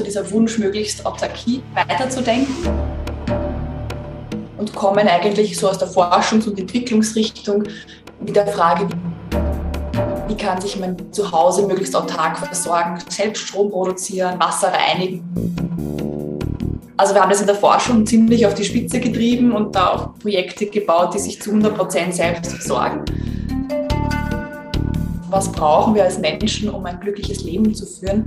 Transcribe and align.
so 0.00 0.04
dieser 0.04 0.30
Wunsch, 0.30 0.58
möglichst 0.58 1.04
Autarkie 1.04 1.62
weiterzudenken 1.74 2.54
und 4.56 4.74
kommen 4.74 5.06
eigentlich 5.06 5.58
so 5.58 5.68
aus 5.68 5.76
der 5.76 5.88
Forschungs- 5.88 6.48
und 6.48 6.58
Entwicklungsrichtung 6.58 7.64
mit 8.18 8.34
der 8.34 8.46
Frage, 8.46 8.88
wie 10.26 10.36
kann 10.36 10.58
sich 10.58 10.78
mein 10.78 10.96
Zuhause 11.12 11.66
möglichst 11.66 11.94
autark 11.94 12.38
versorgen, 12.38 12.98
selbst 13.10 13.48
Strom 13.48 13.70
produzieren, 13.70 14.40
Wasser 14.40 14.72
reinigen. 14.72 15.22
Also 16.96 17.14
wir 17.14 17.20
haben 17.20 17.30
das 17.30 17.42
in 17.42 17.46
der 17.46 17.56
Forschung 17.56 18.06
ziemlich 18.06 18.46
auf 18.46 18.54
die 18.54 18.64
Spitze 18.64 19.00
getrieben 19.00 19.52
und 19.52 19.74
da 19.74 19.88
auch 19.88 20.18
Projekte 20.18 20.64
gebaut, 20.66 21.12
die 21.14 21.18
sich 21.18 21.42
zu 21.42 21.50
100 21.50 21.76
Prozent 21.76 22.14
selbst 22.14 22.52
versorgen. 22.52 23.04
Was 25.28 25.52
brauchen 25.52 25.94
wir 25.94 26.04
als 26.04 26.18
Menschen, 26.18 26.70
um 26.70 26.86
ein 26.86 26.98
glückliches 27.00 27.42
Leben 27.44 27.74
zu 27.74 27.84
führen? 27.84 28.24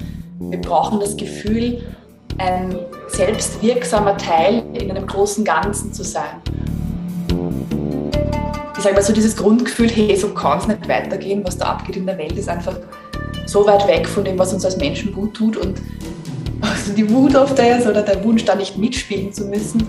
Wir 0.50 0.62
brauchen 0.62 1.00
das 1.00 1.18
Gefühl, 1.18 1.82
ein 2.38 2.76
selbstwirksamer 3.08 4.18
Teil 4.18 4.64
in 4.74 4.90
einem 4.90 5.06
großen 5.06 5.44
Ganzen 5.46 5.94
zu 5.94 6.04
sein. 6.04 6.42
Ich 8.76 8.84
sage 8.84 8.96
mal 8.96 9.02
so 9.02 9.14
dieses 9.14 9.36
Grundgefühl, 9.36 9.90
hey, 9.90 10.16
so 10.16 10.30
kann 10.30 10.60
es 10.60 10.68
nicht 10.68 10.88
weitergehen, 10.88 11.44
was 11.46 11.58
da 11.58 11.66
abgeht 11.66 11.96
in 11.96 12.06
der 12.06 12.18
Welt, 12.18 12.34
ist 12.34 12.50
einfach 12.50 12.76
so 13.46 13.66
weit 13.66 13.88
weg 13.88 14.08
von 14.08 14.24
dem, 14.24 14.38
was 14.38 14.54
uns 14.54 14.66
als 14.66 14.78
Menschen 14.78 15.14
gut 15.14 15.34
tut 15.34 15.58
und 15.58 15.82
also 16.62 16.94
die 16.94 17.10
Wut 17.10 17.36
auf 17.36 17.56
das 17.56 17.86
oder 17.86 18.02
der 18.02 18.24
Wunsch, 18.24 18.46
da 18.46 18.56
nicht 18.56 18.78
mitspielen 18.78 19.32
zu 19.32 19.46
müssen. 19.46 19.88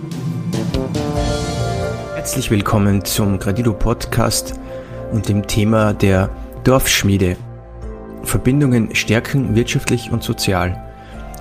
Herzlich 2.15 2.51
willkommen 2.51 3.05
zum 3.05 3.39
Gradido 3.39 3.73
Podcast 3.73 4.55
und 5.13 5.29
dem 5.29 5.47
Thema 5.47 5.93
der 5.93 6.31
Dorfschmiede. 6.65 7.37
Verbindungen 8.27 8.95
stärken 8.95 9.55
wirtschaftlich 9.55 10.11
und 10.11 10.23
sozial. 10.23 10.83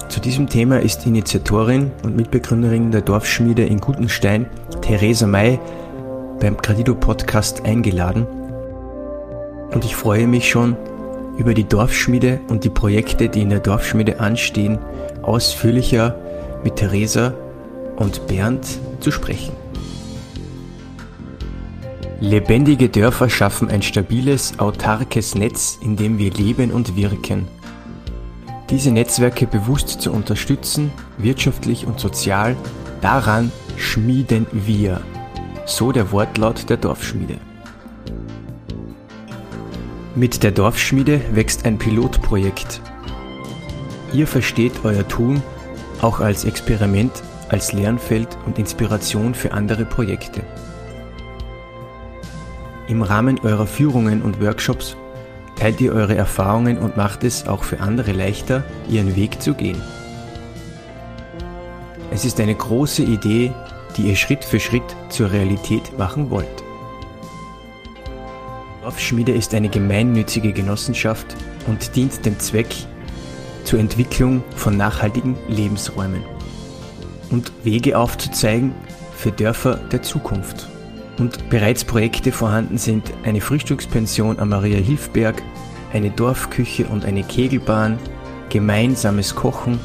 Zu 0.09 0.19
diesem 0.19 0.47
Thema 0.47 0.79
ist 0.79 1.05
Initiatorin 1.05 1.91
und 2.03 2.15
Mitbegründerin 2.15 2.91
der 2.91 3.01
Dorfschmiede 3.01 3.65
in 3.65 3.79
Gutenstein, 3.79 4.45
Theresa 4.81 5.25
May, 5.25 5.59
beim 6.39 6.57
Gradido 6.57 6.93
Podcast 6.93 7.65
eingeladen. 7.65 8.27
Und 9.71 9.85
ich 9.85 9.95
freue 9.95 10.27
mich 10.27 10.49
schon, 10.49 10.77
über 11.37 11.53
die 11.53 11.63
Dorfschmiede 11.63 12.41
und 12.47 12.63
die 12.63 12.69
Projekte, 12.69 13.29
die 13.29 13.41
in 13.41 13.49
der 13.49 13.59
Dorfschmiede 13.59 14.19
anstehen, 14.19 14.77
ausführlicher 15.23 16.15
mit 16.63 16.75
Theresa 16.75 17.33
und 17.95 18.27
Bernd 18.27 18.67
zu 18.99 19.11
sprechen. 19.11 19.62
Lebendige 22.23 22.87
Dörfer 22.87 23.29
schaffen 23.29 23.69
ein 23.69 23.81
stabiles, 23.81 24.57
autarkes 24.57 25.35
Netz, 25.35 25.77
in 25.81 25.97
dem 25.97 26.17
wir 26.17 26.31
leben 26.31 26.71
und 26.71 26.95
wirken. 26.95 27.49
Diese 28.69 28.91
Netzwerke 28.91 29.45
bewusst 29.45 29.89
zu 29.89 30.09
unterstützen, 30.13 30.93
wirtschaftlich 31.17 31.85
und 31.85 31.99
sozial, 31.99 32.55
daran 33.01 33.51
schmieden 33.75 34.47
wir. 34.53 35.01
So 35.65 35.91
der 35.91 36.13
Wortlaut 36.13 36.69
der 36.69 36.77
Dorfschmiede. 36.77 37.39
Mit 40.15 40.43
der 40.43 40.51
Dorfschmiede 40.51 41.19
wächst 41.33 41.65
ein 41.65 41.77
Pilotprojekt, 41.77 42.79
Ihr 44.13 44.27
versteht 44.27 44.85
euer 44.85 45.05
Tun 45.09 45.43
auch 46.01 46.21
als 46.21 46.45
Experiment, 46.45 47.11
als 47.49 47.73
Lernfeld 47.73 48.29
und 48.45 48.59
Inspiration 48.59 49.33
für 49.33 49.51
andere 49.51 49.83
Projekte. 49.83 50.43
Im 52.87 53.01
Rahmen 53.01 53.39
eurer 53.39 53.65
Führungen 53.65 54.21
und 54.21 54.41
Workshops 54.41 54.97
teilt 55.55 55.79
ihr 55.79 55.93
eure 55.93 56.15
Erfahrungen 56.15 56.77
und 56.77 56.97
macht 56.97 57.23
es 57.23 57.47
auch 57.47 57.63
für 57.63 57.79
andere 57.79 58.11
leichter, 58.11 58.63
ihren 58.89 59.15
Weg 59.15 59.41
zu 59.41 59.53
gehen. 59.53 59.81
Es 62.11 62.25
ist 62.25 62.39
eine 62.39 62.55
große 62.55 63.03
Idee, 63.03 63.53
die 63.95 64.03
ihr 64.03 64.15
Schritt 64.15 64.43
für 64.43 64.59
Schritt 64.59 64.83
zur 65.09 65.31
Realität 65.31 65.97
machen 65.97 66.29
wollt. 66.29 66.63
Dorfschmiede 68.81 69.31
ist 69.31 69.53
eine 69.53 69.69
gemeinnützige 69.69 70.51
Genossenschaft 70.51 71.25
und 71.67 71.95
dient 71.95 72.25
dem 72.25 72.37
Zweck, 72.39 72.75
zur 73.63 73.79
Entwicklung 73.79 74.43
von 74.57 74.75
nachhaltigen 74.75 75.37
Lebensräumen 75.47 76.21
und 77.29 77.53
Wege 77.63 77.97
aufzuzeigen 77.97 78.75
für 79.15 79.31
Dörfer 79.31 79.75
der 79.75 80.01
Zukunft. 80.01 80.67
Und 81.19 81.49
bereits 81.49 81.85
Projekte 81.85 82.31
vorhanden 82.31 82.77
sind 82.77 83.13
eine 83.23 83.39
Frühstückspension 83.39 84.39
am 84.39 84.49
Maria 84.49 84.79
Hilfberg, 84.79 85.43
eine 85.91 86.09
Dorfküche 86.09 86.87
und 86.87 87.05
eine 87.05 87.23
Kegelbahn, 87.23 87.99
gemeinsames 88.49 89.35
Kochen, 89.35 89.79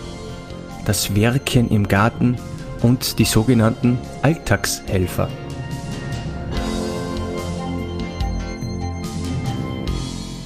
das 0.86 1.14
Werken 1.14 1.70
im 1.70 1.86
Garten 1.86 2.36
und 2.82 3.18
die 3.18 3.26
sogenannten 3.26 3.98
Alltagshelfer. 4.22 5.28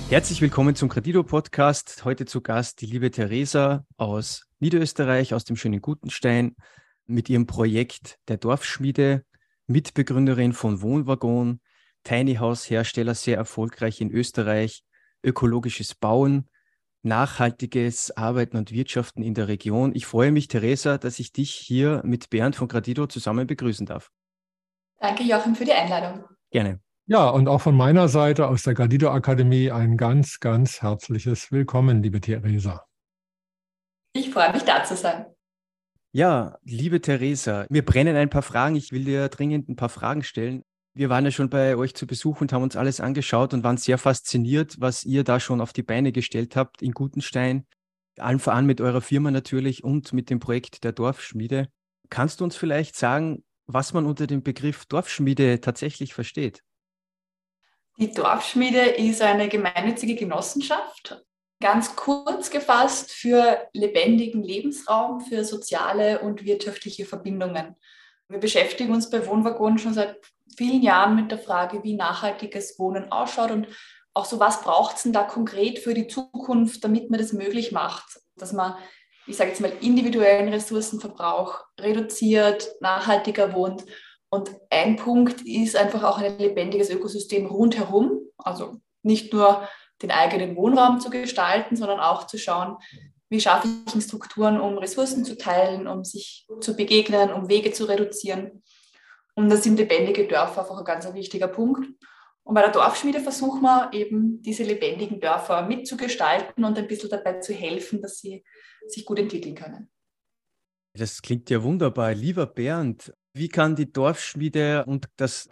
Herzlich 0.09 0.43
willkommen 0.43 0.75
zum 0.75 0.88
Credito 0.88 1.22
Podcast. 1.22 2.04
Heute 2.04 2.26
zu 2.26 2.41
Gast 2.41 2.81
die 2.81 2.87
liebe 2.87 3.10
Theresa 3.12 3.87
aus 3.97 4.47
Niederösterreich, 4.59 5.32
aus 5.32 5.44
dem 5.44 5.56
schönen 5.56 5.81
Gutenstein, 5.81 6.56
mit 7.06 7.31
ihrem 7.31 7.47
Projekt 7.47 8.19
der 8.28 8.37
Dorfschmiede, 8.37 9.25
Mitbegründerin 9.72 10.53
von 10.53 10.83
Wohnwaggon, 10.83 11.60
Tiny 12.05 12.37
House 12.37 12.69
Hersteller, 12.71 13.15
sehr 13.15 13.37
erfolgreich 13.37 14.00
in 14.00 14.10
Österreich, 14.10 14.84
ökologisches 15.25 15.94
Bauen, 15.94 16.49
nachhaltiges 17.03 18.16
Arbeiten 18.16 18.56
und 18.56 18.71
Wirtschaften 18.71 19.22
in 19.22 19.34
der 19.34 19.49
Region. 19.49 19.94
Ich 19.94 20.06
freue 20.06 20.31
mich, 20.31 20.49
Theresa, 20.49 20.99
dass 20.99 21.19
ich 21.19 21.32
dich 21.32 21.50
hier 21.53 22.00
mit 22.05 22.31
Bernd 22.31 22.56
von 22.56 22.69
Gradido 22.69 23.06
zusammen 23.06 23.47
begrüßen 23.47 23.87
darf. 23.87 24.11
Danke, 25.00 25.25
Joachim, 25.25 25.56
für 25.56 25.65
die 25.65 25.72
Einladung. 25.72 26.25
Gerne. 26.50 26.81
Ja, 27.06 27.28
und 27.28 27.49
auch 27.49 27.61
von 27.61 27.77
meiner 27.77 28.09
Seite 28.09 28.47
aus 28.47 28.62
der 28.62 28.75
Gardido 28.75 29.11
Akademie 29.11 29.72
ein 29.72 29.97
ganz, 29.97 30.38
ganz 30.38 30.82
herzliches 30.82 31.50
Willkommen, 31.50 32.03
liebe 32.03 32.21
Theresa. 32.21 32.87
Ich 34.12 34.31
freue 34.31 34.53
mich, 34.53 34.62
da 34.62 34.84
zu 34.84 34.94
sein. 34.94 35.27
Ja, 36.15 36.59
liebe 36.62 37.00
Theresa, 37.00 37.65
mir 37.71 37.83
brennen 37.83 38.17
ein 38.17 38.28
paar 38.28 38.43
Fragen. 38.43 38.77
Ich 38.77 38.93
will 38.93 39.05
dir 39.05 39.31
dringend 39.31 39.71
ein 39.71 39.77
paar 39.77 39.89
Fragen 39.89 40.23
stellen. 40.23 40.62
Wir 40.93 41.09
waren 41.09 41.25
ja 41.25 41.31
schon 41.31 41.49
bei 41.49 41.75
euch 41.75 41.95
zu 41.95 42.06
Besuch 42.06 42.43
und 42.43 42.53
haben 42.53 42.62
uns 42.62 42.77
alles 42.77 43.00
angeschaut 43.00 43.55
und 43.55 43.65
waren 43.65 43.78
sehr 43.78 43.97
fasziniert, 43.97 44.77
was 44.78 45.05
ihr 45.05 45.25
da 45.25 45.41
schon 45.41 45.62
auf 45.62 45.73
die 45.73 45.83
Beine 45.83 46.12
gestellt 46.12 46.55
habt 46.55 46.83
in 46.83 46.93
Gutenstein. 46.93 47.67
Allen 48.19 48.41
voran 48.41 48.67
mit 48.67 48.83
eurer 48.83 49.00
Firma 49.00 49.31
natürlich 49.31 49.84
und 49.84 50.12
mit 50.12 50.28
dem 50.28 50.39
Projekt 50.39 50.84
der 50.84 50.93
Dorfschmiede. 50.93 51.69
Kannst 52.11 52.41
du 52.41 52.44
uns 52.44 52.56
vielleicht 52.56 52.94
sagen, 52.94 53.43
was 53.65 53.94
man 53.94 54.05
unter 54.05 54.27
dem 54.27 54.43
Begriff 54.43 54.84
Dorfschmiede 54.84 55.62
tatsächlich 55.62 56.12
versteht? 56.12 56.62
Die 57.99 58.12
Dorfschmiede 58.12 58.81
ist 58.81 59.23
eine 59.23 59.49
gemeinnützige 59.49 60.15
Genossenschaft, 60.15 61.25
ganz 61.62 61.97
kurz 61.97 62.50
gefasst 62.50 63.12
für 63.12 63.69
lebendigen 63.73 64.43
Lebensraum, 64.43 65.21
für 65.21 65.45
soziale 65.45 66.21
und 66.21 66.45
wirtschaftliche 66.45 67.06
Verbindungen. 67.06 67.77
Wir 68.28 68.41
beschäftigen 68.41 68.93
uns 68.93 69.09
bei 69.09 69.27
Wohnwaggon 69.27 69.78
schon 69.78 69.95
seit 69.95 70.21
vielen 70.56 70.83
Jahren 70.83 71.17
mit 71.17 71.31
der 71.31 71.39
Frage, 71.39 71.83
wie 71.83 71.95
nachhaltiges 71.95 72.78
Wohnen 72.78 73.11
ausschaut 73.11 73.53
und 73.53 73.69
auch 74.12 74.27
so, 74.27 74.41
was 74.41 74.62
braucht 74.62 74.97
es 74.97 75.05
denn 75.05 75.12
da 75.12 75.23
konkret 75.23 75.78
für 75.78 75.95
die 75.95 76.09
Zukunft, 76.09 76.84
damit 76.84 77.11
man 77.11 77.19
das 77.19 77.33
möglich 77.33 77.73
macht, 77.73 78.21
dass 78.37 78.53
man, 78.53 78.75
ich 79.27 79.37
sage 79.37 79.50
jetzt 79.50 79.61
mal, 79.61 79.73
individuellen 79.81 80.49
Ressourcenverbrauch 80.49 81.65
reduziert, 81.81 82.69
nachhaltiger 82.81 83.55
wohnt 83.55 83.84
und 84.31 84.50
ein 84.71 84.97
Punkt 84.97 85.43
ist 85.43 85.77
einfach 85.77 86.03
auch 86.03 86.19
ein 86.19 86.39
lebendiges 86.39 86.91
Ökosystem 86.91 87.47
rundherum, 87.47 88.21
also 88.39 88.79
nicht 89.03 89.33
nur 89.33 89.69
den 90.01 90.11
eigenen 90.11 90.57
Wohnraum 90.57 91.01
zu 91.01 91.11
gestalten, 91.11 91.77
sondern 91.77 92.01
auch 92.01 92.27
zu 92.27 92.39
schauen, 92.39 92.77
wie 93.29 93.41
schaffe 93.41 93.69
ich 93.69 94.05
Strukturen, 94.05 94.61
um 94.61 94.79
Ressourcen 94.79 95.25
zu 95.25 95.39
teilen, 95.39 95.87
um 95.87 96.05
sich 96.05 96.47
zu 96.61 96.77
begegnen, 96.77 97.33
um 97.33 97.49
Wege 97.49 97.73
zu 97.73 97.85
reduzieren. 97.85 98.62
Und 99.35 99.49
da 99.49 99.56
sind 99.56 99.79
lebendige 99.79 100.29
Dörfer 100.29 100.62
einfach 100.62 100.79
ein 100.79 100.85
ganz 100.85 101.11
wichtiger 101.15 101.49
Punkt. 101.49 101.89
Und 102.44 102.55
bei 102.55 102.61
der 102.61 102.73
Dorfschmiede 102.73 103.21
versuchen 103.21 103.62
wir 103.62 103.91
eben 103.93 104.43
diese 104.43 104.65
lebendigen 104.65 105.21
Dörfer 105.21 105.62
mitzugestalten 105.62 106.65
und 106.65 106.77
ein 106.77 106.88
bisschen 106.88 107.09
dabei 107.09 107.38
zu 107.38 107.55
helfen, 107.55 108.03
dass 108.03 108.19
sie 108.19 108.45
sich 108.87 109.05
gut 109.05 109.19
entwickeln 109.19 109.55
können. 109.55 109.91
Das 110.95 111.23
klingt 111.23 111.49
ja 111.49 111.62
wunderbar. 111.62 112.12
Lieber 112.12 112.47
Bernd, 112.47 113.15
wie 113.33 113.49
kann 113.49 113.77
die 113.77 113.91
Dorfschmiede 113.91 114.85
und 114.85 115.09
das 115.17 115.49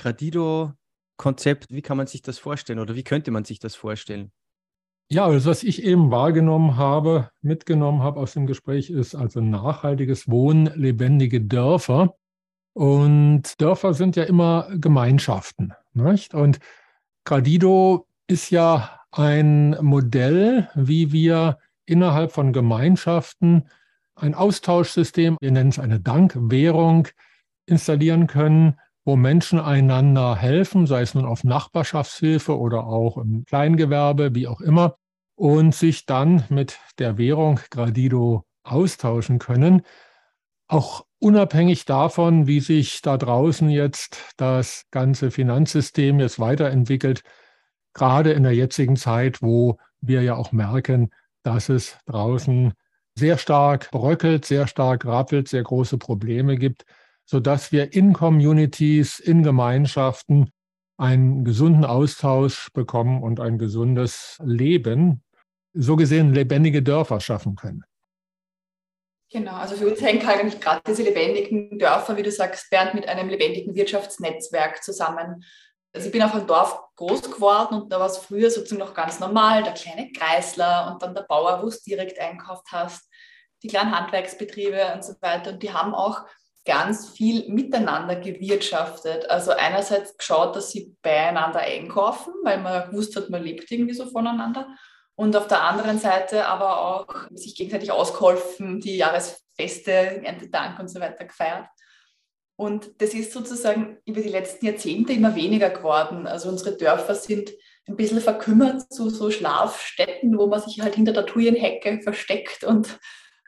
Gradido-Konzept, 1.21 1.67
wie 1.71 1.83
kann 1.83 1.97
man 1.97 2.07
sich 2.07 2.23
das 2.23 2.39
vorstellen 2.39 2.79
oder 2.79 2.97
wie 2.97 3.05
könnte 3.05 3.31
man 3.31 3.45
sich 3.45 3.59
das 3.59 3.75
vorstellen? 3.75 4.33
Ja, 5.09 5.27
also 5.27 5.51
was 5.51 5.63
ich 5.63 5.83
eben 5.83 6.11
wahrgenommen 6.11 6.77
habe, 6.77 7.31
mitgenommen 7.43 8.03
habe 8.03 8.21
aus 8.21 8.33
dem 8.33 8.47
Gespräch, 8.47 8.91
ist 8.91 9.15
also 9.15 9.41
nachhaltiges 9.41 10.29
Wohnen, 10.31 10.71
lebendige 10.75 11.41
Dörfer. 11.41 12.15
Und 12.73 13.61
Dörfer 13.61 13.93
sind 13.95 14.17
ja 14.17 14.23
immer 14.23 14.69
Gemeinschaften. 14.77 15.75
Nicht? 15.93 16.33
Und 16.33 16.59
Gradido 17.25 18.07
ist 18.29 18.51
ja 18.51 19.01
ein 19.11 19.77
Modell, 19.83 20.69
wie 20.75 21.11
wir 21.11 21.59
innerhalb 21.87 22.31
von 22.31 22.53
Gemeinschaften 22.53 23.69
ein 24.15 24.35
Austauschsystem, 24.35 25.37
wir 25.41 25.51
nennen 25.51 25.71
es 25.71 25.81
eine 25.81 25.99
Dankwährung, 25.99 27.09
installieren 27.67 28.29
können, 28.29 28.79
wo 29.05 29.17
Menschen 29.17 29.61
einander 29.61 30.37
helfen, 30.37 30.87
sei 30.87 31.03
es 31.03 31.15
nun 31.15 31.25
auf 31.25 31.45
Nachbarschaftshilfe 31.45 32.59
oder 32.59 32.87
auch 32.87 33.17
im 33.17 33.45
Kleingewerbe, 33.45 34.35
wie 34.35 34.47
auch 34.47 34.61
immer, 34.61 34.97
und 35.35 35.75
sich 35.75 36.07
dann 36.07 36.45
mit 36.51 36.79
der 36.99 37.17
Währung 37.17 37.61
Gradido 37.71 38.45
austauschen 38.63 39.39
können. 39.39 39.83
Auch 40.69 41.05
unabhängig 41.19 41.87
davon, 41.87 42.47
wie 42.47 42.61
sich 42.61 43.03
da 43.03 43.17
draußen 43.17 43.71
jetzt 43.71 44.35
das 44.37 44.85
ganze 44.91 45.31
Finanzsystem 45.31 46.21
jetzt 46.21 46.39
weiterentwickelt, 46.39 47.23
gerade 47.95 48.33
in 48.33 48.43
der 48.43 48.55
jetzigen 48.55 48.97
Zeit, 48.97 49.43
wo 49.43 49.79
wir 50.01 50.23
ja 50.23 50.37
auch 50.37 50.53
merken, 50.53 51.11
dass 51.43 51.69
es 51.69 51.99
draußen 52.07 52.73
sehr 53.15 53.39
stark 53.39 53.91
bröckelt, 53.91 54.45
sehr 54.45 54.67
stark 54.67 55.05
rappelt, 55.05 55.49
sehr 55.49 55.63
große 55.63 55.99
Probleme 55.99 56.57
gibt, 56.57 56.85
sodass 57.31 57.71
wir 57.71 57.93
in 57.93 58.13
Communities, 58.13 59.21
in 59.21 59.45
Gemeinschaften 59.45 60.51
einen 60.99 61.45
gesunden 61.45 61.85
Austausch 61.85 62.73
bekommen 62.73 63.23
und 63.23 63.39
ein 63.39 63.57
gesundes 63.57 64.37
Leben, 64.45 65.23
so 65.73 65.95
gesehen 65.95 66.35
lebendige 66.35 66.83
Dörfer 66.83 67.21
schaffen 67.21 67.55
können. 67.55 67.85
Genau, 69.31 69.53
also 69.53 69.77
für 69.77 69.89
uns 69.89 70.03
hängen 70.03 70.27
eigentlich 70.27 70.61
gerade 70.61 70.83
diese 70.85 71.05
lebendigen 71.05 71.79
Dörfer, 71.79 72.17
wie 72.17 72.25
du 72.25 72.33
sagst, 72.33 72.69
Bernd, 72.69 72.95
mit 72.95 73.07
einem 73.07 73.29
lebendigen 73.29 73.77
Wirtschaftsnetzwerk 73.77 74.83
zusammen. 74.83 75.45
Also 75.95 76.07
ich 76.09 76.13
bin 76.13 76.23
auf 76.23 76.35
einem 76.35 76.49
Dorf 76.49 76.81
groß 76.97 77.31
geworden 77.31 77.83
und 77.83 77.93
da 77.93 78.01
war 78.01 78.07
es 78.07 78.19
früher 78.19 78.51
sozusagen 78.51 78.81
noch 78.81 78.93
ganz 78.93 79.21
normal, 79.21 79.63
der 79.63 79.75
kleine 79.75 80.11
Kreisler 80.11 80.91
und 80.91 81.01
dann 81.01 81.15
der 81.15 81.23
Bauer, 81.23 81.63
wo 81.63 81.71
du 81.71 81.77
direkt 81.87 82.19
einkauft 82.19 82.67
hast, 82.73 83.09
die 83.63 83.69
kleinen 83.69 83.97
Handwerksbetriebe 83.97 84.93
und 84.95 85.05
so 85.05 85.13
weiter. 85.21 85.53
Und 85.53 85.63
die 85.63 85.73
haben 85.73 85.95
auch 85.95 86.25
ganz 86.65 87.09
viel 87.09 87.49
miteinander 87.49 88.17
gewirtschaftet. 88.17 89.29
Also 89.31 89.53
einerseits 89.53 90.17
geschaut, 90.17 90.57
dass 90.57 90.71
sie 90.71 90.95
beieinander 91.03 91.61
einkaufen, 91.61 92.33
weil 92.45 92.61
man 92.61 92.91
gewusst 92.91 93.17
hat, 93.17 93.31
man 93.31 93.43
lebt 93.43 93.71
irgendwie 93.71 93.95
so 93.95 94.07
voneinander. 94.07 94.69
Und 95.15 95.37
auf 95.37 95.49
der 95.49 95.63
anderen 95.63 95.99
Seite 95.99 96.47
aber 96.47 96.81
auch 96.81 97.29
sich 97.33 97.55
gegenseitig 97.55 97.93
ausgeholfen, 97.93 98.81
die 98.81 98.97
Jahresfeste, 98.97 99.93
Erntedank 100.25 100.79
und 100.79 100.89
so 100.89 101.01
weiter 101.01 101.25
gefeiert. 101.25 101.67
Und 102.57 103.01
das 103.01 103.15
ist 103.15 103.33
sozusagen 103.33 103.99
über 104.05 104.21
die 104.21 104.29
letzten 104.29 104.67
Jahrzehnte 104.67 105.15
immer 105.15 105.35
weniger 105.35 105.71
geworden. 105.71 106.27
Also 106.27 106.51
unsere 106.51 106.77
Dörfer 106.77 107.15
sind 107.15 107.51
ein 107.89 107.97
bisschen 107.97 108.21
verkümmert 108.21 108.93
zu 108.93 109.09
so 109.11 109.31
Schlafstätten, 109.31 110.37
wo 110.39 110.47
man 110.47 110.61
sich 110.61 110.81
halt 110.81 110.95
hinter 110.95 111.13
der 111.13 111.27
Thujenhecke 111.27 112.01
versteckt 112.03 112.65
und 112.65 112.99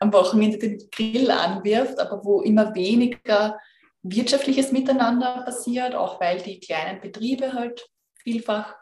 am 0.03 0.13
Wochenende 0.13 0.59
den 0.59 0.91
Grill 0.91 1.31
anwirft, 1.31 1.99
aber 2.01 2.25
wo 2.25 2.41
immer 2.41 2.75
weniger 2.75 3.59
wirtschaftliches 4.03 4.73
Miteinander 4.73 5.43
passiert, 5.45 5.95
auch 5.95 6.21
weil 6.21 6.41
die 6.41 6.59
kleinen 6.59 7.01
Betriebe 7.01 7.53
halt 7.53 7.89
vielfach 8.19 8.75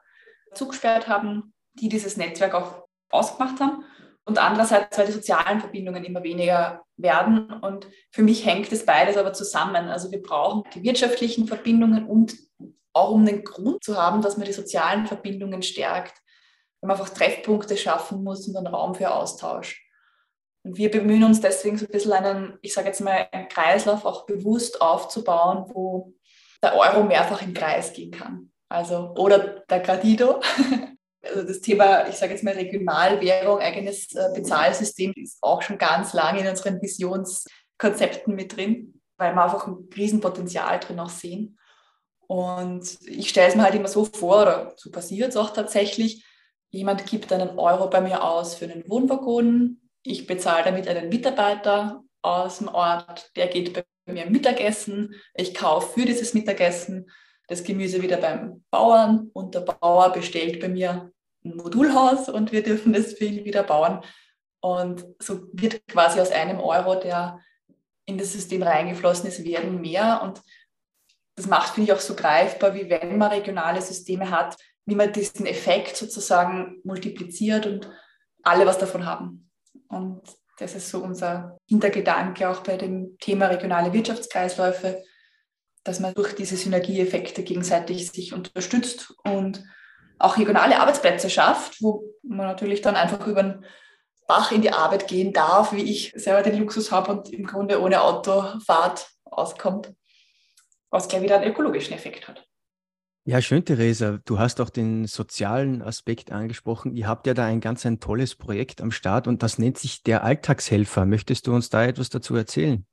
zugesperrt 0.55 1.09
haben, 1.09 1.53
die 1.75 1.91
dieses 1.91 2.17
Netzwerk 2.17 2.55
auch 2.55 2.85
ausgemacht 3.11 3.61
haben 3.61 3.85
und 4.25 4.39
andererseits, 4.39 4.97
weil 4.97 5.07
die 5.07 5.13
sozialen 5.13 5.61
Verbindungen 5.61 6.05
immer 6.05 6.23
weniger 6.23 6.83
werden. 6.97 7.53
Und 7.53 7.87
für 8.11 8.23
mich 8.23 8.47
hängt 8.47 8.73
das 8.73 8.87
beides 8.87 9.17
aber 9.17 9.33
zusammen. 9.33 9.89
Also 9.89 10.11
wir 10.11 10.23
brauchen 10.23 10.63
die 10.75 10.83
wirtschaftlichen 10.83 11.47
Verbindungen 11.47 12.07
und 12.07 12.35
auch 12.93 13.11
um 13.11 13.27
den 13.27 13.45
Grund 13.45 13.85
zu 13.85 13.97
haben, 13.97 14.23
dass 14.23 14.37
man 14.39 14.47
die 14.47 14.53
sozialen 14.53 15.07
Verbindungen 15.07 15.63
stärkt, 15.63 16.15
wenn 16.81 16.89
man 16.89 16.99
einfach 16.99 17.13
Treffpunkte 17.13 17.77
schaffen 17.77 18.25
muss 18.25 18.49
und 18.49 18.57
einen 18.57 18.67
Raum 18.67 18.95
für 18.95 19.13
Austausch. 19.13 19.90
Und 20.63 20.77
wir 20.77 20.91
bemühen 20.91 21.25
uns 21.25 21.41
deswegen 21.41 21.79
so 21.79 21.87
ein 21.87 21.93
bisschen 21.93 22.13
einen, 22.13 22.59
ich 22.61 22.75
sage 22.75 22.89
jetzt 22.89 23.01
mal, 23.01 23.29
einen 23.33 23.49
Kreislauf 23.49 24.05
auch 24.05 24.27
bewusst 24.27 24.81
aufzubauen, 24.83 25.65
wo 25.73 26.13
der 26.63 26.77
Euro 26.77 27.03
mehrfach 27.03 27.43
im 27.43 27.55
Kreis 27.55 27.93
gehen 27.93 28.11
kann. 28.11 28.53
Also, 28.69 29.15
oder 29.17 29.65
der 29.69 29.81
Gradido, 29.81 30.41
Also 31.23 31.43
das 31.43 31.61
Thema, 31.61 32.09
ich 32.09 32.17
sage 32.17 32.33
jetzt 32.33 32.45
mal 32.45 32.55
Regionalwährung, 32.55 33.59
eigenes 33.59 34.15
äh, 34.15 34.31
Bezahlsystem 34.35 35.13
ist 35.17 35.39
auch 35.43 35.63
schon 35.63 35.79
ganz 35.79 36.13
lange 36.15 36.41
in 36.41 36.49
unseren 36.49 36.81
Visionskonzepten 36.81 38.35
mit 38.35 38.57
drin, 38.57 39.01
weil 39.19 39.35
wir 39.35 39.45
einfach 39.45 39.67
ein 39.67 39.89
Riesenpotenzial 39.95 40.81
drin 40.81 40.99
auch 40.99 41.11
sehen. 41.11 41.59
Und 42.27 42.99
ich 43.07 43.29
stelle 43.29 43.49
es 43.49 43.57
mir 43.57 43.65
halt 43.65 43.75
immer 43.75 43.89
so 43.89 44.05
vor, 44.05 44.43
oder 44.43 44.73
so 44.77 44.91
passiert 44.91 45.31
es 45.31 45.37
auch 45.37 45.51
tatsächlich, 45.51 46.25
jemand 46.71 47.05
gibt 47.07 47.33
einen 47.33 47.59
Euro 47.59 47.91
bei 47.91 48.01
mir 48.01 48.23
aus 48.23 48.55
für 48.55 48.67
einen 48.67 48.89
Wohnwaggon, 48.89 49.80
ich 50.03 50.27
bezahle 50.27 50.65
damit 50.65 50.89
einen 50.89 51.09
Mitarbeiter 51.09 52.03
aus 52.23 52.59
dem 52.59 52.69
Ort, 52.69 53.31
der 53.37 53.49
geht 53.49 53.73
bei 53.73 53.85
mir 54.07 54.27
Mittagessen, 54.27 55.15
ich 55.35 55.55
kaufe 55.55 56.01
für 56.01 56.07
dieses 56.07 56.35
Mittagessen 56.35 57.11
das 57.49 57.65
Gemüse 57.65 58.01
wieder 58.01 58.17
beim 58.19 58.65
Bauern 58.71 59.31
und 59.33 59.55
der 59.55 59.61
Bauer 59.61 60.13
bestellt 60.13 60.61
bei 60.61 60.69
mir 60.69 61.11
ein 61.45 61.57
Modulhaus 61.57 62.29
und 62.29 62.53
wir 62.53 62.63
dürfen 62.63 62.93
das 62.93 63.15
für 63.15 63.25
ihn 63.25 63.45
wieder 63.45 63.63
bauen. 63.63 64.01
Und 64.61 65.05
so 65.19 65.49
wird 65.53 65.87
quasi 65.89 66.21
aus 66.21 66.31
einem 66.31 66.61
Euro, 66.61 66.95
der 66.95 67.41
in 68.07 68.19
das 68.19 68.33
System 68.33 68.63
reingeflossen 68.63 69.29
ist, 69.29 69.45
werden 69.45 69.81
mehr. 69.81 70.21
Und 70.23 70.43
das 71.35 71.47
macht, 71.47 71.75
finde 71.75 71.91
ich, 71.91 71.97
auch 71.97 72.01
so 72.01 72.15
greifbar, 72.15 72.75
wie 72.75 72.91
wenn 72.91 73.19
man 73.19 73.31
regionale 73.33 73.81
Systeme 73.81 74.31
hat, 74.31 74.57
wie 74.85 74.95
man 74.95 75.13
diesen 75.13 75.47
Effekt 75.47 75.97
sozusagen 75.97 76.81
multipliziert 76.85 77.67
und 77.67 77.91
alle 78.43 78.67
was 78.67 78.79
davon 78.79 79.07
haben. 79.07 79.50
Und 79.89 80.23
das 80.59 80.75
ist 80.75 80.91
so 80.91 81.03
unser 81.03 81.59
Hintergedanke 81.67 82.49
auch 82.49 82.63
bei 82.63 82.77
dem 82.77 83.17
Thema 83.19 83.47
regionale 83.47 83.93
Wirtschaftskreisläufe, 83.93 85.03
dass 85.85 86.01
man 86.01 86.15
durch 86.15 86.35
diese 86.35 86.57
Synergieeffekte 86.57 87.43
gegenseitig 87.43 88.11
sich 88.11 88.35
unterstützt 88.35 89.15
und 89.25 89.65
auch 90.19 90.37
regionale 90.37 90.79
Arbeitsplätze 90.79 91.31
schafft, 91.31 91.81
wo 91.81 92.05
man 92.23 92.47
natürlich 92.47 92.83
dann 92.83 92.97
einfach 92.97 93.27
über 93.27 93.43
den 93.43 93.65
Bach 94.27 94.53
in 94.53 94.63
die 94.63 94.73
Arbeit 94.73 95.09
gehen 95.09 95.33
darf, 95.33 95.73
wie 95.73 95.91
ich 95.91 96.13
selber 96.15 96.43
den 96.43 96.59
Luxus 96.59 96.93
habe 96.93 97.11
und 97.11 97.33
im 97.33 97.47
Grunde 97.47 97.81
ohne 97.81 98.03
Autofahrt 98.03 99.11
auskommt, 99.25 99.93
was 100.91 101.09
gleich 101.09 101.23
wieder 101.23 101.37
einen 101.37 101.51
ökologischen 101.51 101.95
Effekt 101.95 102.29
hat. 102.29 102.47
Ja, 103.31 103.41
schön, 103.41 103.65
Theresa. 103.65 104.19
Du 104.25 104.41
hast 104.41 104.61
auch 104.61 104.71
den 104.71 105.07
sozialen 105.07 105.83
Aspekt 105.83 106.33
angesprochen. 106.33 106.97
Ihr 106.97 107.07
habt 107.07 107.29
ja 107.29 107.33
da 107.33 107.45
ein 107.45 107.61
ganz 107.61 107.87
ein 107.87 108.01
tolles 108.01 108.35
Projekt 108.35 108.81
am 108.81 108.91
Start 108.91 109.29
und 109.29 109.45
das 109.45 109.57
nennt 109.57 109.79
sich 109.79 110.03
der 110.03 110.25
Alltagshelfer. 110.25 111.07
Möchtest 111.07 111.47
du 111.47 111.55
uns 111.55 111.71
da 111.71 111.85
etwas 111.85 112.11
dazu 112.11 112.35
erzählen? 112.35 112.85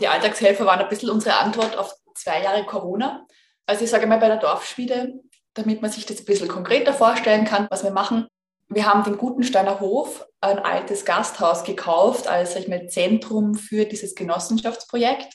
Die 0.00 0.08
Alltagshelfer 0.08 0.66
waren 0.66 0.80
ein 0.80 0.88
bisschen 0.88 1.08
unsere 1.08 1.36
Antwort 1.36 1.78
auf 1.78 1.94
zwei 2.16 2.42
Jahre 2.42 2.66
Corona. 2.66 3.28
Also 3.64 3.84
ich 3.84 3.90
sage 3.90 4.08
mal, 4.08 4.18
bei 4.18 4.26
der 4.26 4.38
Dorfschmiede, 4.38 5.12
damit 5.54 5.82
man 5.82 5.92
sich 5.92 6.04
das 6.04 6.18
ein 6.18 6.24
bisschen 6.24 6.48
konkreter 6.48 6.92
vorstellen 6.92 7.44
kann, 7.44 7.68
was 7.70 7.84
wir 7.84 7.92
machen. 7.92 8.26
Wir 8.66 8.86
haben 8.86 9.04
den 9.04 9.18
Gutensteiner 9.18 9.78
Hof, 9.78 10.26
ein 10.40 10.58
altes 10.58 11.04
Gasthaus 11.04 11.62
gekauft 11.62 12.26
als 12.26 12.56
ich 12.56 12.66
mal, 12.66 12.88
Zentrum 12.88 13.54
für 13.54 13.84
dieses 13.84 14.16
Genossenschaftsprojekt, 14.16 15.32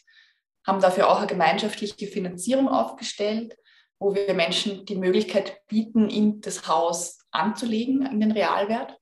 haben 0.68 0.82
dafür 0.82 1.10
auch 1.10 1.20
eine 1.20 1.28
gemeinschaftliche 1.28 2.08
Finanzierung 2.08 2.68
aufgestellt, 2.68 3.56
wo 4.00 4.14
wir 4.14 4.34
Menschen 4.34 4.86
die 4.86 4.96
Möglichkeit 4.96 5.66
bieten, 5.68 6.10
in 6.10 6.42
das 6.42 6.68
Haus 6.68 7.20
anzulegen, 7.32 8.06
in 8.06 8.20
den 8.20 8.32
Realwert 8.32 8.98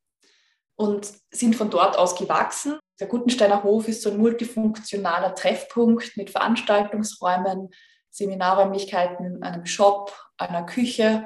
und 0.75 1.11
sind 1.31 1.55
von 1.55 1.69
dort 1.69 1.97
aus 1.97 2.15
gewachsen. 2.15 2.79
Der 2.99 3.07
Gutensteiner 3.07 3.63
Hof 3.63 3.87
ist 3.87 4.01
so 4.01 4.11
ein 4.11 4.17
multifunktionaler 4.17 5.35
Treffpunkt 5.35 6.15
mit 6.15 6.29
Veranstaltungsräumen, 6.29 7.69
Seminarräumlichkeiten, 8.09 9.41
einem 9.41 9.65
Shop, 9.65 10.13
einer 10.37 10.63
Küche, 10.65 11.25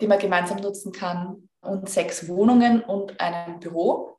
die 0.00 0.06
man 0.06 0.18
gemeinsam 0.18 0.58
nutzen 0.58 0.92
kann 0.92 1.48
und 1.62 1.88
sechs 1.88 2.28
Wohnungen 2.28 2.82
und 2.82 3.20
einem 3.20 3.60
Büro, 3.60 4.18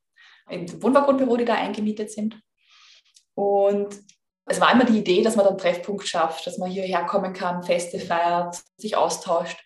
im 0.50 0.82
Wohnwaggonbüro, 0.82 1.38
die 1.38 1.46
da 1.46 1.56
eingemietet 1.56 2.12
sind. 2.12 2.40
Und 3.36 4.00
es 4.46 4.60
war 4.60 4.72
immer 4.72 4.86
die 4.86 5.00
Idee, 5.00 5.22
dass 5.22 5.36
man 5.36 5.46
dann 5.46 5.58
Treffpunkt 5.58 6.08
schafft, 6.08 6.48
dass 6.48 6.58
man 6.58 6.70
hierher 6.70 7.06
kommen 7.06 7.34
kann, 7.34 7.64
Feste 7.64 8.00
feiert, 8.00 8.62
sich 8.78 8.98
austauscht, 8.98 9.64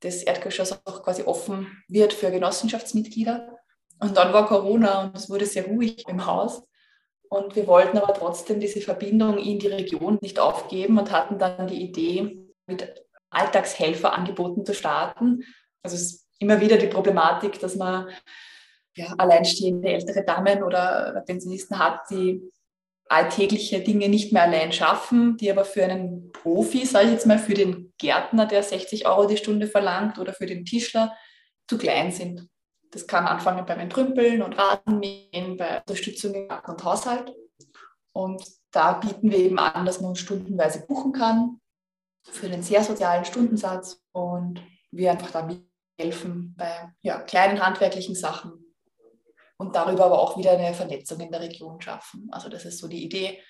das 0.00 0.22
Erdgeschoss 0.22 0.72
auch 0.84 1.02
quasi 1.02 1.22
offen 1.22 1.82
wird 1.88 2.12
für 2.12 2.30
Genossenschaftsmitglieder. 2.30 3.58
Und 3.98 4.16
dann 4.16 4.32
war 4.32 4.46
Corona 4.46 5.04
und 5.04 5.16
es 5.16 5.30
wurde 5.30 5.46
sehr 5.46 5.66
ruhig 5.66 6.06
im 6.08 6.26
Haus. 6.26 6.62
Und 7.28 7.56
wir 7.56 7.66
wollten 7.66 7.98
aber 7.98 8.14
trotzdem 8.14 8.60
diese 8.60 8.80
Verbindung 8.80 9.38
in 9.38 9.58
die 9.58 9.68
Region 9.68 10.18
nicht 10.20 10.38
aufgeben 10.38 10.98
und 10.98 11.10
hatten 11.10 11.38
dann 11.38 11.66
die 11.66 11.82
Idee, 11.82 12.46
mit 12.66 13.06
Alltagshelferangeboten 13.30 14.64
zu 14.64 14.74
starten. 14.74 15.44
Also 15.82 15.96
es 15.96 16.02
ist 16.02 16.26
immer 16.38 16.60
wieder 16.60 16.76
die 16.76 16.88
Problematik, 16.88 17.58
dass 17.60 17.76
man 17.76 18.08
ja, 18.96 19.14
alleinstehende 19.18 19.88
ältere 19.88 20.24
Damen 20.24 20.62
oder 20.62 21.22
Pensionisten 21.26 21.78
hat, 21.78 22.00
die 22.10 22.42
alltägliche 23.08 23.80
Dinge 23.80 24.08
nicht 24.08 24.32
mehr 24.32 24.42
allein 24.42 24.72
schaffen, 24.72 25.36
die 25.36 25.50
aber 25.50 25.64
für 25.64 25.84
einen 25.84 26.32
Profi, 26.32 26.84
sage 26.84 27.06
ich 27.06 27.12
jetzt 27.12 27.26
mal, 27.26 27.38
für 27.38 27.54
den 27.54 27.92
Gärtner, 27.98 28.46
der 28.46 28.62
60 28.62 29.06
Euro 29.06 29.26
die 29.26 29.36
Stunde 29.36 29.68
verlangt 29.68 30.18
oder 30.18 30.32
für 30.32 30.46
den 30.46 30.64
Tischler, 30.64 31.16
zu 31.68 31.78
klein 31.78 32.12
sind. 32.12 32.48
Das 32.90 33.06
kann 33.06 33.26
anfangen 33.26 33.66
beim 33.66 33.80
Entrümpeln 33.80 34.42
und 34.42 34.54
Rasenmähen, 34.54 35.56
bei 35.56 35.80
Unterstützung 35.80 36.34
im 36.34 36.48
Garten 36.48 36.70
und 36.70 36.84
Haushalt. 36.84 37.34
Und 38.12 38.42
da 38.70 38.94
bieten 38.94 39.30
wir 39.30 39.38
eben 39.38 39.58
an, 39.58 39.84
dass 39.84 40.00
man 40.00 40.10
uns 40.10 40.20
stundenweise 40.20 40.86
buchen 40.86 41.12
kann 41.12 41.60
für 42.22 42.46
einen 42.46 42.62
sehr 42.62 42.82
sozialen 42.82 43.24
Stundensatz 43.24 44.00
und 44.12 44.62
wir 44.90 45.10
einfach 45.10 45.30
da 45.30 45.48
helfen 45.98 46.54
bei 46.56 46.92
ja, 47.02 47.20
kleinen 47.20 47.64
handwerklichen 47.64 48.14
Sachen 48.14 48.65
und 49.58 49.74
darüber 49.74 50.06
aber 50.06 50.18
auch 50.18 50.36
wieder 50.36 50.52
eine 50.52 50.74
Vernetzung 50.74 51.20
in 51.20 51.30
der 51.30 51.40
Region 51.40 51.80
schaffen. 51.80 52.28
Also 52.30 52.48
das 52.48 52.64
ist 52.64 52.78
so 52.78 52.88
die 52.88 53.04
Idee, 53.04 53.42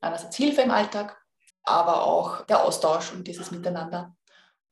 einerseits 0.00 0.36
Hilfe 0.36 0.62
im 0.62 0.70
Alltag, 0.70 1.20
aber 1.62 2.04
auch 2.04 2.42
der 2.46 2.64
Austausch 2.64 3.12
und 3.12 3.26
dieses 3.26 3.50
Miteinander. 3.50 4.14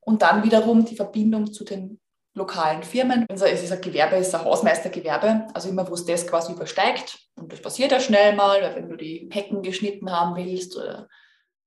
Und 0.00 0.22
dann 0.22 0.42
wiederum 0.42 0.84
die 0.84 0.96
Verbindung 0.96 1.52
zu 1.52 1.64
den 1.64 2.00
lokalen 2.34 2.82
Firmen. 2.82 3.26
Also 3.30 3.44
es 3.44 3.62
ist 3.62 3.72
ein 3.72 3.80
Gewerbe, 3.80 4.16
es 4.16 4.28
ist 4.28 4.34
ein 4.34 4.44
Hausmeistergewerbe, 4.44 5.48
also 5.54 5.68
immer 5.68 5.88
wo 5.88 5.94
es 5.94 6.04
das 6.04 6.26
quasi 6.26 6.52
übersteigt. 6.52 7.18
Und 7.36 7.52
das 7.52 7.60
passiert 7.60 7.92
ja 7.92 8.00
schnell 8.00 8.34
mal, 8.34 8.60
weil 8.62 8.74
wenn 8.74 8.88
du 8.88 8.96
die 8.96 9.28
Hecken 9.30 9.62
geschnitten 9.62 10.10
haben 10.10 10.34
willst 10.36 10.76
oder 10.76 11.08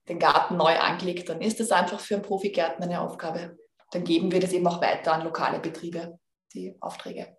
den 0.09 0.19
Garten 0.19 0.57
neu 0.57 0.77
angelegt, 0.77 1.29
dann 1.29 1.41
ist 1.41 1.59
das 1.59 1.71
einfach 1.71 1.99
für 1.99 2.15
einen 2.15 2.23
Profigärtner 2.23 2.85
eine 2.85 3.01
Aufgabe. 3.01 3.57
Dann 3.91 4.03
geben 4.03 4.31
wir 4.31 4.39
das 4.39 4.53
eben 4.53 4.67
auch 4.67 4.81
weiter 4.81 5.13
an 5.13 5.23
lokale 5.23 5.59
Betriebe, 5.59 6.19
die 6.53 6.75
Aufträge. 6.81 7.37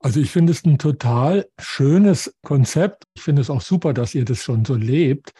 Also 0.00 0.20
ich 0.20 0.30
finde 0.30 0.52
es 0.52 0.64
ein 0.64 0.78
total 0.78 1.46
schönes 1.58 2.34
Konzept. 2.42 3.04
Ich 3.14 3.22
finde 3.22 3.42
es 3.42 3.50
auch 3.50 3.62
super, 3.62 3.94
dass 3.94 4.14
ihr 4.14 4.24
das 4.24 4.42
schon 4.42 4.64
so 4.64 4.74
lebt. 4.74 5.32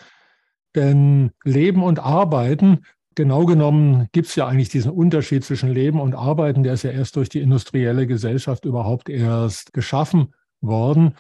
Denn 0.75 1.33
Leben 1.45 1.83
und 1.83 1.99
Arbeiten, 1.99 2.85
genau 3.15 3.45
genommen 3.45 4.09
gibt 4.13 4.29
es 4.29 4.37
ja 4.37 4.47
eigentlich 4.47 4.71
diesen 4.71 4.91
Unterschied 4.91 5.45
zwischen 5.45 5.71
Leben 5.71 6.01
und 6.01 6.15
Arbeiten, 6.15 6.63
der 6.63 6.75
ist 6.75 6.83
ja 6.83 6.91
erst 6.91 7.17
durch 7.17 7.29
die 7.29 7.41
industrielle 7.41 8.07
Gesellschaft 8.07 8.65
überhaupt 8.65 9.09
erst 9.09 9.73
geschaffen 9.73 10.35
worden. 10.61 11.15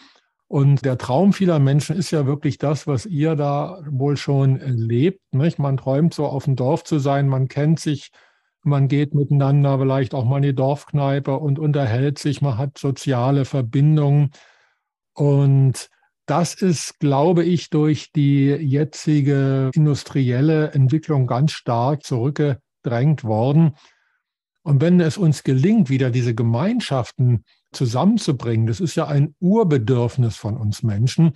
Und 0.49 0.85
der 0.85 0.99
Traum 0.99 1.33
vieler 1.33 1.59
Menschen 1.59 1.97
ist 1.97 2.11
ja 2.11 2.27
wirklich 2.27 2.59
das, 2.59 2.87
was 2.87 3.07
ihr 3.07 3.35
da 3.35 3.81
wohl 3.89 4.17
schon 4.17 4.61
lebt. 4.61 5.21
Nicht? 5.33 5.59
Man 5.59 5.77
träumt 5.77 6.15
so 6.15 6.27
auf 6.27 6.45
dem 6.45 6.57
Dorf 6.57 6.85
zu 6.85 6.99
sein, 6.99 7.29
man 7.29 7.49
kennt 7.49 7.81
sich, 7.81 8.11
man 8.65 8.89
geht 8.89 9.15
miteinander 9.15 9.79
vielleicht 9.79 10.15
auch 10.15 10.25
mal 10.25 10.39
in 10.39 10.43
die 10.43 10.55
Dorfkneipe 10.55 11.37
und 11.37 11.59
unterhält 11.59 12.19
sich, 12.19 12.43
man 12.43 12.59
hat 12.59 12.79
soziale 12.79 13.45
Verbindungen. 13.45 14.31
Und 15.15 15.89
das 16.27 16.55
ist, 16.55 16.99
glaube 16.99 17.45
ich, 17.45 17.71
durch 17.71 18.11
die 18.13 18.47
jetzige 18.47 19.71
industrielle 19.75 20.73
Entwicklung 20.73 21.27
ganz 21.27 21.53
stark 21.53 22.03
zurückgedrängt 22.05 23.25
worden. 23.25 23.75
Und 24.63 24.81
wenn 24.81 24.99
es 25.01 25.19
uns 25.19 25.43
gelingt, 25.43 25.91
wieder 25.91 26.11
diese 26.11 26.35
Gemeinschaften 26.35 27.45
zusammenzubringen, 27.73 28.67
das 28.67 28.81
ist 28.81 28.95
ja 28.95 29.07
ein 29.07 29.35
Urbedürfnis 29.41 30.37
von 30.37 30.57
uns 30.57 30.83
Menschen. 30.83 31.33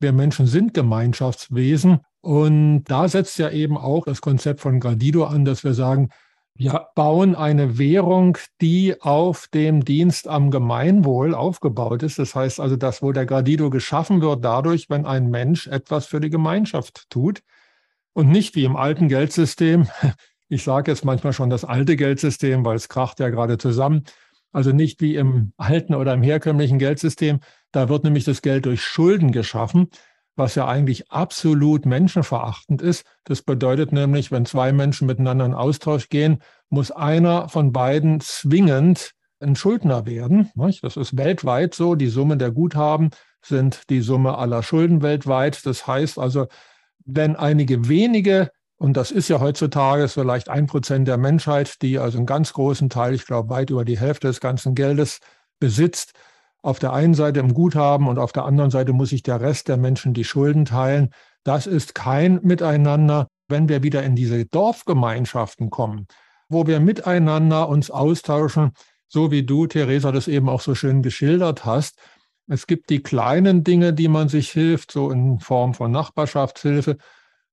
Wir 0.00 0.12
Menschen 0.12 0.46
sind 0.46 0.74
Gemeinschaftswesen. 0.74 2.00
Und 2.20 2.84
da 2.84 3.08
setzt 3.08 3.38
ja 3.38 3.48
eben 3.50 3.78
auch 3.78 4.04
das 4.04 4.20
Konzept 4.20 4.60
von 4.60 4.80
Gradido 4.80 5.24
an, 5.24 5.46
dass 5.46 5.64
wir 5.64 5.72
sagen, 5.72 6.10
wir 6.58 6.88
bauen 6.96 7.36
eine 7.36 7.78
Währung, 7.78 8.36
die 8.60 9.00
auf 9.00 9.46
dem 9.46 9.84
Dienst 9.84 10.26
am 10.26 10.50
Gemeinwohl 10.50 11.32
aufgebaut 11.32 12.02
ist. 12.02 12.18
Das 12.18 12.34
heißt 12.34 12.58
also, 12.58 12.74
dass 12.74 13.00
wo 13.00 13.12
der 13.12 13.26
Gradido 13.26 13.70
geschaffen 13.70 14.20
wird, 14.20 14.44
dadurch, 14.44 14.90
wenn 14.90 15.06
ein 15.06 15.30
Mensch 15.30 15.68
etwas 15.68 16.06
für 16.06 16.18
die 16.18 16.30
Gemeinschaft 16.30 17.08
tut 17.10 17.42
und 18.12 18.28
nicht 18.28 18.56
wie 18.56 18.64
im 18.64 18.76
alten 18.76 19.08
Geldsystem. 19.08 19.88
Ich 20.50 20.64
sage 20.64 20.90
jetzt 20.90 21.04
manchmal 21.04 21.34
schon 21.34 21.50
das 21.50 21.66
alte 21.66 21.94
Geldsystem, 21.94 22.64
weil 22.64 22.74
es 22.74 22.88
kracht 22.88 23.20
ja 23.20 23.28
gerade 23.28 23.58
zusammen. 23.58 24.04
Also 24.50 24.72
nicht 24.72 25.02
wie 25.02 25.14
im 25.14 25.52
alten 25.58 25.94
oder 25.94 26.14
im 26.14 26.22
herkömmlichen 26.22 26.78
Geldsystem. 26.78 27.40
Da 27.70 27.90
wird 27.90 28.02
nämlich 28.02 28.24
das 28.24 28.40
Geld 28.40 28.64
durch 28.64 28.80
Schulden 28.82 29.30
geschaffen 29.30 29.90
was 30.38 30.54
ja 30.54 30.66
eigentlich 30.66 31.10
absolut 31.10 31.84
menschenverachtend 31.84 32.80
ist. 32.80 33.04
Das 33.24 33.42
bedeutet 33.42 33.92
nämlich, 33.92 34.30
wenn 34.30 34.46
zwei 34.46 34.72
Menschen 34.72 35.06
miteinander 35.06 35.44
in 35.44 35.54
Austausch 35.54 36.08
gehen, 36.08 36.38
muss 36.70 36.90
einer 36.90 37.48
von 37.48 37.72
beiden 37.72 38.20
zwingend 38.20 39.12
ein 39.40 39.56
Schuldner 39.56 40.06
werden. 40.06 40.50
Das 40.82 40.96
ist 40.96 41.16
weltweit 41.16 41.74
so. 41.74 41.94
Die 41.94 42.08
Summe 42.08 42.36
der 42.36 42.50
Guthaben 42.50 43.10
sind 43.42 43.88
die 43.90 44.00
Summe 44.00 44.38
aller 44.38 44.62
Schulden 44.62 45.02
weltweit. 45.02 45.64
Das 45.66 45.86
heißt 45.86 46.18
also, 46.18 46.46
wenn 47.04 47.36
einige 47.36 47.88
wenige, 47.88 48.50
und 48.76 48.96
das 48.96 49.10
ist 49.10 49.28
ja 49.28 49.40
heutzutage 49.40 50.08
vielleicht 50.08 50.48
ein 50.48 50.66
Prozent 50.66 51.08
der 51.08 51.18
Menschheit, 51.18 51.82
die 51.82 51.98
also 51.98 52.18
einen 52.18 52.26
ganz 52.26 52.52
großen 52.52 52.90
Teil, 52.90 53.14
ich 53.14 53.26
glaube 53.26 53.50
weit 53.50 53.70
über 53.70 53.84
die 53.84 53.98
Hälfte 53.98 54.28
des 54.28 54.40
ganzen 54.40 54.74
Geldes 54.74 55.18
besitzt, 55.58 56.12
auf 56.62 56.78
der 56.78 56.92
einen 56.92 57.14
Seite 57.14 57.40
im 57.40 57.54
Guthaben 57.54 58.08
und 58.08 58.18
auf 58.18 58.32
der 58.32 58.44
anderen 58.44 58.70
Seite 58.70 58.92
muss 58.92 59.10
sich 59.10 59.22
der 59.22 59.40
Rest 59.40 59.68
der 59.68 59.76
Menschen 59.76 60.14
die 60.14 60.24
Schulden 60.24 60.64
teilen. 60.64 61.10
Das 61.44 61.66
ist 61.66 61.94
kein 61.94 62.40
Miteinander. 62.42 63.28
Wenn 63.48 63.68
wir 63.68 63.82
wieder 63.82 64.02
in 64.02 64.14
diese 64.14 64.44
Dorfgemeinschaften 64.44 65.70
kommen, 65.70 66.06
wo 66.48 66.66
wir 66.66 66.80
miteinander 66.80 67.68
uns 67.68 67.90
austauschen, 67.90 68.72
so 69.08 69.30
wie 69.30 69.42
du, 69.42 69.66
Theresa, 69.66 70.12
das 70.12 70.28
eben 70.28 70.48
auch 70.48 70.60
so 70.60 70.74
schön 70.74 71.02
geschildert 71.02 71.64
hast. 71.64 71.98
Es 72.46 72.66
gibt 72.66 72.90
die 72.90 73.02
kleinen 73.02 73.64
Dinge, 73.64 73.94
die 73.94 74.08
man 74.08 74.28
sich 74.28 74.50
hilft, 74.50 74.92
so 74.92 75.10
in 75.10 75.40
Form 75.40 75.74
von 75.74 75.90
Nachbarschaftshilfe. 75.90 76.98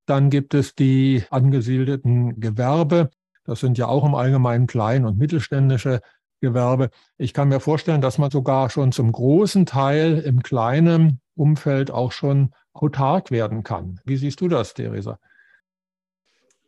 Dann 0.05 0.29
gibt 0.29 0.53
es 0.53 0.75
die 0.75 1.23
angesiedelten 1.29 2.39
Gewerbe. 2.39 3.09
Das 3.45 3.59
sind 3.59 3.77
ja 3.77 3.87
auch 3.87 4.05
im 4.05 4.15
Allgemeinen 4.15 4.67
klein- 4.67 5.05
und 5.05 5.17
mittelständische 5.17 6.01
Gewerbe. 6.45 6.89
Ich 7.17 7.33
kann 7.33 7.49
mir 7.49 7.59
vorstellen, 7.59 8.01
dass 8.01 8.17
man 8.17 8.31
sogar 8.31 8.69
schon 8.69 8.91
zum 8.91 9.11
großen 9.11 9.65
Teil 9.65 10.19
im 10.19 10.43
kleinen 10.43 11.19
Umfeld 11.35 11.91
auch 11.91 12.11
schon 12.11 12.53
autark 12.73 13.31
werden 13.31 13.63
kann. 13.63 13.99
Wie 14.05 14.17
siehst 14.17 14.41
du 14.41 14.47
das, 14.47 14.73
Theresa? 14.73 15.19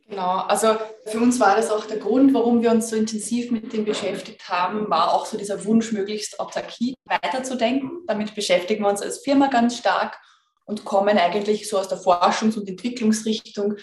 Genau, 0.10 0.38
also 0.48 0.78
für 1.06 1.20
uns 1.20 1.40
war 1.40 1.58
das 1.58 1.70
auch 1.70 1.86
der 1.86 1.98
Grund, 1.98 2.34
warum 2.34 2.62
wir 2.62 2.72
uns 2.72 2.90
so 2.90 2.96
intensiv 2.96 3.52
mit 3.52 3.74
dem 3.74 3.84
beschäftigt 3.84 4.48
haben, 4.48 4.90
war 4.90 5.14
auch 5.14 5.26
so 5.26 5.38
dieser 5.38 5.66
Wunsch, 5.66 5.92
möglichst 5.92 6.40
Autarkie 6.40 6.96
weiterzudenken. 7.06 8.04
Damit 8.08 8.34
beschäftigen 8.34 8.84
wir 8.84 8.90
uns 8.90 9.02
als 9.02 9.20
Firma 9.20 9.48
ganz 9.48 9.78
stark 9.78 10.18
und 10.66 10.86
kommen 10.86 11.18
eigentlich 11.18 11.70
so 11.70 11.78
aus 11.78 11.90
der 11.90 11.98
Forschungs- 11.98 12.58
und 12.58 12.70
Entwicklungsrichtung 12.70 13.76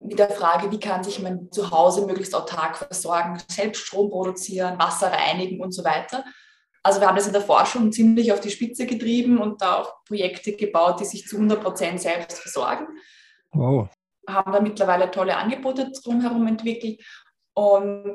mit 0.00 0.18
der 0.18 0.30
Frage, 0.30 0.70
wie 0.70 0.80
kann 0.80 1.04
sich 1.04 1.20
mein 1.20 1.50
Zuhause 1.52 2.06
möglichst 2.06 2.34
autark 2.34 2.78
versorgen, 2.78 3.38
selbst 3.48 3.82
Strom 3.82 4.10
produzieren, 4.10 4.78
Wasser 4.78 5.12
reinigen 5.12 5.60
und 5.60 5.72
so 5.72 5.84
weiter. 5.84 6.24
Also 6.82 7.00
wir 7.00 7.08
haben 7.08 7.16
das 7.16 7.26
in 7.26 7.34
der 7.34 7.42
Forschung 7.42 7.92
ziemlich 7.92 8.32
auf 8.32 8.40
die 8.40 8.50
Spitze 8.50 8.86
getrieben 8.86 9.38
und 9.38 9.60
da 9.60 9.80
auch 9.80 10.04
Projekte 10.06 10.52
gebaut, 10.52 11.00
die 11.00 11.04
sich 11.04 11.26
zu 11.26 11.36
100 11.36 11.62
Prozent 11.62 12.00
selbst 12.00 12.38
versorgen. 12.38 12.86
Wow. 13.52 13.88
Haben 14.26 14.52
da 14.52 14.60
mittlerweile 14.60 15.10
tolle 15.10 15.36
Angebote 15.36 15.90
drumherum 15.90 16.46
entwickelt 16.46 17.02
und 17.54 18.14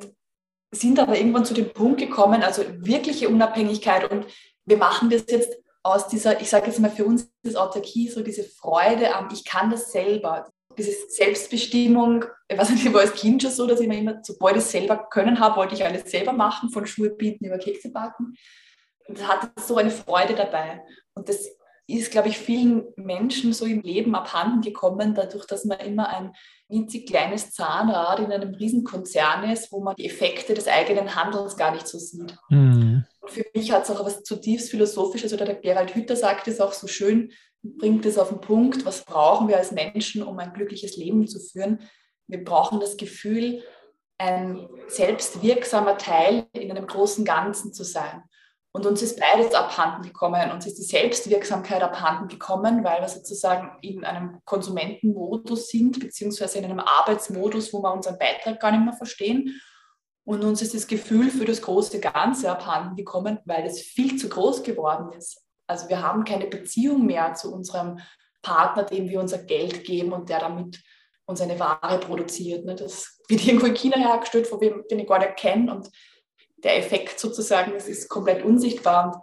sind 0.71 0.99
aber 0.99 1.17
irgendwann 1.17 1.45
zu 1.45 1.53
dem 1.53 1.71
Punkt 1.71 1.99
gekommen, 1.99 2.41
also 2.41 2.63
wirkliche 2.79 3.29
Unabhängigkeit 3.29 4.11
und 4.11 4.25
wir 4.65 4.77
machen 4.77 5.09
das 5.09 5.25
jetzt 5.29 5.55
aus 5.83 6.07
dieser, 6.07 6.41
ich 6.41 6.49
sage 6.49 6.67
jetzt 6.67 6.79
mal 6.79 6.89
für 6.89 7.05
uns 7.05 7.29
ist 7.43 7.55
Autarkie 7.55 8.09
so 8.09 8.23
diese 8.23 8.43
Freude 8.43 9.15
am, 9.15 9.29
ich 9.31 9.45
kann 9.45 9.69
das 9.69 9.91
selber 9.91 10.51
diese 10.77 10.91
Selbstbestimmung, 11.09 12.25
ich 12.47 12.57
weiß 12.57 12.69
nicht, 12.69 12.93
war 12.93 13.01
als 13.01 13.13
Kind 13.13 13.41
schon 13.41 13.51
so, 13.51 13.67
dass 13.67 13.79
ich 13.79 13.87
mir 13.87 13.99
immer, 13.99 14.19
sobald 14.23 14.57
ich 14.57 14.63
es 14.63 14.71
selber 14.71 15.07
können 15.09 15.39
habe, 15.39 15.57
wollte 15.57 15.75
ich 15.75 15.85
alles 15.85 16.09
selber 16.09 16.33
machen, 16.33 16.69
von 16.69 16.85
Schuhe 16.85 17.09
bieten 17.09 17.45
über 17.45 17.57
Kekse 17.57 17.91
backen. 17.91 18.35
Und 19.07 19.19
das 19.19 19.27
hatte 19.27 19.49
so 19.61 19.77
eine 19.77 19.91
Freude 19.91 20.35
dabei. 20.35 20.81
Und 21.13 21.29
das 21.29 21.47
ist, 21.87 22.11
glaube 22.11 22.29
ich, 22.29 22.37
vielen 22.37 22.85
Menschen 22.95 23.53
so 23.53 23.65
im 23.65 23.81
Leben 23.81 24.15
abhanden 24.15 24.61
gekommen, 24.61 25.13
dadurch, 25.13 25.45
dass 25.45 25.65
man 25.65 25.79
immer 25.79 26.09
ein 26.09 26.33
winzig 26.67 27.07
kleines 27.07 27.51
Zahnrad 27.51 28.19
in 28.19 28.31
einem 28.31 28.55
Riesenkonzern 28.55 29.49
ist, 29.51 29.71
wo 29.71 29.81
man 29.81 29.95
die 29.95 30.07
Effekte 30.07 30.55
des 30.55 30.67
eigenen 30.67 31.15
Handelns 31.15 31.55
gar 31.55 31.71
nicht 31.71 31.87
so 31.87 31.99
sieht. 31.99 32.35
Mhm. 32.49 33.05
Für 33.27 33.45
mich 33.53 33.71
hat 33.71 33.83
es 33.83 33.91
auch 33.91 34.05
was 34.05 34.23
zutiefst 34.23 34.69
Philosophisches, 34.69 35.33
oder 35.33 35.45
der 35.45 35.55
Gerald 35.55 35.95
Hütter 35.95 36.15
sagt 36.15 36.47
es 36.47 36.59
auch 36.61 36.73
so 36.73 36.87
schön, 36.87 37.31
bringt 37.63 38.05
es 38.05 38.17
auf 38.17 38.29
den 38.29 38.41
Punkt, 38.41 38.85
was 38.85 39.03
brauchen 39.03 39.47
wir 39.47 39.57
als 39.57 39.71
Menschen, 39.71 40.23
um 40.23 40.37
ein 40.39 40.53
glückliches 40.53 40.97
Leben 40.97 41.27
zu 41.27 41.39
führen. 41.39 41.79
Wir 42.27 42.43
brauchen 42.43 42.79
das 42.79 42.97
Gefühl, 42.97 43.63
ein 44.17 44.67
selbstwirksamer 44.87 45.97
Teil 45.97 46.47
in 46.53 46.71
einem 46.71 46.87
großen 46.87 47.25
Ganzen 47.25 47.73
zu 47.73 47.83
sein. 47.83 48.23
Und 48.71 48.85
uns 48.85 49.01
ist 49.01 49.19
beides 49.19 49.53
abhanden 49.53 50.03
gekommen. 50.03 50.51
Uns 50.51 50.67
ist 50.67 50.77
die 50.77 50.83
Selbstwirksamkeit 50.83 51.81
abhanden 51.81 52.27
gekommen, 52.27 52.83
weil 52.83 53.01
wir 53.01 53.07
sozusagen 53.07 53.71
in 53.81 54.03
einem 54.03 54.41
Konsumentenmodus 54.43 55.69
sind, 55.69 55.99
beziehungsweise 55.99 56.57
in 56.57 56.65
einem 56.65 56.81
Arbeitsmodus, 56.81 57.71
wo 57.71 57.81
wir 57.81 57.93
unseren 57.93 58.17
Beitrag 58.17 58.59
gar 58.59 58.71
nicht 58.71 58.83
mehr 58.83 58.93
verstehen. 58.93 59.61
Und 60.25 60.43
uns 60.43 60.61
ist 60.61 60.73
das 60.73 60.87
Gefühl 60.87 61.29
für 61.29 61.45
das 61.45 61.61
große 61.61 61.99
Ganze 61.99 62.51
abhanden 62.51 62.95
gekommen, 62.95 63.39
weil 63.45 63.65
es 63.65 63.79
viel 63.79 64.17
zu 64.17 64.27
groß 64.27 64.63
geworden 64.63 65.15
ist. 65.17 65.41
Also 65.67 65.87
wir 65.87 66.01
haben 66.01 66.23
keine 66.23 66.47
Beziehung 66.47 67.05
mehr 67.05 67.33
zu 67.35 67.53
unserem 67.53 67.99
Partner, 68.41 68.83
dem 68.83 69.07
wir 69.07 69.19
unser 69.19 69.39
Geld 69.39 69.83
geben 69.83 70.13
und 70.13 70.29
der 70.29 70.39
damit 70.39 70.81
uns 71.25 71.41
eine 71.41 71.59
Ware 71.59 71.99
produziert. 71.99 72.65
Ne? 72.65 72.75
Das 72.75 73.19
wird 73.27 73.45
irgendwo 73.45 73.67
in 73.67 73.75
China 73.75 73.97
hergestellt, 73.97 74.47
von 74.47 74.61
wem 74.61 74.83
den 74.89 74.99
ich 74.99 75.07
gar 75.07 75.19
nicht 75.19 75.37
kenne. 75.37 75.71
Und 75.73 75.89
der 76.57 76.77
Effekt 76.77 77.19
sozusagen, 77.19 77.73
das 77.73 77.87
ist 77.87 78.09
komplett 78.09 78.43
unsichtbar. 78.43 79.07
Und 79.07 79.15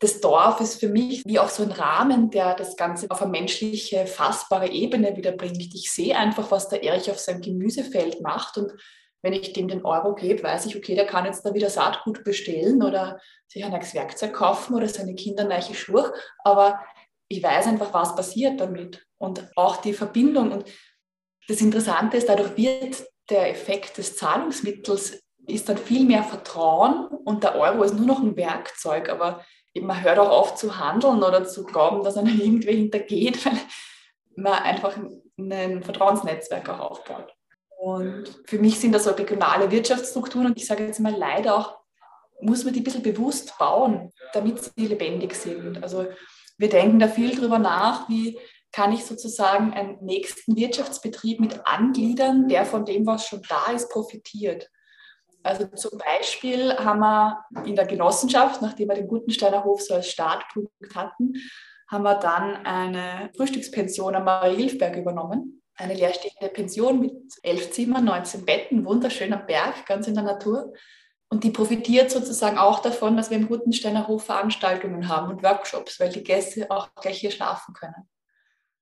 das 0.00 0.20
Dorf 0.20 0.60
ist 0.60 0.80
für 0.80 0.88
mich 0.88 1.22
wie 1.24 1.38
auch 1.38 1.48
so 1.48 1.62
ein 1.62 1.70
Rahmen, 1.70 2.30
der 2.30 2.54
das 2.54 2.76
Ganze 2.76 3.10
auf 3.10 3.22
eine 3.22 3.30
menschliche, 3.30 4.06
fassbare 4.06 4.68
Ebene 4.68 5.16
wiederbringt. 5.16 5.74
Ich 5.74 5.92
sehe 5.92 6.16
einfach, 6.16 6.50
was 6.50 6.68
der 6.68 6.82
Erich 6.82 7.10
auf 7.10 7.18
seinem 7.18 7.40
Gemüsefeld 7.40 8.20
macht 8.20 8.58
und 8.58 8.72
wenn 9.24 9.32
ich 9.32 9.54
dem 9.54 9.68
den 9.68 9.86
Euro 9.86 10.14
gebe, 10.14 10.42
weiß 10.42 10.66
ich, 10.66 10.76
okay, 10.76 10.94
der 10.94 11.06
kann 11.06 11.24
jetzt 11.24 11.46
da 11.46 11.54
wieder 11.54 11.70
Saatgut 11.70 12.24
bestellen 12.24 12.82
oder 12.82 13.18
sich 13.46 13.64
ein 13.64 13.70
neues 13.72 13.94
Werkzeug 13.94 14.34
kaufen 14.34 14.74
oder 14.74 14.86
seine 14.86 15.14
Kinder 15.14 15.44
neue 15.44 15.62
Schuhe. 15.74 16.12
Aber 16.44 16.78
ich 17.28 17.42
weiß 17.42 17.68
einfach, 17.68 17.94
was 17.94 18.14
passiert 18.14 18.60
damit 18.60 19.02
und 19.16 19.50
auch 19.56 19.78
die 19.78 19.94
Verbindung. 19.94 20.52
Und 20.52 20.66
das 21.48 21.62
Interessante 21.62 22.18
ist, 22.18 22.28
dadurch 22.28 22.54
wird 22.58 23.02
der 23.30 23.48
Effekt 23.50 23.96
des 23.96 24.14
Zahlungsmittels 24.14 25.22
ist 25.46 25.70
dann 25.70 25.78
viel 25.78 26.04
mehr 26.04 26.22
Vertrauen 26.22 27.06
und 27.06 27.44
der 27.44 27.56
Euro 27.56 27.82
ist 27.82 27.94
nur 27.94 28.06
noch 28.06 28.20
ein 28.20 28.36
Werkzeug. 28.36 29.08
Aber 29.08 29.42
man 29.80 30.02
hört 30.02 30.18
auch 30.18 30.30
oft 30.30 30.58
zu 30.58 30.78
handeln 30.78 31.22
oder 31.22 31.46
zu 31.46 31.64
glauben, 31.64 32.04
dass 32.04 32.18
einer 32.18 32.30
irgendwie 32.38 32.76
hintergeht, 32.76 33.46
weil 33.46 33.58
man 34.36 34.52
einfach 34.52 34.98
ein 35.38 35.82
Vertrauensnetzwerk 35.82 36.68
auch 36.68 36.90
aufbaut. 36.90 37.34
Und 37.84 38.40
für 38.46 38.58
mich 38.58 38.80
sind 38.80 38.92
das 38.92 39.04
so 39.04 39.10
regionale 39.10 39.70
Wirtschaftsstrukturen 39.70 40.46
und 40.46 40.56
ich 40.56 40.66
sage 40.66 40.86
jetzt 40.86 41.00
mal 41.00 41.14
leider 41.14 41.54
auch, 41.54 41.80
muss 42.40 42.64
man 42.64 42.72
die 42.72 42.80
ein 42.80 42.84
bisschen 42.84 43.02
bewusst 43.02 43.58
bauen, 43.58 44.10
damit 44.32 44.58
sie 44.64 44.86
lebendig 44.86 45.34
sind. 45.34 45.82
Also 45.82 46.06
wir 46.56 46.70
denken 46.70 46.98
da 46.98 47.08
viel 47.08 47.36
drüber 47.36 47.58
nach, 47.58 48.08
wie 48.08 48.38
kann 48.72 48.90
ich 48.92 49.04
sozusagen 49.04 49.74
einen 49.74 50.02
nächsten 50.02 50.56
Wirtschaftsbetrieb 50.56 51.40
mit 51.40 51.66
angliedern, 51.66 52.48
der 52.48 52.64
von 52.64 52.86
dem, 52.86 53.04
was 53.04 53.26
schon 53.26 53.42
da 53.50 53.70
ist, 53.70 53.90
profitiert. 53.90 54.70
Also 55.42 55.66
zum 55.66 55.98
Beispiel 55.98 56.74
haben 56.78 57.00
wir 57.00 57.44
in 57.66 57.76
der 57.76 57.86
Genossenschaft, 57.86 58.62
nachdem 58.62 58.88
wir 58.88 58.94
den 58.94 59.08
Gutensteiner 59.08 59.62
Hof 59.62 59.82
so 59.82 59.92
als 59.92 60.08
Startpunkt 60.08 60.72
hatten, 60.94 61.34
haben 61.90 62.04
wir 62.04 62.14
dann 62.14 62.64
eine 62.64 63.30
Frühstückspension 63.36 64.14
am 64.14 64.24
Mariehilfberg 64.24 64.96
übernommen 64.96 65.60
eine 65.76 65.94
leerstehende 65.94 66.48
Pension 66.52 67.00
mit 67.00 67.12
elf 67.42 67.70
Zimmern, 67.72 68.04
19 68.04 68.44
Betten, 68.44 68.84
wunderschön 68.84 69.32
am 69.32 69.46
Berg, 69.46 69.86
ganz 69.86 70.06
in 70.06 70.14
der 70.14 70.24
Natur. 70.24 70.72
Und 71.28 71.42
die 71.42 71.50
profitiert 71.50 72.10
sozusagen 72.10 72.58
auch 72.58 72.80
davon, 72.80 73.16
dass 73.16 73.30
wir 73.30 73.38
im 73.38 73.46
Rutensteiner 73.46 74.06
Hof 74.06 74.24
Veranstaltungen 74.24 75.08
haben 75.08 75.30
und 75.30 75.42
Workshops, 75.42 75.98
weil 75.98 76.10
die 76.10 76.22
Gäste 76.22 76.70
auch 76.70 76.94
gleich 76.94 77.18
hier 77.18 77.30
schlafen 77.30 77.74
können. 77.74 78.08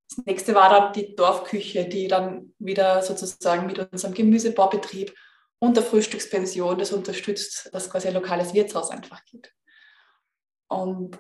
Das 0.09 0.27
nächste 0.27 0.55
war 0.55 0.69
dann 0.69 0.93
die 0.93 1.15
Dorfküche, 1.17 1.89
die 1.89 2.09
dann 2.09 2.55
wieder 2.59 3.03
sozusagen 3.03 3.67
mit 3.67 3.79
unserem 3.79 4.13
Gemüsebaubetrieb 4.13 5.15
und 5.59 5.77
der 5.77 5.85
Frühstückspension 5.85 6.79
das 6.79 6.93
unterstützt, 6.93 7.71
dass 7.73 7.89
quasi 7.89 8.09
ein 8.09 8.15
lokales 8.15 8.53
Wirtshaus 8.53 8.91
einfach 8.91 9.25
gibt. 9.25 9.55
Und 10.69 11.19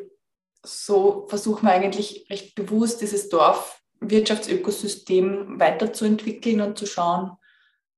so 0.62 1.26
versuchen 1.28 1.66
wir 1.66 1.72
eigentlich 1.72 2.26
recht 2.28 2.54
bewusst 2.54 3.00
dieses 3.00 3.28
Dorf 3.28 3.81
Wirtschaftsökosystem 4.10 5.58
weiterzuentwickeln 5.58 6.60
und 6.60 6.78
zu 6.78 6.86
schauen, 6.86 7.32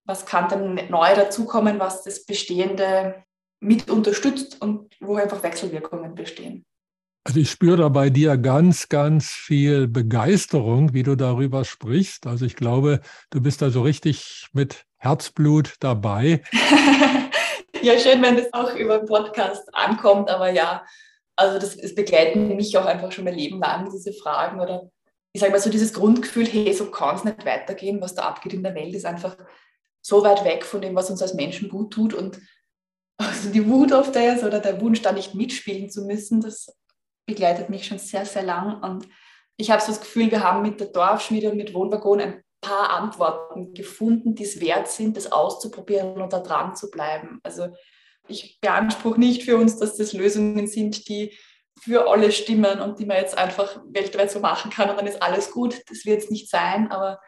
was 0.05 0.27
kann 0.27 0.49
denn 0.49 0.91
neu 0.91 1.15
dazukommen, 1.15 1.81
was 1.81 2.03
das 2.03 2.25
Bestehende 2.25 3.25
mit 3.61 3.91
unterstützt 3.91 4.61
und 4.61 4.95
wo 5.01 5.17
einfach 5.17 5.43
Wechselwirkungen 5.43 6.15
bestehen. 6.15 6.65
Also 7.27 7.41
ich 7.41 7.51
spüre 7.51 7.79
da 7.79 7.89
bei 7.89 8.11
dir 8.11 8.37
ganz, 8.37 8.91
ganz 8.91 9.31
viel 9.31 9.89
Begeisterung, 9.89 10.93
wie 10.93 11.03
du 11.03 11.17
darüber 11.17 11.65
sprichst. 11.65 12.27
Also 12.27 12.45
ich 12.45 12.55
glaube, 12.55 13.01
du 13.31 13.41
bist 13.41 13.63
da 13.63 13.71
so 13.71 13.81
richtig 13.81 14.49
mit 14.53 14.85
Herzblut 14.99 15.77
dabei. 15.81 16.43
ja, 17.83 17.99
schön, 17.99 18.23
wenn 18.23 18.37
das 18.37 18.53
auch 18.53 18.75
über 18.75 18.99
den 18.99 19.07
Podcast 19.07 19.75
ankommt, 19.75 20.29
aber 20.29 20.51
ja, 20.51 20.85
also 21.35 21.59
das, 21.59 21.79
das 21.79 21.95
begleiten 21.95 22.57
mich 22.57 22.77
auch 22.77 22.85
einfach 22.85 23.11
schon 23.11 23.25
mein 23.25 23.35
Leben 23.35 23.59
lang, 23.59 23.91
diese 23.91 24.13
Fragen 24.13 24.61
oder 24.61 24.91
ich 25.35 25.41
sage 25.41 25.53
mal 25.53 25.61
so 25.61 25.69
dieses 25.69 25.93
Grundgefühl, 25.93 26.47
hey, 26.47 26.73
so 26.73 26.91
kann 26.91 27.17
es 27.17 27.25
nicht 27.25 27.45
weitergehen, 27.45 28.01
was 28.01 28.15
da 28.15 28.23
abgeht 28.23 28.53
in 28.55 28.63
der 28.63 28.77
Welt, 28.77 28.95
ist 28.95 29.05
einfach 29.05 29.37
so 30.01 30.23
weit 30.23 30.45
weg 30.45 30.65
von 30.65 30.81
dem, 30.81 30.95
was 30.95 31.11
uns 31.11 31.21
als 31.23 31.35
Menschen 31.35 31.69
gut 31.69 31.93
tut. 31.93 32.15
Und 32.15 32.41
also 33.17 33.51
die 33.51 33.69
Wut 33.69 33.93
auf 33.93 34.13
das 34.13 34.45
oder 34.45 34.61
der 34.61 34.81
Wunsch, 34.81 35.03
da 35.03 35.11
nicht 35.11 35.35
mitspielen 35.35 35.91
zu 35.91 36.05
müssen, 36.05 36.41
das 36.41 36.73
begleitet 37.27 37.69
mich 37.69 37.85
schon 37.85 37.99
sehr, 37.99 38.25
sehr 38.25 38.45
lang. 38.45 38.81
Und 38.81 39.09
ich 39.57 39.73
habe 39.73 39.83
so 39.83 39.89
das 39.89 40.01
Gefühl, 40.01 40.31
wir 40.31 40.45
haben 40.45 40.63
mit 40.63 40.79
der 40.79 40.89
Dorfschmiede 40.89 41.51
und 41.51 41.57
mit 41.57 41.75
Wohnwaggon 41.75 42.21
ein 42.21 42.45
paar 42.61 42.91
Antworten 42.91 43.75
gefunden, 43.75 44.37
die 44.37 44.45
es 44.45 44.61
wert 44.61 44.87
sind, 44.87 45.17
das 45.17 45.33
auszuprobieren 45.33 46.21
und 46.23 46.33
da 46.33 46.39
dran 46.39 46.77
zu 46.77 46.93
bleiben. 46.93 47.41
Also 47.43 47.69
ich 48.29 48.61
beanspruche 48.61 49.19
nicht 49.19 49.43
für 49.43 49.57
uns, 49.57 49.79
dass 49.79 49.97
das 49.97 50.13
Lösungen 50.13 50.69
sind, 50.69 51.09
die 51.09 51.37
für 51.81 52.09
alle 52.09 52.33
stimmen 52.33 52.81
und 52.81 52.99
die 52.99 53.07
man 53.07 53.17
jetzt 53.17 53.37
einfach 53.37 53.81
weltweit 53.89 54.31
so 54.31 54.41
machen 54.41 54.71
kann 54.71 54.91
und 54.91 54.99
dann 54.99 55.07
ist 55.07 55.23
alles 55.23 55.51
gut. 55.51 55.83
Das 55.89 56.05
wird 56.05 56.23
es 56.23 56.31
nicht 56.31 56.49
sein, 56.49 56.91
aber 56.91 57.21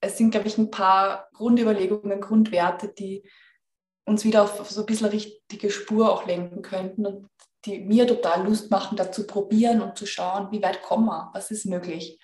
es 0.00 0.18
sind, 0.18 0.30
glaube 0.30 0.48
ich, 0.48 0.58
ein 0.58 0.70
paar 0.70 1.28
Grundüberlegungen, 1.32 2.20
Grundwerte, 2.20 2.88
die 2.88 3.28
uns 4.06 4.24
wieder 4.24 4.42
auf, 4.42 4.70
so 4.70 4.80
ein 4.80 4.86
bisschen 4.86 5.08
richtige 5.08 5.70
Spur 5.70 6.12
auch 6.12 6.26
lenken 6.26 6.62
könnten 6.62 7.06
und 7.06 7.28
die 7.64 7.80
mir 7.80 8.06
total 8.06 8.44
Lust 8.44 8.70
machen, 8.70 8.96
da 8.96 9.10
zu 9.10 9.26
probieren 9.26 9.80
und 9.80 9.96
zu 9.96 10.06
schauen, 10.06 10.48
wie 10.50 10.62
weit 10.62 10.82
kommen 10.82 11.06
wir, 11.06 11.30
was 11.32 11.50
ist 11.50 11.64
möglich. 11.64 12.18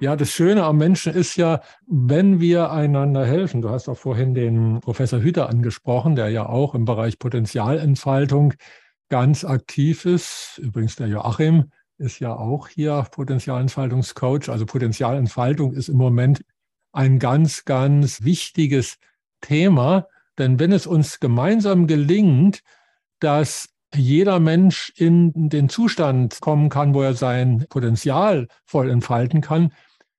Ja, 0.00 0.16
das 0.16 0.30
Schöne 0.30 0.64
am 0.64 0.78
Menschen 0.78 1.14
ist 1.14 1.36
ja, 1.36 1.60
wenn 1.86 2.40
wir 2.40 2.70
einander 2.70 3.24
helfen. 3.24 3.62
Du 3.62 3.70
hast 3.70 3.88
auch 3.88 3.96
vorhin 3.96 4.34
den 4.34 4.80
Professor 4.80 5.20
Hüter 5.20 5.48
angesprochen, 5.48 6.16
der 6.16 6.28
ja 6.28 6.46
auch 6.46 6.74
im 6.74 6.84
Bereich 6.84 7.18
Potenzialentfaltung 7.18 8.54
ganz 9.12 9.44
aktiv 9.44 10.06
ist. 10.06 10.56
Übrigens 10.56 10.96
der 10.96 11.06
Joachim 11.06 11.70
ist 11.98 12.18
ja 12.18 12.34
auch 12.34 12.68
hier 12.68 13.06
Potenzialentfaltungscoach. 13.10 14.48
Also 14.48 14.64
Potenzialentfaltung 14.64 15.74
ist 15.74 15.90
im 15.90 15.98
Moment 15.98 16.42
ein 16.92 17.18
ganz, 17.18 17.66
ganz 17.66 18.22
wichtiges 18.22 18.96
Thema. 19.42 20.06
Denn 20.38 20.58
wenn 20.58 20.72
es 20.72 20.86
uns 20.86 21.20
gemeinsam 21.20 21.86
gelingt, 21.86 22.62
dass 23.20 23.68
jeder 23.94 24.40
Mensch 24.40 24.90
in 24.96 25.50
den 25.50 25.68
Zustand 25.68 26.40
kommen 26.40 26.70
kann, 26.70 26.94
wo 26.94 27.02
er 27.02 27.12
sein 27.12 27.66
Potenzial 27.68 28.48
voll 28.64 28.88
entfalten 28.88 29.42
kann, 29.42 29.74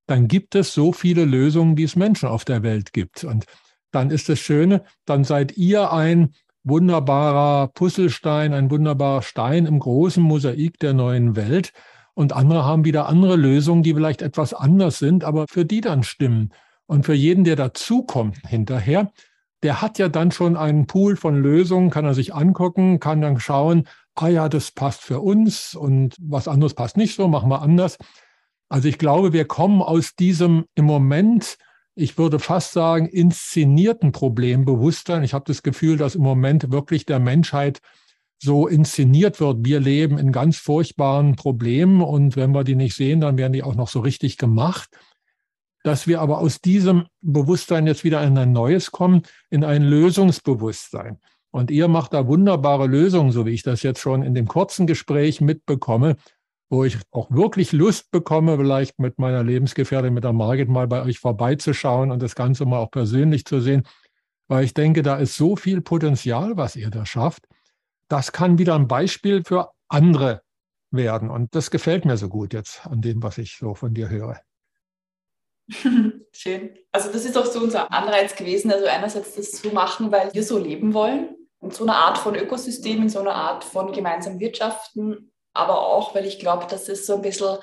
dann 0.05 0.27
gibt 0.27 0.53
es 0.53 0.71
so 0.71 0.93
viele 0.93 1.25
Lösungen, 1.25 1.77
wie 1.77 1.83
es 1.85 1.95
Menschen 1.95 2.29
auf 2.29 2.45
der 2.45 2.61
Welt 2.61 2.93
gibt. 2.93 3.23
Und 3.23 3.45
dann 3.89 4.11
ist 4.11 4.29
das 4.29 4.37
Schöne, 4.37 4.83
dann 5.05 5.23
seid 5.23 5.57
ihr 5.57 5.91
ein 5.91 6.35
wunderbarer 6.63 7.67
Puzzlestein, 7.67 8.53
ein 8.53 8.71
wunderbarer 8.71 9.21
Stein 9.21 9.65
im 9.65 9.79
großen 9.79 10.23
Mosaik 10.23 10.79
der 10.79 10.93
neuen 10.93 11.35
Welt. 11.35 11.73
Und 12.13 12.33
andere 12.33 12.65
haben 12.65 12.85
wieder 12.85 13.07
andere 13.07 13.35
Lösungen, 13.35 13.83
die 13.83 13.93
vielleicht 13.93 14.21
etwas 14.21 14.53
anders 14.53 14.99
sind, 14.99 15.23
aber 15.23 15.47
für 15.47 15.65
die 15.65 15.81
dann 15.81 16.03
stimmen. 16.03 16.53
Und 16.85 17.05
für 17.05 17.13
jeden, 17.13 17.43
der 17.43 17.55
dazukommt 17.55 18.37
hinterher, 18.47 19.11
der 19.63 19.81
hat 19.81 19.97
ja 19.97 20.09
dann 20.09 20.31
schon 20.31 20.57
einen 20.57 20.85
Pool 20.87 21.15
von 21.15 21.41
Lösungen, 21.41 21.89
kann 21.89 22.05
er 22.05 22.13
sich 22.13 22.35
angucken, 22.35 22.99
kann 22.99 23.21
dann 23.21 23.39
schauen, 23.39 23.87
ah 24.15 24.27
ja, 24.27 24.49
das 24.49 24.71
passt 24.71 25.01
für 25.01 25.21
uns 25.21 25.73
und 25.73 26.15
was 26.19 26.47
anderes 26.47 26.73
passt 26.73 26.97
nicht 26.97 27.15
so, 27.15 27.27
machen 27.27 27.49
wir 27.49 27.61
anders. 27.61 27.97
Also 28.69 28.87
ich 28.87 28.97
glaube, 28.97 29.33
wir 29.33 29.45
kommen 29.45 29.81
aus 29.81 30.15
diesem 30.15 30.65
im 30.75 30.85
Moment 30.85 31.57
ich 31.95 32.17
würde 32.17 32.39
fast 32.39 32.73
sagen, 32.73 33.07
inszenierten 33.07 34.11
Problembewusstsein. 34.11 35.23
Ich 35.23 35.33
habe 35.33 35.45
das 35.45 35.63
Gefühl, 35.63 35.97
dass 35.97 36.15
im 36.15 36.23
Moment 36.23 36.71
wirklich 36.71 37.05
der 37.05 37.19
Menschheit 37.19 37.81
so 38.39 38.67
inszeniert 38.67 39.39
wird. 39.39 39.59
Wir 39.61 39.79
leben 39.79 40.17
in 40.17 40.31
ganz 40.31 40.57
furchtbaren 40.57 41.35
Problemen 41.35 42.01
und 42.01 42.35
wenn 42.35 42.51
wir 42.51 42.63
die 42.63 42.75
nicht 42.75 42.95
sehen, 42.95 43.21
dann 43.21 43.37
werden 43.37 43.53
die 43.53 43.63
auch 43.63 43.75
noch 43.75 43.87
so 43.87 43.99
richtig 43.99 44.37
gemacht. 44.37 44.89
Dass 45.83 46.07
wir 46.07 46.21
aber 46.21 46.39
aus 46.39 46.61
diesem 46.61 47.05
Bewusstsein 47.21 47.87
jetzt 47.87 48.03
wieder 48.03 48.23
in 48.23 48.37
ein 48.37 48.53
neues 48.53 48.91
kommen, 48.91 49.21
in 49.49 49.63
ein 49.63 49.83
Lösungsbewusstsein. 49.83 51.19
Und 51.51 51.69
ihr 51.69 51.87
macht 51.87 52.13
da 52.13 52.25
wunderbare 52.27 52.87
Lösungen, 52.87 53.31
so 53.31 53.45
wie 53.45 53.51
ich 53.51 53.63
das 53.63 53.83
jetzt 53.83 53.99
schon 53.99 54.23
in 54.23 54.33
dem 54.33 54.47
kurzen 54.47 54.87
Gespräch 54.87 55.39
mitbekomme 55.39 56.15
wo 56.73 56.83
ich 56.83 56.97
auch 57.11 57.29
wirklich 57.29 57.71
Lust 57.71 58.09
bekomme, 58.09 58.57
vielleicht 58.57 58.97
mit 58.97 59.19
meiner 59.19 59.43
Lebensgefährtin, 59.43 60.11
mit 60.11 60.23
der 60.23 60.33
Margit 60.33 60.69
mal 60.69 60.87
bei 60.87 61.03
euch 61.03 61.19
vorbeizuschauen 61.19 62.09
und 62.09 62.19
das 62.19 62.33
Ganze 62.33 62.65
mal 62.65 62.79
auch 62.79 62.89
persönlich 62.89 63.45
zu 63.45 63.59
sehen, 63.59 63.83
weil 64.47 64.63
ich 64.63 64.73
denke, 64.73 65.03
da 65.03 65.17
ist 65.17 65.35
so 65.35 65.55
viel 65.55 65.81
Potenzial, 65.81 66.57
was 66.57 66.75
ihr 66.75 66.89
da 66.89 67.05
schafft. 67.05 67.47
Das 68.07 68.31
kann 68.31 68.57
wieder 68.57 68.73
ein 68.73 68.87
Beispiel 68.87 69.43
für 69.45 69.69
andere 69.87 70.41
werden. 70.89 71.29
Und 71.29 71.53
das 71.53 71.69
gefällt 71.69 72.05
mir 72.05 72.17
so 72.17 72.27
gut 72.27 72.53
jetzt 72.53 72.87
an 72.87 73.01
dem, 73.01 73.21
was 73.21 73.37
ich 73.37 73.55
so 73.55 73.75
von 73.75 73.93
dir 73.93 74.09
höre. 74.09 74.41
Schön. 76.31 76.71
Also 76.91 77.11
das 77.11 77.23
ist 77.23 77.37
auch 77.37 77.45
so 77.45 77.59
unser 77.59 77.91
Anreiz 77.91 78.35
gewesen, 78.35 78.71
also 78.71 78.87
einerseits 78.87 79.35
das 79.35 79.51
zu 79.51 79.69
machen, 79.69 80.11
weil 80.11 80.33
wir 80.33 80.43
so 80.43 80.57
leben 80.57 80.95
wollen 80.95 81.35
und 81.59 81.75
so 81.75 81.83
eine 81.83 81.93
Art 81.93 82.17
von 82.17 82.33
Ökosystem, 82.33 83.03
in 83.03 83.09
so 83.09 83.19
einer 83.19 83.35
Art 83.35 83.63
von 83.63 83.91
gemeinsamen 83.91 84.39
Wirtschaften 84.39 85.29
aber 85.53 85.85
auch, 85.85 86.15
weil 86.15 86.25
ich 86.25 86.39
glaube, 86.39 86.65
dass 86.67 86.89
es 86.89 87.05
so 87.05 87.15
ein 87.15 87.21
bisschen, 87.21 87.57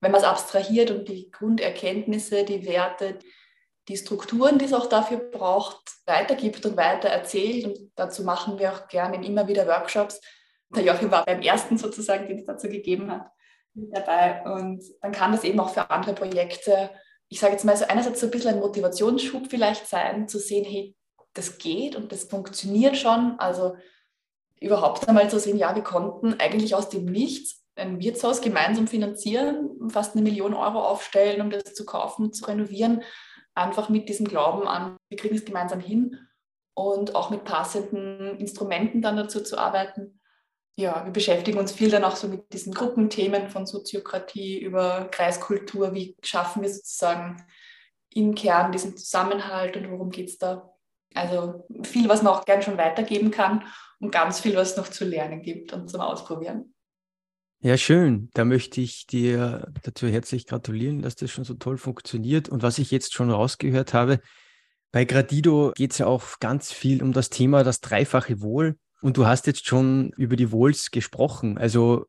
wenn 0.00 0.12
man 0.12 0.20
es 0.20 0.26
abstrahiert 0.26 0.90
und 0.90 1.08
die 1.08 1.30
Grunderkenntnisse, 1.30 2.44
die 2.44 2.66
Werte, 2.66 3.18
die 3.88 3.96
Strukturen, 3.96 4.58
die 4.58 4.64
es 4.64 4.72
auch 4.72 4.86
dafür 4.86 5.18
braucht, 5.18 5.80
weitergibt 6.06 6.64
und 6.64 6.76
weiter 6.76 7.08
erzählt. 7.08 7.66
Und 7.66 7.92
dazu 7.96 8.22
machen 8.24 8.58
wir 8.58 8.72
auch 8.72 8.88
gerne 8.88 9.24
immer 9.24 9.46
wieder 9.46 9.66
Workshops. 9.66 10.20
Der 10.74 10.84
Joachim 10.84 11.10
war 11.10 11.24
beim 11.24 11.42
ersten 11.42 11.78
sozusagen, 11.78 12.26
den 12.26 12.38
es 12.38 12.46
dazu 12.46 12.68
gegeben 12.68 13.10
hat, 13.10 13.26
dabei. 13.74 14.42
Und 14.44 14.82
dann 15.00 15.12
kann 15.12 15.32
das 15.32 15.44
eben 15.44 15.60
auch 15.60 15.70
für 15.70 15.90
andere 15.90 16.14
Projekte, 16.14 16.90
ich 17.28 17.40
sage 17.40 17.52
jetzt 17.52 17.64
mal 17.64 17.76
so 17.76 17.86
einerseits 17.86 18.20
so 18.20 18.26
ein 18.26 18.30
bisschen 18.30 18.54
ein 18.54 18.60
Motivationsschub 18.60 19.48
vielleicht 19.48 19.86
sein, 19.86 20.28
zu 20.28 20.38
sehen, 20.38 20.64
hey, 20.64 20.96
das 21.32 21.58
geht 21.58 21.96
und 21.96 22.12
das 22.12 22.24
funktioniert 22.24 22.96
schon. 22.96 23.38
Also 23.38 23.76
überhaupt 24.64 25.08
einmal 25.08 25.28
zu 25.28 25.38
sehen, 25.38 25.58
ja, 25.58 25.74
wir 25.74 25.82
konnten 25.82 26.34
eigentlich 26.40 26.74
aus 26.74 26.88
dem 26.88 27.04
Nichts 27.04 27.64
ein 27.76 28.00
Wirtshaus 28.00 28.40
gemeinsam 28.40 28.86
finanzieren, 28.86 29.90
fast 29.90 30.14
eine 30.14 30.22
Million 30.22 30.54
Euro 30.54 30.80
aufstellen, 30.80 31.40
um 31.40 31.50
das 31.50 31.74
zu 31.74 31.84
kaufen, 31.84 32.32
zu 32.32 32.46
renovieren, 32.46 33.02
einfach 33.54 33.88
mit 33.88 34.08
diesem 34.08 34.26
Glauben 34.26 34.66
an, 34.66 34.96
wir 35.08 35.18
kriegen 35.18 35.36
es 35.36 35.44
gemeinsam 35.44 35.80
hin 35.80 36.18
und 36.74 37.14
auch 37.14 37.30
mit 37.30 37.44
passenden 37.44 38.38
Instrumenten 38.38 39.02
dann 39.02 39.16
dazu 39.16 39.42
zu 39.42 39.58
arbeiten. 39.58 40.20
Ja, 40.76 41.04
wir 41.04 41.12
beschäftigen 41.12 41.58
uns 41.58 41.70
viel 41.70 41.90
dann 41.90 42.02
auch 42.02 42.16
so 42.16 42.26
mit 42.26 42.52
diesen 42.52 42.74
Gruppenthemen 42.74 43.48
von 43.48 43.64
Soziokratie 43.64 44.58
über 44.58 45.08
Kreiskultur. 45.10 45.94
Wie 45.94 46.16
schaffen 46.22 46.62
wir 46.62 46.68
sozusagen 46.68 47.44
im 48.12 48.34
Kern 48.34 48.72
diesen 48.72 48.96
Zusammenhalt 48.96 49.76
und 49.76 49.90
worum 49.90 50.10
geht 50.10 50.30
es 50.30 50.38
da? 50.38 50.74
Also 51.14 51.64
viel, 51.84 52.08
was 52.08 52.22
man 52.22 52.32
auch 52.32 52.44
gern 52.44 52.62
schon 52.62 52.76
weitergeben 52.76 53.30
kann 53.30 53.64
und 54.04 54.10
ganz 54.10 54.40
viel, 54.40 54.54
was 54.54 54.76
noch 54.76 54.88
zu 54.88 55.04
lernen 55.04 55.42
gibt 55.42 55.72
und 55.72 55.88
zum 55.88 56.00
Ausprobieren. 56.00 56.74
Ja, 57.60 57.78
schön. 57.78 58.28
Da 58.34 58.44
möchte 58.44 58.82
ich 58.82 59.06
dir 59.06 59.72
dazu 59.82 60.06
herzlich 60.06 60.46
gratulieren, 60.46 61.00
dass 61.00 61.16
das 61.16 61.30
schon 61.30 61.44
so 61.44 61.54
toll 61.54 61.78
funktioniert. 61.78 62.50
Und 62.50 62.62
was 62.62 62.78
ich 62.78 62.90
jetzt 62.90 63.14
schon 63.14 63.30
rausgehört 63.30 63.94
habe, 63.94 64.20
bei 64.92 65.06
Gradido 65.06 65.72
geht 65.74 65.92
es 65.92 65.98
ja 65.98 66.06
auch 66.06 66.38
ganz 66.40 66.70
viel 66.70 67.02
um 67.02 67.12
das 67.12 67.30
Thema 67.30 67.64
das 67.64 67.80
dreifache 67.80 68.42
Wohl. 68.42 68.76
Und 69.00 69.16
du 69.16 69.26
hast 69.26 69.46
jetzt 69.46 69.66
schon 69.66 70.10
über 70.18 70.36
die 70.36 70.52
Wohls 70.52 70.90
gesprochen. 70.90 71.56
Also 71.56 72.04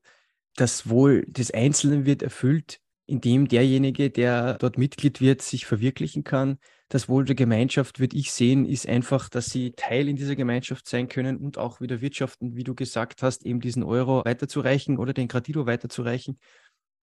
das 0.55 0.89
Wohl 0.89 1.23
des 1.27 1.51
Einzelnen 1.51 2.05
wird 2.05 2.21
erfüllt, 2.21 2.79
indem 3.08 3.48
derjenige, 3.48 4.10
der 4.10 4.56
dort 4.56 4.78
Mitglied 4.78 5.22
wird, 5.22 5.41
sich 5.41 5.65
verwirklichen 5.65 6.24
kann. 6.24 6.58
Das 6.89 7.10
Wohl 7.10 7.26
der 7.26 7.36
Gemeinschaft, 7.36 8.00
würde 8.00 8.18
ich 8.18 8.32
sehen, 8.32 8.65
ist 8.65 8.88
einfach, 8.88 9.30
dass 9.30 9.48
sie 9.48 9.74
Teil 9.74 10.08
in 10.08 10.15
dieser 10.15 10.36
Gemeinschaft 10.36 10.88
sein 10.88 11.08
können 11.08 11.38
und 11.38 11.58
auch 11.58 11.82
wieder 11.82 12.02
wirtschaften, 12.02 12.56
wie 12.56 12.63
du 12.63 12.76
gesagt 12.76 13.24
hast, 13.24 13.46
eben 13.46 13.60
diesen 13.60 13.84
Euro 13.84 14.24
weiterzureichen 14.26 14.98
oder 14.98 15.13
den 15.13 15.28
Gradido 15.28 15.65
weiterzureichen. 15.65 16.39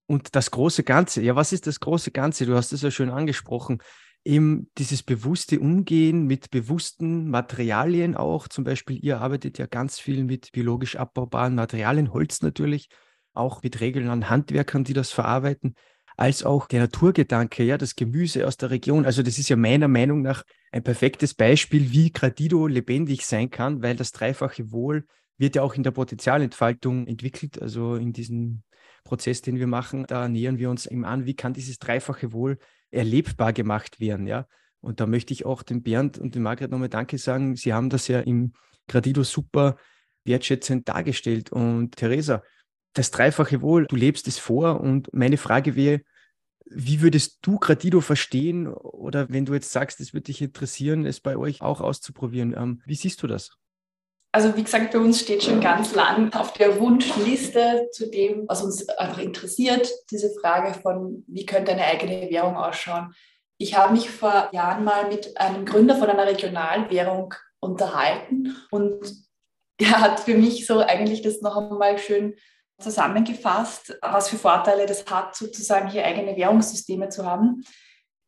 Und 0.07 0.35
das 0.35 0.51
große 0.51 0.83
Ganze, 0.83 1.23
ja, 1.23 1.37
was 1.37 1.53
ist 1.53 1.67
das 1.67 1.81
große 1.81 2.11
Ganze? 2.11 2.47
Du 2.47 2.55
hast 2.55 2.73
es 2.73 2.83
ja 2.83 2.91
schön 2.91 3.11
angesprochen. 3.11 3.79
Eben 4.25 4.71
dieses 4.79 5.03
bewusste 5.03 5.59
Umgehen 5.59 6.27
mit 6.27 6.51
bewussten 6.51 7.29
Materialien 7.29 8.17
auch. 8.17 8.47
Zum 8.47 8.62
Beispiel, 8.62 9.05
ihr 9.05 9.21
arbeitet 9.21 9.59
ja 9.59 9.67
ganz 9.67 9.99
viel 9.99 10.25
mit 10.25 10.53
biologisch 10.53 10.97
abbaubaren 10.97 11.55
Materialien, 11.57 12.12
Holz 12.12 12.41
natürlich, 12.41 12.88
auch 13.33 13.62
mit 13.62 13.81
regionalen 13.81 14.29
Handwerkern, 14.29 14.85
die 14.85 14.93
das 14.93 15.11
verarbeiten 15.11 15.75
als 16.23 16.45
auch 16.45 16.69
der 16.69 16.83
Naturgedanke, 16.83 17.65
ja, 17.65 17.77
das 17.77 17.97
Gemüse 17.97 18.47
aus 18.47 18.57
der 18.57 18.71
Region. 18.71 19.07
Also 19.07 19.25
das 19.25 19.39
ist 19.39 19.49
ja 19.49 19.57
meiner 19.57 19.89
Meinung 19.89 20.23
nach 20.23 20.45
ein 20.71 20.85
perfektes 20.85 21.35
Beispiel, 21.35 21.91
wie 21.91 22.13
Gradido 22.13 22.69
lebendig 22.69 23.27
sein 23.27 23.51
kann, 23.51 23.83
weil 23.83 23.97
das 23.97 24.13
dreifache 24.13 24.71
Wohl 24.71 25.05
wird 25.37 25.57
ja 25.57 25.63
auch 25.63 25.75
in 25.75 25.83
der 25.83 25.91
Potenzialentfaltung 25.91 27.09
entwickelt, 27.09 27.61
also 27.61 27.97
in 27.97 28.13
diesem 28.13 28.63
Prozess, 29.03 29.43
den 29.43 29.59
wir 29.59 29.67
machen, 29.67 30.05
da 30.07 30.29
nähern 30.29 30.59
wir 30.59 30.71
uns 30.71 30.87
eben 30.87 31.05
an, 31.05 31.27
wie 31.27 31.35
kann 31.35 31.55
dieses 31.55 31.81
dreifache 31.81 32.33
Wohl 32.33 32.59
erlebbar 32.93 33.53
gemacht 33.53 33.99
werden, 33.99 34.29
ja. 34.29 34.47
Und 34.81 35.01
da 35.01 35.07
möchte 35.07 35.33
ich 35.33 35.45
auch 35.45 35.65
dem 35.65 35.83
Bernd 35.83 36.19
und 36.19 36.37
dem 36.37 36.45
Margret 36.45 36.71
nochmal 36.71 36.89
Danke 36.89 37.19
sagen. 37.19 37.57
Sie 37.57 37.73
haben 37.73 37.91
das 37.91 38.07
ja 38.07 38.21
im 38.21 38.53
Gradido 38.87 39.25
super 39.25 39.77
wertschätzend 40.25 40.89
dargestellt. 40.89 41.51
Und 41.51 41.97
Theresa, 41.97 42.45
das 42.93 43.11
dreifache 43.11 43.61
Wohl, 43.61 43.87
du 43.87 43.97
lebst 43.97 44.29
es 44.29 44.39
vor. 44.39 44.81
Und 44.81 45.13
meine 45.13 45.37
Frage 45.37 45.75
wäre, 45.75 46.03
wie 46.75 47.01
würdest 47.01 47.39
du 47.43 47.59
Gradido 47.59 48.01
verstehen? 48.01 48.69
Oder 48.69 49.29
wenn 49.31 49.45
du 49.45 49.55
jetzt 49.55 49.73
sagst, 49.73 50.01
es 50.01 50.13
würde 50.13 50.25
dich 50.25 50.43
interessieren, 50.43 51.07
es 51.07 51.21
bei 51.21 51.37
euch 51.37 51.63
auch 51.63 51.81
auszuprobieren, 51.81 52.55
ähm, 52.57 52.83
wie 52.85 52.95
siehst 52.95 53.23
du 53.23 53.27
das? 53.27 53.57
Also 54.35 54.57
wie 54.57 54.63
gesagt, 54.63 54.93
bei 54.93 54.99
uns 54.99 55.21
steht 55.21 55.43
schon 55.43 55.61
ganz 55.61 55.95
lang 55.95 56.33
auf 56.33 56.55
der 56.55 56.81
Wunschliste 56.81 57.89
zu 57.93 58.11
dem, 58.11 58.49
was 58.49 58.63
uns 58.63 58.89
einfach 58.89 59.19
interessiert, 59.19 59.91
diese 60.11 60.31
Frage 60.41 60.73
von, 60.73 61.23
wie 61.27 61.45
könnte 61.45 61.73
eine 61.73 61.85
eigene 61.85 62.31
Währung 62.31 62.57
ausschauen. 62.57 63.15
Ich 63.59 63.77
habe 63.77 63.93
mich 63.93 64.11
vor 64.11 64.49
Jahren 64.53 64.85
mal 64.85 65.09
mit 65.09 65.39
einem 65.39 65.67
Gründer 65.67 65.97
von 65.97 66.09
einer 66.09 66.27
Regionalwährung 66.27 67.35
unterhalten 67.61 68.57
und 68.71 69.15
er 69.79 70.01
hat 70.01 70.21
für 70.21 70.35
mich 70.35 70.67
so 70.67 70.79
eigentlich 70.79 71.21
das 71.21 71.43
noch 71.43 71.57
einmal 71.57 71.99
schön 71.99 72.35
zusammengefasst, 72.83 73.97
was 74.03 74.29
für 74.29 74.37
Vorteile 74.37 74.87
das 74.87 75.05
hat, 75.07 75.35
sozusagen 75.35 75.88
hier 75.88 76.05
eigene 76.05 76.37
Währungssysteme 76.37 77.09
zu 77.09 77.25
haben. 77.25 77.64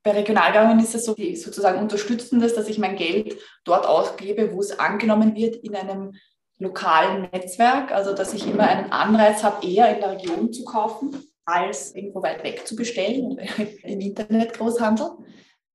Bei 0.03 0.12
Regionalwährungen 0.12 0.81
ist 0.81 0.95
es 0.95 1.05
so, 1.05 1.14
die 1.14 1.35
sozusagen 1.37 1.81
unterstützen 1.81 2.40
das, 2.40 2.55
dass 2.55 2.69
ich 2.69 2.79
mein 2.79 2.97
Geld 2.97 3.38
dort 3.64 3.87
ausgebe, 3.87 4.53
wo 4.53 4.61
es 4.61 4.79
angenommen 4.79 5.35
wird, 5.35 5.57
in 5.57 5.75
einem 5.75 6.12
lokalen 6.59 7.23
Netzwerk, 7.33 7.90
also 7.90 8.14
dass 8.14 8.35
ich 8.35 8.47
immer 8.47 8.64
einen 8.69 8.93
Anreiz 8.93 9.43
habe, 9.43 9.67
eher 9.67 9.93
in 9.95 10.01
der 10.01 10.12
Region 10.12 10.53
zu 10.53 10.64
kaufen, 10.64 11.17
als 11.45 11.95
irgendwo 11.95 12.23
weit 12.23 12.45
weg 12.45 12.67
zu 12.67 12.77
bestellen 12.77 13.38
im 13.83 14.01
Internet 14.01 14.55
Großhandel. 14.55 15.11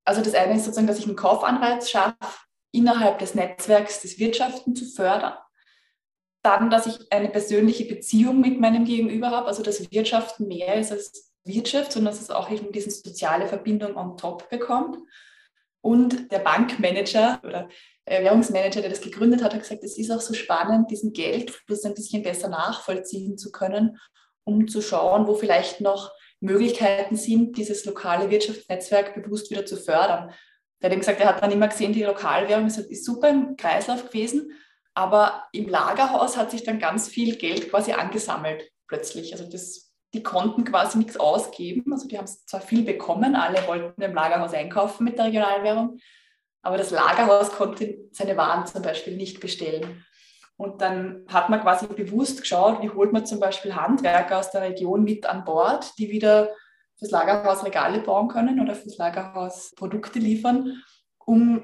Also 0.06 0.22
das 0.22 0.34
eine 0.34 0.56
ist 0.56 0.66
sozusagen, 0.66 0.88
dass 0.88 1.00
ich 1.00 1.06
einen 1.06 1.16
Kaufanreiz 1.16 1.90
schaffe, 1.90 2.16
innerhalb 2.72 3.20
des 3.20 3.36
Netzwerks 3.36 4.02
des 4.02 4.20
Wirtschaften 4.20 4.76
zu 4.76 4.86
fördern 4.86 5.34
dann, 6.42 6.70
dass 6.70 6.86
ich 6.86 7.12
eine 7.12 7.30
persönliche 7.30 7.86
Beziehung 7.86 8.40
mit 8.40 8.60
meinem 8.60 8.86
Gegenüber 8.86 9.32
habe, 9.32 9.48
also 9.48 9.64
dass 9.64 9.92
Wirtschaften 9.92 10.48
mehr 10.48 10.76
ist 10.76 10.92
als 10.92 11.34
Wirtschaft, 11.44 11.92
sondern 11.92 12.14
dass 12.14 12.22
es 12.22 12.30
auch 12.30 12.50
eben 12.50 12.72
diese 12.72 12.92
soziale 12.92 13.48
Verbindung 13.48 13.96
on 13.96 14.18
top 14.18 14.50
bekommt. 14.50 14.98
Und 15.82 16.32
der 16.32 16.40
Bankmanager 16.40 17.40
oder 17.44 17.70
Währungsmanager, 18.06 18.82
der 18.82 18.90
das 18.90 19.02
gegründet 19.02 19.44
hat, 19.44 19.54
hat 19.54 19.62
gesagt, 19.62 19.84
es 19.84 19.98
ist 19.98 20.12
auch 20.12 20.22
so 20.22 20.34
spannend, 20.34 20.90
diesen 20.92 21.14
Geldfluss 21.14 21.86
ein 21.86 21.94
bisschen 21.94 22.24
besser 22.24 22.50
nachvollziehen 22.50 23.38
zu 23.38 23.52
können, 23.52 23.98
um 24.44 24.68
zu 24.68 24.82
schauen, 24.82 25.28
wo 25.28 25.36
vielleicht 25.36 25.80
noch 25.80 26.12
Möglichkeiten 26.42 27.16
sind, 27.16 27.58
dieses 27.58 27.86
lokale 27.86 28.30
Wirtschaftsnetzwerk 28.30 29.22
bewusst 29.22 29.52
wieder 29.52 29.66
zu 29.66 29.78
fördern. 29.78 30.34
Er 30.80 30.86
hat 30.86 30.94
eben 30.94 31.02
gesagt, 31.02 31.20
er 31.20 31.28
hat 31.28 31.44
dann 31.44 31.52
immer 31.52 31.68
gesehen, 31.68 31.94
die 31.94 32.04
Lokalwährung 32.04 32.68
ist 32.68 33.06
super 33.06 33.30
im 33.30 33.58
Kreislauf 33.58 34.08
gewesen, 34.08 34.52
aber 35.00 35.46
im 35.54 35.70
Lagerhaus 35.70 36.36
hat 36.36 36.52
sich 36.52 36.66
dann 36.66 36.78
ganz 36.78 37.08
viel 37.08 37.38
Geld 37.38 37.70
quasi 37.70 37.94
angesammelt 37.94 38.70
plötzlich. 38.86 39.32
Also 39.32 39.50
das, 39.50 39.94
die 40.14 40.24
konnten 40.24 40.66
quasi 40.66 40.98
nichts 40.98 41.16
ausgeben. 41.16 41.94
Also 41.94 42.06
die 42.10 42.18
haben 42.18 42.28
zwar 42.28 42.60
viel 42.60 42.84
bekommen, 42.84 43.34
alle 43.34 43.66
wollten 43.66 44.02
im 44.02 44.14
Lagerhaus 44.14 44.54
einkaufen 44.54 45.06
mit 45.06 45.18
der 45.18 45.28
Regionalwährung, 45.28 46.00
aber 46.64 46.78
das 46.78 46.92
Lagerhaus 46.92 47.54
konnte 47.54 47.98
seine 48.12 48.36
Waren 48.36 48.68
zum 48.68 48.82
Beispiel 48.82 49.16
nicht 49.16 49.40
bestellen. 49.40 50.04
Und 50.58 50.82
dann 50.82 51.24
hat 51.30 51.50
man 51.50 51.62
quasi 51.62 51.88
bewusst 51.88 52.42
geschaut, 52.42 52.82
wie 52.82 52.90
holt 52.90 53.14
man 53.14 53.26
zum 53.26 53.40
Beispiel 53.40 53.76
Handwerker 53.76 54.40
aus 54.40 54.52
der 54.52 54.64
Region 54.64 55.06
mit 55.06 55.26
an 55.26 55.46
Bord, 55.46 55.98
die 55.98 56.10
wieder 56.10 56.50
fürs 56.98 57.12
Lagerhaus 57.12 57.64
Regale 57.64 58.02
bauen 58.02 58.28
können 58.28 58.60
oder 58.60 58.76
fürs 58.76 58.98
Lagerhaus 58.98 59.72
Produkte 59.78 60.20
liefern, 60.20 60.84
um 61.26 61.64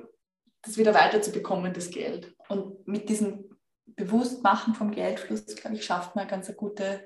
das 0.61 0.77
wieder 0.77 0.93
weiterzubekommen, 0.93 1.73
das 1.73 1.89
Geld. 1.89 2.34
Und 2.47 2.87
mit 2.87 3.09
diesem 3.09 3.49
Bewusstmachen 3.85 4.73
vom 4.75 4.91
Geldfluss, 4.91 5.45
glaube 5.55 5.75
ich, 5.75 5.85
schafft 5.85 6.15
man 6.15 6.27
ganz 6.27 6.47
eine 6.47 6.55
gute 6.55 7.03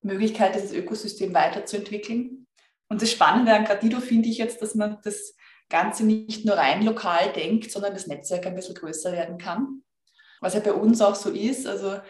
Möglichkeit, 0.00 0.54
dieses 0.54 0.72
Ökosystem 0.72 1.34
weiterzuentwickeln. 1.34 2.46
Und 2.88 3.02
das 3.02 3.10
Spannende 3.10 3.54
an 3.54 3.64
Gradido 3.64 4.00
finde 4.00 4.28
ich 4.28 4.38
jetzt, 4.38 4.60
dass 4.60 4.74
man 4.74 4.98
das 5.02 5.34
Ganze 5.68 6.04
nicht 6.04 6.44
nur 6.44 6.56
rein 6.56 6.82
lokal 6.82 7.32
denkt, 7.32 7.70
sondern 7.70 7.94
das 7.94 8.06
Netzwerk 8.06 8.46
ein 8.46 8.54
bisschen 8.54 8.74
größer 8.74 9.12
werden 9.12 9.38
kann. 9.38 9.82
Was 10.40 10.54
ja 10.54 10.60
bei 10.60 10.72
uns 10.72 11.00
auch 11.00 11.14
so 11.14 11.30
ist. 11.30 11.66
Also 11.66 12.00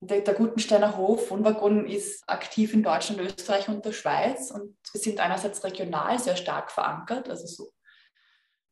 der, 0.00 0.20
der 0.20 0.34
Gutensteiner 0.34 0.96
Hof 0.96 1.30
Wohnwaggon 1.30 1.86
ist 1.86 2.28
aktiv 2.28 2.74
in 2.74 2.82
Deutschland, 2.82 3.20
Österreich 3.20 3.68
und 3.68 3.84
der 3.84 3.92
Schweiz 3.92 4.50
und 4.50 4.76
wir 4.92 5.00
sind 5.00 5.20
einerseits 5.20 5.64
regional 5.64 6.18
sehr 6.18 6.36
stark 6.36 6.70
verankert, 6.70 7.28
also 7.30 7.46
so 7.46 7.72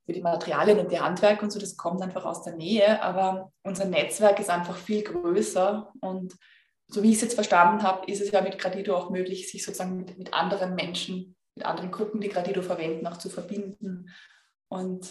für 0.04 0.12
die 0.12 0.22
Materialien 0.22 0.78
und 0.78 0.90
die 0.90 1.00
Handwerk 1.00 1.42
und 1.42 1.52
so, 1.52 1.60
das 1.60 1.76
kommt 1.76 2.02
einfach 2.02 2.24
aus 2.24 2.42
der 2.42 2.54
Nähe, 2.56 3.02
aber 3.02 3.52
unser 3.62 3.84
Netzwerk 3.84 4.40
ist 4.40 4.50
einfach 4.50 4.76
viel 4.76 5.02
größer. 5.02 5.92
Und 6.00 6.34
so 6.88 7.02
wie 7.02 7.10
ich 7.10 7.16
es 7.16 7.22
jetzt 7.22 7.34
verstanden 7.34 7.82
habe, 7.82 8.10
ist 8.10 8.20
es 8.20 8.30
ja 8.30 8.40
mit 8.40 8.58
Gradido 8.58 8.96
auch 8.96 9.10
möglich, 9.10 9.50
sich 9.50 9.64
sozusagen 9.64 9.96
mit, 9.96 10.18
mit 10.18 10.34
anderen 10.34 10.74
Menschen, 10.74 11.36
mit 11.54 11.64
anderen 11.64 11.90
Gruppen, 11.90 12.20
die 12.20 12.28
Gradido 12.28 12.62
verwenden, 12.62 13.06
auch 13.06 13.16
zu 13.16 13.30
verbinden. 13.30 14.10
Und 14.68 15.06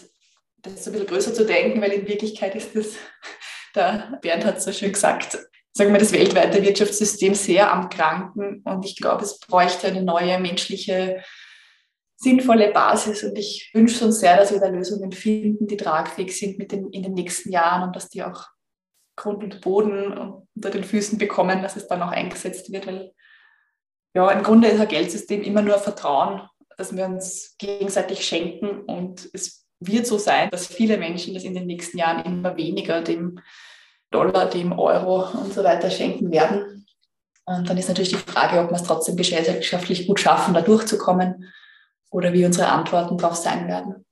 das 0.58 0.84
so 0.84 0.90
ein 0.90 0.92
bisschen 0.92 1.08
größer 1.08 1.34
zu 1.34 1.46
denken, 1.46 1.80
weil 1.80 1.92
in 1.92 2.06
Wirklichkeit 2.06 2.54
ist 2.54 2.76
das, 2.76 2.94
der 3.74 4.18
Bernd 4.20 4.44
hat 4.44 4.58
es 4.58 4.64
so 4.64 4.72
schön 4.72 4.92
gesagt, 4.92 5.38
sagen 5.72 5.92
wir, 5.92 5.98
das 5.98 6.12
weltweite 6.12 6.62
Wirtschaftssystem 6.62 7.34
sehr 7.34 7.72
am 7.72 7.88
Kranken. 7.88 8.62
Und 8.64 8.84
ich 8.84 8.96
glaube, 8.96 9.24
es 9.24 9.38
bräuchte 9.38 9.86
eine 9.86 10.02
neue 10.02 10.38
menschliche 10.38 11.22
sinnvolle 12.22 12.72
Basis. 12.72 13.24
Und 13.24 13.36
ich 13.36 13.70
wünsche 13.74 14.04
uns 14.04 14.20
sehr, 14.20 14.36
dass 14.36 14.52
wir 14.52 14.60
da 14.60 14.68
Lösungen 14.68 15.12
finden, 15.12 15.66
die 15.66 15.76
tragfähig 15.76 16.36
sind 16.36 16.58
mit 16.58 16.72
den, 16.72 16.88
in 16.90 17.02
den 17.02 17.14
nächsten 17.14 17.50
Jahren 17.50 17.82
und 17.82 17.96
dass 17.96 18.08
die 18.08 18.22
auch 18.22 18.46
Grund 19.16 19.42
und 19.42 19.60
Boden 19.60 20.46
unter 20.54 20.70
den 20.70 20.84
Füßen 20.84 21.18
bekommen, 21.18 21.62
dass 21.62 21.76
es 21.76 21.86
dann 21.88 22.02
auch 22.02 22.10
eingesetzt 22.12 22.72
wird, 22.72 22.86
weil 22.86 23.12
ja, 24.14 24.30
im 24.30 24.42
Grunde 24.42 24.68
ist 24.68 24.80
ein 24.80 24.88
Geldsystem 24.88 25.42
immer 25.42 25.62
nur 25.62 25.78
Vertrauen, 25.78 26.42
dass 26.76 26.94
wir 26.94 27.04
uns 27.06 27.56
gegenseitig 27.58 28.24
schenken. 28.24 28.82
Und 28.82 29.28
es 29.32 29.66
wird 29.80 30.06
so 30.06 30.18
sein, 30.18 30.50
dass 30.50 30.66
viele 30.66 30.98
Menschen 30.98 31.34
das 31.34 31.44
in 31.44 31.54
den 31.54 31.66
nächsten 31.66 31.98
Jahren 31.98 32.24
immer 32.24 32.56
weniger 32.56 33.02
dem 33.02 33.40
Dollar, 34.10 34.48
dem 34.48 34.72
Euro 34.72 35.28
und 35.38 35.52
so 35.52 35.64
weiter 35.64 35.90
schenken 35.90 36.30
werden. 36.30 36.86
Und 37.44 37.68
dann 37.68 37.78
ist 37.78 37.88
natürlich 37.88 38.10
die 38.10 38.16
Frage, 38.16 38.60
ob 38.60 38.70
wir 38.70 38.76
es 38.76 38.84
trotzdem 38.84 39.16
gesellschaftlich 39.16 40.06
gut 40.06 40.20
schaffen, 40.20 40.54
da 40.54 40.60
durchzukommen 40.60 41.52
oder 42.12 42.32
wie 42.32 42.44
unsere 42.44 42.68
Antworten 42.68 43.18
darauf 43.18 43.36
sein 43.36 43.66
werden. 43.66 44.04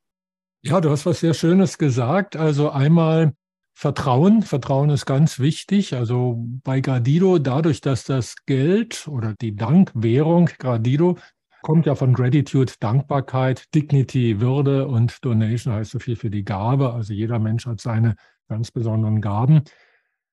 Ja, 0.63 0.81
du 0.81 0.91
hast 0.91 1.07
was 1.07 1.21
sehr 1.21 1.35
Schönes 1.35 1.79
gesagt. 1.79 2.37
Also 2.37 2.71
einmal 2.71 3.33
Vertrauen. 3.73 4.43
Vertrauen 4.43 4.91
ist 4.91 5.07
ganz 5.07 5.39
wichtig. 5.39 5.95
Also 5.95 6.37
bei 6.65 6.81
Gradido, 6.81 7.39
dadurch, 7.39 7.81
dass 7.81 8.05
das 8.05 8.35
Geld 8.47 9.07
oder 9.09 9.35
die 9.41 9.55
Dankwährung 9.55 10.51
Gradido 10.59 11.17
kommt 11.63 11.87
ja 11.87 11.95
von 11.95 12.15
Gratitude, 12.15 12.73
Dankbarkeit, 12.81 13.75
Dignity, 13.75 14.41
Würde 14.41 14.89
und 14.89 15.25
Donation 15.25 15.75
heißt 15.75 15.91
so 15.91 15.99
viel 15.99 16.17
für 16.17 16.31
die 16.31 16.45
Gabe. 16.45 16.93
Also 16.93 17.13
jeder 17.13 17.39
Mensch 17.39 17.67
hat 17.67 17.81
seine 17.81 18.17
ganz 18.49 18.71
besonderen 18.71 19.21
Gaben. 19.21 19.63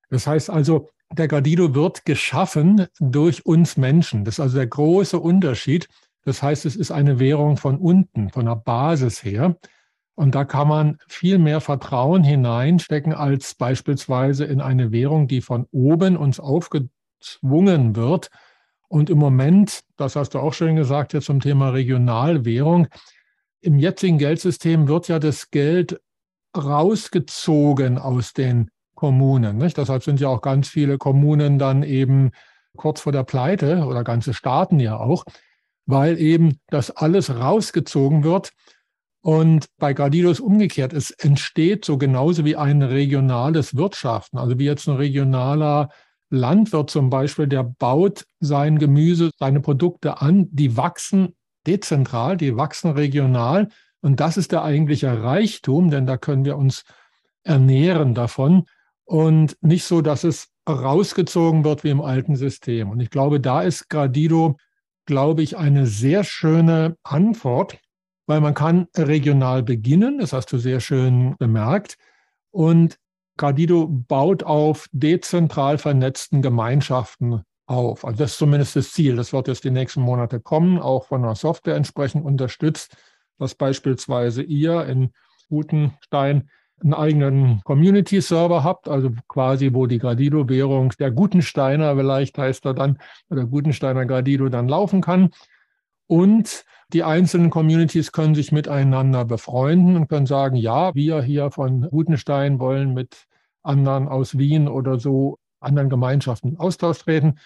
Das 0.09 0.25
heißt 0.25 0.49
also, 0.49 0.89
der 1.11 1.27
Gradido 1.27 1.73
wird 1.73 2.05
geschaffen 2.05 2.87
durch 2.99 3.45
uns 3.45 3.77
Menschen. 3.77 4.25
Das 4.25 4.35
ist 4.35 4.39
also 4.39 4.57
der 4.57 4.67
große 4.67 5.19
Unterschied. 5.19 5.87
Das 6.27 6.43
heißt, 6.43 6.65
es 6.65 6.75
ist 6.75 6.91
eine 6.91 7.19
Währung 7.19 7.55
von 7.55 7.77
unten, 7.77 8.29
von 8.31 8.47
der 8.47 8.57
Basis 8.57 9.23
her. 9.23 9.55
Und 10.13 10.35
da 10.35 10.43
kann 10.43 10.67
man 10.67 10.97
viel 11.07 11.37
mehr 11.37 11.61
Vertrauen 11.61 12.21
hineinstecken 12.21 13.13
als 13.13 13.55
beispielsweise 13.55 14.43
in 14.43 14.59
eine 14.59 14.91
Währung, 14.91 15.29
die 15.29 15.39
von 15.39 15.67
oben 15.71 16.17
uns 16.17 16.41
aufgezwungen 16.41 17.95
wird. 17.95 18.27
Und 18.89 19.09
im 19.09 19.19
Moment, 19.19 19.83
das 19.95 20.17
hast 20.17 20.33
du 20.33 20.39
auch 20.39 20.53
schön 20.53 20.75
gesagt, 20.75 21.13
jetzt 21.13 21.27
zum 21.27 21.39
Thema 21.39 21.69
Regionalwährung, 21.69 22.87
im 23.61 23.79
jetzigen 23.79 24.17
Geldsystem 24.17 24.89
wird 24.89 25.07
ja 25.07 25.19
das 25.19 25.49
Geld 25.49 25.97
rausgezogen 26.57 27.99
aus 27.99 28.33
den 28.33 28.69
Kommunen. 28.95 29.59
Nicht? 29.59 29.77
Deshalb 29.77 30.03
sind 30.03 30.19
ja 30.19 30.27
auch 30.27 30.41
ganz 30.41 30.67
viele 30.67 30.97
Kommunen 30.97 31.57
dann 31.57 31.83
eben 31.83 32.31
kurz 32.75 32.99
vor 32.99 33.13
der 33.13 33.23
Pleite 33.23 33.85
oder 33.85 34.03
ganze 34.03 34.33
Staaten 34.33 34.81
ja 34.81 34.97
auch, 34.97 35.23
weil 35.87 36.19
eben 36.19 36.59
das 36.69 36.91
alles 36.91 37.33
rausgezogen 37.33 38.23
wird. 38.23 38.51
Und 39.21 39.65
bei 39.79 39.93
Gradido 39.93 40.29
ist 40.29 40.39
umgekehrt. 40.39 40.93
Es 40.93 41.11
entsteht 41.11 41.83
so 41.83 41.97
genauso 41.97 42.45
wie 42.45 42.55
ein 42.55 42.81
regionales 42.81 43.75
Wirtschaften. 43.75 44.37
Also 44.37 44.59
wie 44.59 44.65
jetzt 44.65 44.87
ein 44.87 44.95
regionaler 44.95 45.89
Landwirt 46.29 46.89
zum 46.89 47.09
Beispiel, 47.09 47.47
der 47.47 47.63
baut 47.63 48.25
sein 48.39 48.77
Gemüse, 48.77 49.31
seine 49.39 49.61
Produkte 49.61 50.21
an, 50.21 50.47
die 50.51 50.77
wachsen 50.77 51.35
dezentral, 51.65 52.37
die 52.37 52.55
wachsen 52.55 52.91
regional. 52.91 53.69
Und 54.01 54.19
das 54.19 54.37
ist 54.37 54.51
der 54.51 54.63
eigentliche 54.63 55.23
Reichtum, 55.23 55.89
denn 55.89 56.05
da 56.05 56.17
können 56.17 56.45
wir 56.45 56.57
uns 56.57 56.83
ernähren 57.43 58.13
davon. 58.13 58.65
Und 59.05 59.57
nicht 59.61 59.85
so, 59.85 60.01
dass 60.01 60.25
es 60.25 60.49
rausgezogen 60.67 61.63
wird 61.63 61.85
wie 61.85 61.89
im 61.89 62.01
alten 62.01 62.35
System. 62.35 62.89
Und 62.89 62.99
ich 62.99 63.09
glaube, 63.09 63.39
da 63.39 63.61
ist 63.61 63.89
Gradido 63.89 64.57
glaube 65.07 65.41
ich, 65.41 65.57
eine 65.57 65.87
sehr 65.87 66.23
schöne 66.23 66.95
Antwort, 67.01 67.79
weil 68.27 68.41
man 68.41 68.53
kann 68.53 68.87
regional 68.95 69.63
beginnen, 69.63 70.19
das 70.19 70.33
hast 70.33 70.51
du 70.51 70.59
sehr 70.59 70.79
schön 70.79 71.35
bemerkt. 71.39 71.97
Und 72.51 72.99
Cardido 73.37 73.87
baut 73.87 74.43
auf 74.43 74.87
dezentral 74.91 75.77
vernetzten 75.77 76.41
Gemeinschaften 76.41 77.43
auf. 77.65 78.05
Also 78.05 78.19
das 78.19 78.31
ist 78.31 78.37
zumindest 78.37 78.75
das 78.75 78.91
Ziel. 78.91 79.15
Das 79.15 79.33
wird 79.33 79.47
jetzt 79.47 79.63
die 79.63 79.71
nächsten 79.71 80.01
Monate 80.01 80.39
kommen, 80.39 80.79
auch 80.79 81.07
von 81.07 81.23
der 81.23 81.35
Software 81.35 81.75
entsprechend 81.75 82.25
unterstützt, 82.25 82.97
dass 83.39 83.55
beispielsweise 83.55 84.43
ihr 84.43 84.85
in 84.85 85.13
Gutenstein 85.49 86.49
einen 86.81 86.93
eigenen 86.93 87.61
Community-Server 87.63 88.63
habt, 88.63 88.87
also 88.87 89.11
quasi, 89.27 89.73
wo 89.73 89.87
die 89.87 89.97
Gradido-Währung 89.97 90.93
der 90.99 91.11
Gutensteiner, 91.11 91.95
vielleicht 91.95 92.37
heißt 92.37 92.65
er 92.65 92.73
dann, 92.73 92.99
oder 93.29 93.45
Gutensteiner 93.45 94.05
Gradido 94.05 94.49
dann 94.49 94.67
laufen 94.67 95.01
kann. 95.01 95.29
Und 96.07 96.65
die 96.93 97.03
einzelnen 97.03 97.49
Communities 97.49 98.11
können 98.11 98.35
sich 98.35 98.51
miteinander 98.51 99.25
befreunden 99.25 99.97
und 99.97 100.07
können 100.07 100.25
sagen, 100.25 100.55
ja, 100.55 100.95
wir 100.95 101.21
hier 101.21 101.51
von 101.51 101.81
Gutenstein 101.89 102.59
wollen 102.59 102.93
mit 102.93 103.25
anderen 103.63 104.07
aus 104.07 104.37
Wien 104.37 104.67
oder 104.67 104.99
so 104.99 105.37
anderen 105.59 105.89
Gemeinschaften 105.89 106.57
Austausch 106.57 106.99
treten. 106.99 107.39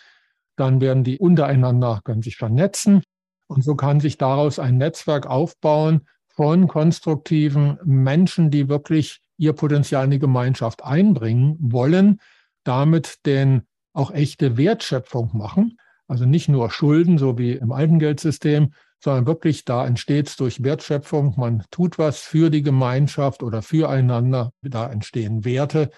Dann 0.57 0.81
werden 0.81 1.03
die 1.03 1.17
untereinander, 1.17 2.01
können 2.03 2.21
sich 2.21 2.35
vernetzen. 2.35 3.01
Und 3.47 3.63
so 3.63 3.75
kann 3.75 3.99
sich 3.99 4.17
daraus 4.17 4.59
ein 4.59 4.77
Netzwerk 4.77 5.25
aufbauen, 5.25 6.07
von 6.41 6.67
konstruktiven 6.67 7.77
Menschen, 7.83 8.49
die 8.49 8.67
wirklich 8.67 9.21
ihr 9.37 9.53
Potenzial 9.53 10.05
in 10.05 10.09
die 10.09 10.17
Gemeinschaft 10.17 10.83
einbringen 10.83 11.55
wollen, 11.59 12.19
damit 12.63 13.27
denn 13.27 13.67
auch 13.93 14.09
echte 14.09 14.57
Wertschöpfung 14.57 15.37
machen. 15.37 15.77
Also 16.07 16.25
nicht 16.25 16.49
nur 16.49 16.71
Schulden, 16.71 17.19
so 17.19 17.37
wie 17.37 17.51
im 17.51 17.71
alten 17.71 17.99
Geldsystem, 17.99 18.73
sondern 18.97 19.27
wirklich 19.27 19.65
da 19.65 19.85
entsteht 19.85 20.29
es 20.29 20.35
durch 20.35 20.63
Wertschöpfung. 20.63 21.35
Man 21.37 21.63
tut 21.69 21.99
was 21.99 22.21
für 22.21 22.49
die 22.49 22.63
Gemeinschaft 22.63 23.43
oder 23.43 23.61
füreinander. 23.61 24.51
Da 24.63 24.91
entstehen 24.91 25.45
Werte. 25.45 25.91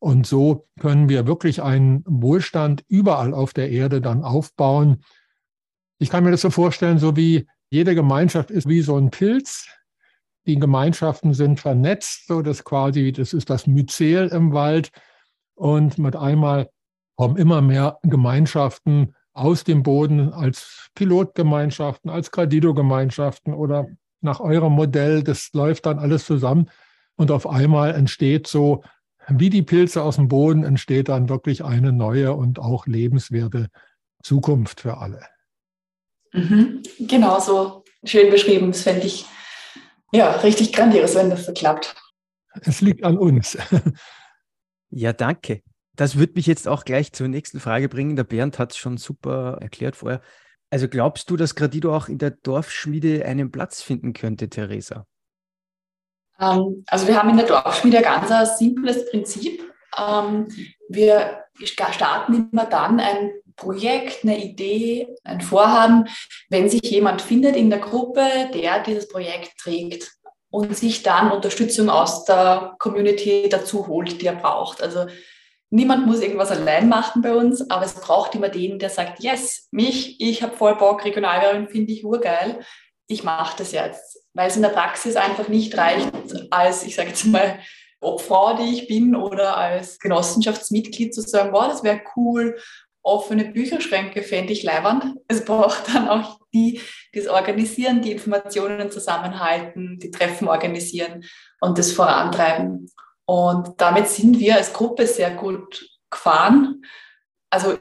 Und 0.00 0.26
so 0.26 0.66
können 0.80 1.08
wir 1.08 1.28
wirklich 1.28 1.62
einen 1.62 2.02
Wohlstand 2.04 2.84
überall 2.88 3.32
auf 3.32 3.52
der 3.52 3.70
Erde 3.70 4.00
dann 4.00 4.24
aufbauen. 4.24 5.04
Ich 6.00 6.10
kann 6.10 6.24
mir 6.24 6.32
das 6.32 6.40
so 6.40 6.50
vorstellen, 6.50 6.98
so 6.98 7.16
wie 7.16 7.46
jede 7.70 7.94
Gemeinschaft 7.94 8.50
ist 8.50 8.68
wie 8.68 8.80
so 8.80 8.96
ein 8.96 9.10
Pilz. 9.10 9.68
Die 10.46 10.58
Gemeinschaften 10.58 11.34
sind 11.34 11.60
vernetzt, 11.60 12.26
so 12.26 12.40
dass 12.40 12.64
quasi, 12.64 13.12
das 13.12 13.32
ist 13.32 13.50
das 13.50 13.66
Myzel 13.66 14.28
im 14.28 14.52
Wald. 14.52 14.90
Und 15.54 15.98
mit 15.98 16.16
einmal 16.16 16.70
kommen 17.16 17.36
immer 17.36 17.60
mehr 17.60 17.98
Gemeinschaften 18.02 19.14
aus 19.32 19.64
dem 19.64 19.82
Boden 19.82 20.32
als 20.32 20.88
Pilotgemeinschaften, 20.94 22.10
als 22.10 22.30
Gradido-Gemeinschaften 22.30 23.52
oder 23.52 23.86
nach 24.20 24.40
eurem 24.40 24.72
Modell. 24.72 25.22
Das 25.22 25.50
läuft 25.52 25.86
dann 25.86 25.98
alles 25.98 26.24
zusammen. 26.24 26.70
Und 27.16 27.30
auf 27.30 27.46
einmal 27.46 27.94
entsteht 27.94 28.46
so, 28.46 28.82
wie 29.28 29.50
die 29.50 29.62
Pilze 29.62 30.02
aus 30.02 30.16
dem 30.16 30.28
Boden, 30.28 30.64
entsteht 30.64 31.08
dann 31.08 31.28
wirklich 31.28 31.64
eine 31.64 31.92
neue 31.92 32.32
und 32.32 32.58
auch 32.58 32.86
lebenswerte 32.86 33.68
Zukunft 34.22 34.80
für 34.80 34.98
alle. 34.98 35.20
Mhm. 36.32 36.82
Genau 37.00 37.40
so 37.40 37.84
schön 38.04 38.30
beschrieben. 38.30 38.72
Das 38.72 38.82
fände 38.82 39.06
ich 39.06 39.26
ja 40.12 40.30
richtig 40.36 40.72
grandios, 40.72 41.14
wenn 41.14 41.30
das 41.30 41.46
so 41.46 41.52
klappt. 41.52 41.94
Es 42.62 42.80
liegt 42.80 43.04
an 43.04 43.18
uns. 43.18 43.56
Ja, 44.90 45.12
danke. 45.12 45.62
Das 45.96 46.18
wird 46.18 46.36
mich 46.36 46.46
jetzt 46.46 46.66
auch 46.66 46.84
gleich 46.84 47.12
zur 47.12 47.28
nächsten 47.28 47.60
Frage 47.60 47.88
bringen. 47.88 48.16
Der 48.16 48.24
Bernd 48.24 48.58
hat 48.58 48.72
es 48.72 48.78
schon 48.78 48.96
super 48.96 49.58
erklärt 49.60 49.96
vorher. 49.96 50.22
Also 50.70 50.88
glaubst 50.88 51.30
du, 51.30 51.36
dass 51.36 51.54
Gradido 51.54 51.94
auch 51.94 52.08
in 52.08 52.18
der 52.18 52.30
Dorfschmiede 52.30 53.24
einen 53.24 53.50
Platz 53.50 53.82
finden 53.82 54.12
könnte, 54.12 54.48
Theresa? 54.48 55.06
Ähm, 56.38 56.84
also 56.86 57.06
wir 57.06 57.18
haben 57.18 57.30
in 57.30 57.38
der 57.38 57.46
Dorfschmiede 57.46 57.98
ein 57.98 58.04
ganz 58.04 58.58
simples 58.58 59.10
Prinzip. 59.10 59.62
Ähm, 59.98 60.48
wir 60.88 61.44
starten 61.64 62.48
immer 62.50 62.66
dann 62.66 63.00
ein 63.00 63.30
Projekt, 63.58 64.24
eine 64.24 64.42
Idee, 64.42 65.08
ein 65.24 65.40
Vorhaben, 65.40 66.08
wenn 66.48 66.70
sich 66.70 66.82
jemand 66.82 67.20
findet 67.20 67.56
in 67.56 67.68
der 67.68 67.80
Gruppe, 67.80 68.22
der 68.54 68.82
dieses 68.82 69.08
Projekt 69.08 69.58
trägt 69.58 70.12
und 70.50 70.74
sich 70.76 71.02
dann 71.02 71.32
Unterstützung 71.32 71.90
aus 71.90 72.24
der 72.24 72.76
Community 72.78 73.48
dazu 73.50 73.86
holt, 73.86 74.22
die 74.22 74.26
er 74.26 74.36
braucht. 74.36 74.82
Also 74.82 75.06
niemand 75.70 76.06
muss 76.06 76.20
irgendwas 76.20 76.50
allein 76.50 76.88
machen 76.88 77.20
bei 77.20 77.34
uns, 77.34 77.68
aber 77.68 77.84
es 77.84 77.94
braucht 77.94 78.34
immer 78.34 78.48
den, 78.48 78.78
der 78.78 78.90
sagt, 78.90 79.20
yes, 79.22 79.68
mich, 79.72 80.20
ich 80.20 80.42
habe 80.42 80.56
voll 80.56 80.76
Bock, 80.76 81.04
Regionalwährung 81.04 81.68
finde 81.68 81.92
ich 81.92 82.04
urgeil, 82.04 82.60
ich 83.08 83.24
mache 83.24 83.58
das 83.58 83.72
jetzt. 83.72 84.24
Weil 84.34 84.48
es 84.48 84.56
in 84.56 84.62
der 84.62 84.68
Praxis 84.68 85.16
einfach 85.16 85.48
nicht 85.48 85.76
reicht, 85.76 86.12
als, 86.50 86.84
ich 86.84 86.94
sage 86.94 87.08
jetzt 87.08 87.26
mal, 87.26 87.58
Frau, 88.00 88.56
die 88.56 88.74
ich 88.74 88.86
bin, 88.86 89.16
oder 89.16 89.56
als 89.56 89.98
Genossenschaftsmitglied 89.98 91.12
zu 91.12 91.20
sagen, 91.20 91.52
wow, 91.52 91.66
das 91.66 91.82
wäre 91.82 92.00
cool 92.14 92.56
offene 93.08 93.46
Bücherschränke 93.46 94.22
fände 94.22 94.52
ich 94.52 94.62
leibernd. 94.62 95.16
Es 95.26 95.44
braucht 95.44 95.94
dann 95.94 96.08
auch 96.08 96.38
die, 96.54 96.80
die 97.14 97.18
es 97.18 97.28
organisieren, 97.28 98.02
die 98.02 98.12
Informationen 98.12 98.90
zusammenhalten, 98.90 99.98
die 99.98 100.10
Treffen 100.10 100.46
organisieren 100.48 101.24
und 101.60 101.78
das 101.78 101.92
vorantreiben. 101.92 102.90
Und 103.24 103.74
damit 103.78 104.08
sind 104.08 104.38
wir 104.38 104.56
als 104.56 104.72
Gruppe 104.72 105.06
sehr 105.06 105.30
gut 105.30 105.88
gefahren. 106.10 106.82
Also 107.50 107.76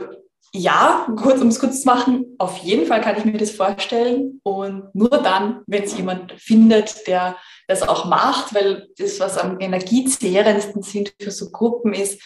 Ja, 0.53 1.07
kurz, 1.21 1.41
um 1.41 1.49
es 1.49 1.59
kurz 1.59 1.81
zu 1.81 1.87
machen, 1.87 2.35
auf 2.37 2.57
jeden 2.59 2.85
Fall 2.87 3.01
kann 3.01 3.17
ich 3.17 3.25
mir 3.25 3.37
das 3.37 3.51
vorstellen. 3.51 4.39
Und 4.43 4.89
nur 4.95 5.09
dann, 5.09 5.61
wenn 5.67 5.83
es 5.83 5.95
jemand 5.97 6.31
findet, 6.37 7.05
der 7.05 7.35
das 7.67 7.81
auch 7.83 8.05
macht, 8.05 8.55
weil 8.55 8.87
das, 8.97 9.19
was 9.19 9.37
am 9.37 9.59
energiezehrendsten 9.59 10.81
sind 10.81 11.13
für 11.21 11.31
so 11.31 11.51
Gruppen 11.51 11.93
ist, 11.93 12.21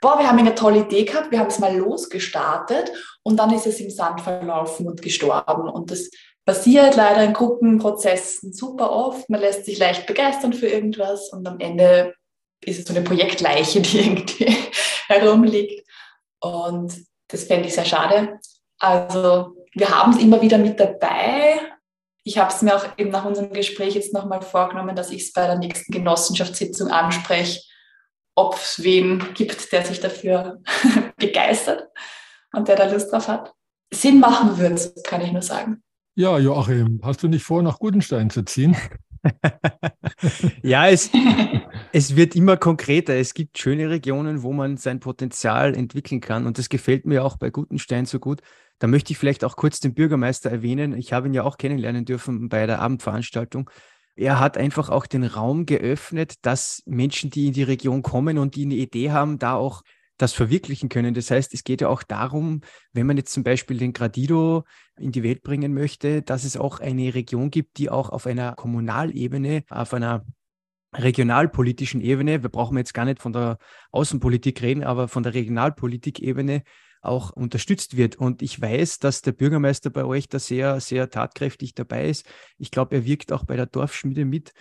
boah, 0.00 0.18
wir 0.18 0.28
haben 0.28 0.38
eine 0.38 0.54
tolle 0.54 0.80
Idee 0.80 1.04
gehabt, 1.04 1.30
wir 1.30 1.38
haben 1.38 1.48
es 1.48 1.58
mal 1.58 1.76
losgestartet 1.76 2.92
und 3.22 3.36
dann 3.36 3.52
ist 3.52 3.66
es 3.66 3.80
im 3.80 3.90
Sand 3.90 4.20
verlaufen 4.20 4.86
und 4.86 5.02
gestorben. 5.02 5.68
Und 5.68 5.90
das 5.90 6.10
passiert 6.44 6.96
leider 6.96 7.22
in 7.24 7.32
Gruppenprozessen 7.32 8.52
super 8.52 8.90
oft. 8.90 9.28
Man 9.28 9.40
lässt 9.40 9.66
sich 9.66 9.78
leicht 9.78 10.06
begeistern 10.06 10.52
für 10.52 10.68
irgendwas 10.68 11.30
und 11.32 11.46
am 11.46 11.60
Ende 11.60 12.14
ist 12.64 12.78
es 12.78 12.84
so 12.86 12.94
eine 12.94 13.04
Projektleiche, 13.04 13.80
die 13.82 13.98
irgendwie 13.98 14.56
herumliegt. 15.08 15.86
Und 16.40 16.94
das 17.28 17.44
fände 17.44 17.68
ich 17.68 17.74
sehr 17.74 17.84
schade. 17.84 18.38
Also 18.78 19.54
wir 19.74 19.88
haben 19.90 20.12
es 20.12 20.22
immer 20.22 20.40
wieder 20.40 20.58
mit 20.58 20.80
dabei. 20.80 21.60
Ich 22.24 22.38
habe 22.38 22.52
es 22.52 22.62
mir 22.62 22.76
auch 22.76 22.84
eben 22.96 23.10
nach 23.10 23.24
unserem 23.24 23.52
Gespräch 23.52 23.94
jetzt 23.94 24.12
nochmal 24.12 24.42
vorgenommen, 24.42 24.96
dass 24.96 25.10
ich 25.10 25.22
es 25.22 25.32
bei 25.32 25.46
der 25.46 25.58
nächsten 25.58 25.92
Genossenschaftssitzung 25.92 26.90
anspreche, 26.90 27.60
ob 28.40 28.54
es 28.54 28.82
wen 28.82 29.22
gibt, 29.34 29.72
der 29.72 29.84
sich 29.84 30.00
dafür 30.00 30.62
begeistert 31.16 31.88
und 32.52 32.68
der 32.68 32.76
da 32.76 32.90
Lust 32.90 33.12
drauf 33.12 33.28
hat. 33.28 33.52
Sinn 33.92 34.20
machen 34.20 34.58
würde 34.58 34.74
es, 34.74 34.94
kann 35.04 35.20
ich 35.20 35.32
nur 35.32 35.42
sagen. 35.42 35.82
Ja, 36.14 36.38
Joachim, 36.38 37.00
hast 37.02 37.22
du 37.22 37.28
nicht 37.28 37.44
vor, 37.44 37.62
nach 37.62 37.78
Gutenstein 37.78 38.30
zu 38.30 38.42
ziehen? 38.42 38.76
ja, 40.62 40.88
es, 40.88 41.10
es 41.92 42.16
wird 42.16 42.34
immer 42.34 42.56
konkreter. 42.56 43.14
Es 43.14 43.34
gibt 43.34 43.58
schöne 43.58 43.90
Regionen, 43.90 44.42
wo 44.42 44.52
man 44.52 44.76
sein 44.76 45.00
Potenzial 45.00 45.74
entwickeln 45.74 46.20
kann. 46.20 46.46
Und 46.46 46.58
das 46.58 46.68
gefällt 46.68 47.06
mir 47.06 47.24
auch 47.24 47.36
bei 47.36 47.50
Gutenstein 47.50 48.06
so 48.06 48.18
gut. 48.18 48.40
Da 48.78 48.86
möchte 48.86 49.12
ich 49.12 49.18
vielleicht 49.18 49.44
auch 49.44 49.56
kurz 49.56 49.80
den 49.80 49.94
Bürgermeister 49.94 50.50
erwähnen. 50.50 50.96
Ich 50.96 51.12
habe 51.12 51.28
ihn 51.28 51.34
ja 51.34 51.42
auch 51.44 51.58
kennenlernen 51.58 52.04
dürfen 52.04 52.48
bei 52.48 52.66
der 52.66 52.80
Abendveranstaltung. 52.80 53.70
Er 54.20 54.38
hat 54.38 54.58
einfach 54.58 54.90
auch 54.90 55.06
den 55.06 55.24
Raum 55.24 55.64
geöffnet, 55.64 56.34
dass 56.42 56.82
Menschen, 56.84 57.30
die 57.30 57.46
in 57.46 57.54
die 57.54 57.62
Region 57.62 58.02
kommen 58.02 58.36
und 58.36 58.54
die 58.54 58.66
eine 58.66 58.74
Idee 58.74 59.12
haben, 59.12 59.38
da 59.38 59.54
auch 59.54 59.80
das 60.18 60.34
verwirklichen 60.34 60.90
können. 60.90 61.14
Das 61.14 61.30
heißt, 61.30 61.54
es 61.54 61.64
geht 61.64 61.80
ja 61.80 61.88
auch 61.88 62.02
darum, 62.02 62.60
wenn 62.92 63.06
man 63.06 63.16
jetzt 63.16 63.32
zum 63.32 63.44
Beispiel 63.44 63.78
den 63.78 63.94
Gradido 63.94 64.64
in 64.98 65.10
die 65.10 65.22
Welt 65.22 65.42
bringen 65.42 65.72
möchte, 65.72 66.20
dass 66.20 66.44
es 66.44 66.58
auch 66.58 66.80
eine 66.80 67.14
Region 67.14 67.50
gibt, 67.50 67.78
die 67.78 67.88
auch 67.88 68.10
auf 68.10 68.26
einer 68.26 68.52
Kommunalebene, 68.56 69.64
auf 69.70 69.94
einer 69.94 70.26
regionalpolitischen 70.94 72.02
Ebene, 72.02 72.42
wir 72.42 72.50
brauchen 72.50 72.76
jetzt 72.76 72.92
gar 72.92 73.06
nicht 73.06 73.22
von 73.22 73.32
der 73.32 73.56
Außenpolitik 73.90 74.60
reden, 74.60 74.84
aber 74.84 75.08
von 75.08 75.22
der 75.22 75.32
Regionalpolitik-Ebene 75.32 76.62
auch 77.00 77.30
unterstützt 77.30 77.96
wird. 77.96 78.16
Und 78.16 78.42
ich 78.42 78.60
weiß, 78.60 78.98
dass 78.98 79.22
der 79.22 79.32
Bürgermeister 79.32 79.90
bei 79.90 80.04
euch 80.04 80.28
da 80.28 80.38
sehr, 80.38 80.80
sehr 80.80 81.10
tatkräftig 81.10 81.74
dabei 81.74 82.08
ist. 82.08 82.26
Ich 82.58 82.70
glaube, 82.70 82.96
er 82.96 83.04
wirkt 83.04 83.32
auch 83.32 83.44
bei 83.44 83.56
der 83.56 83.66
Dorfschmiede 83.66 84.24
mit. 84.24 84.52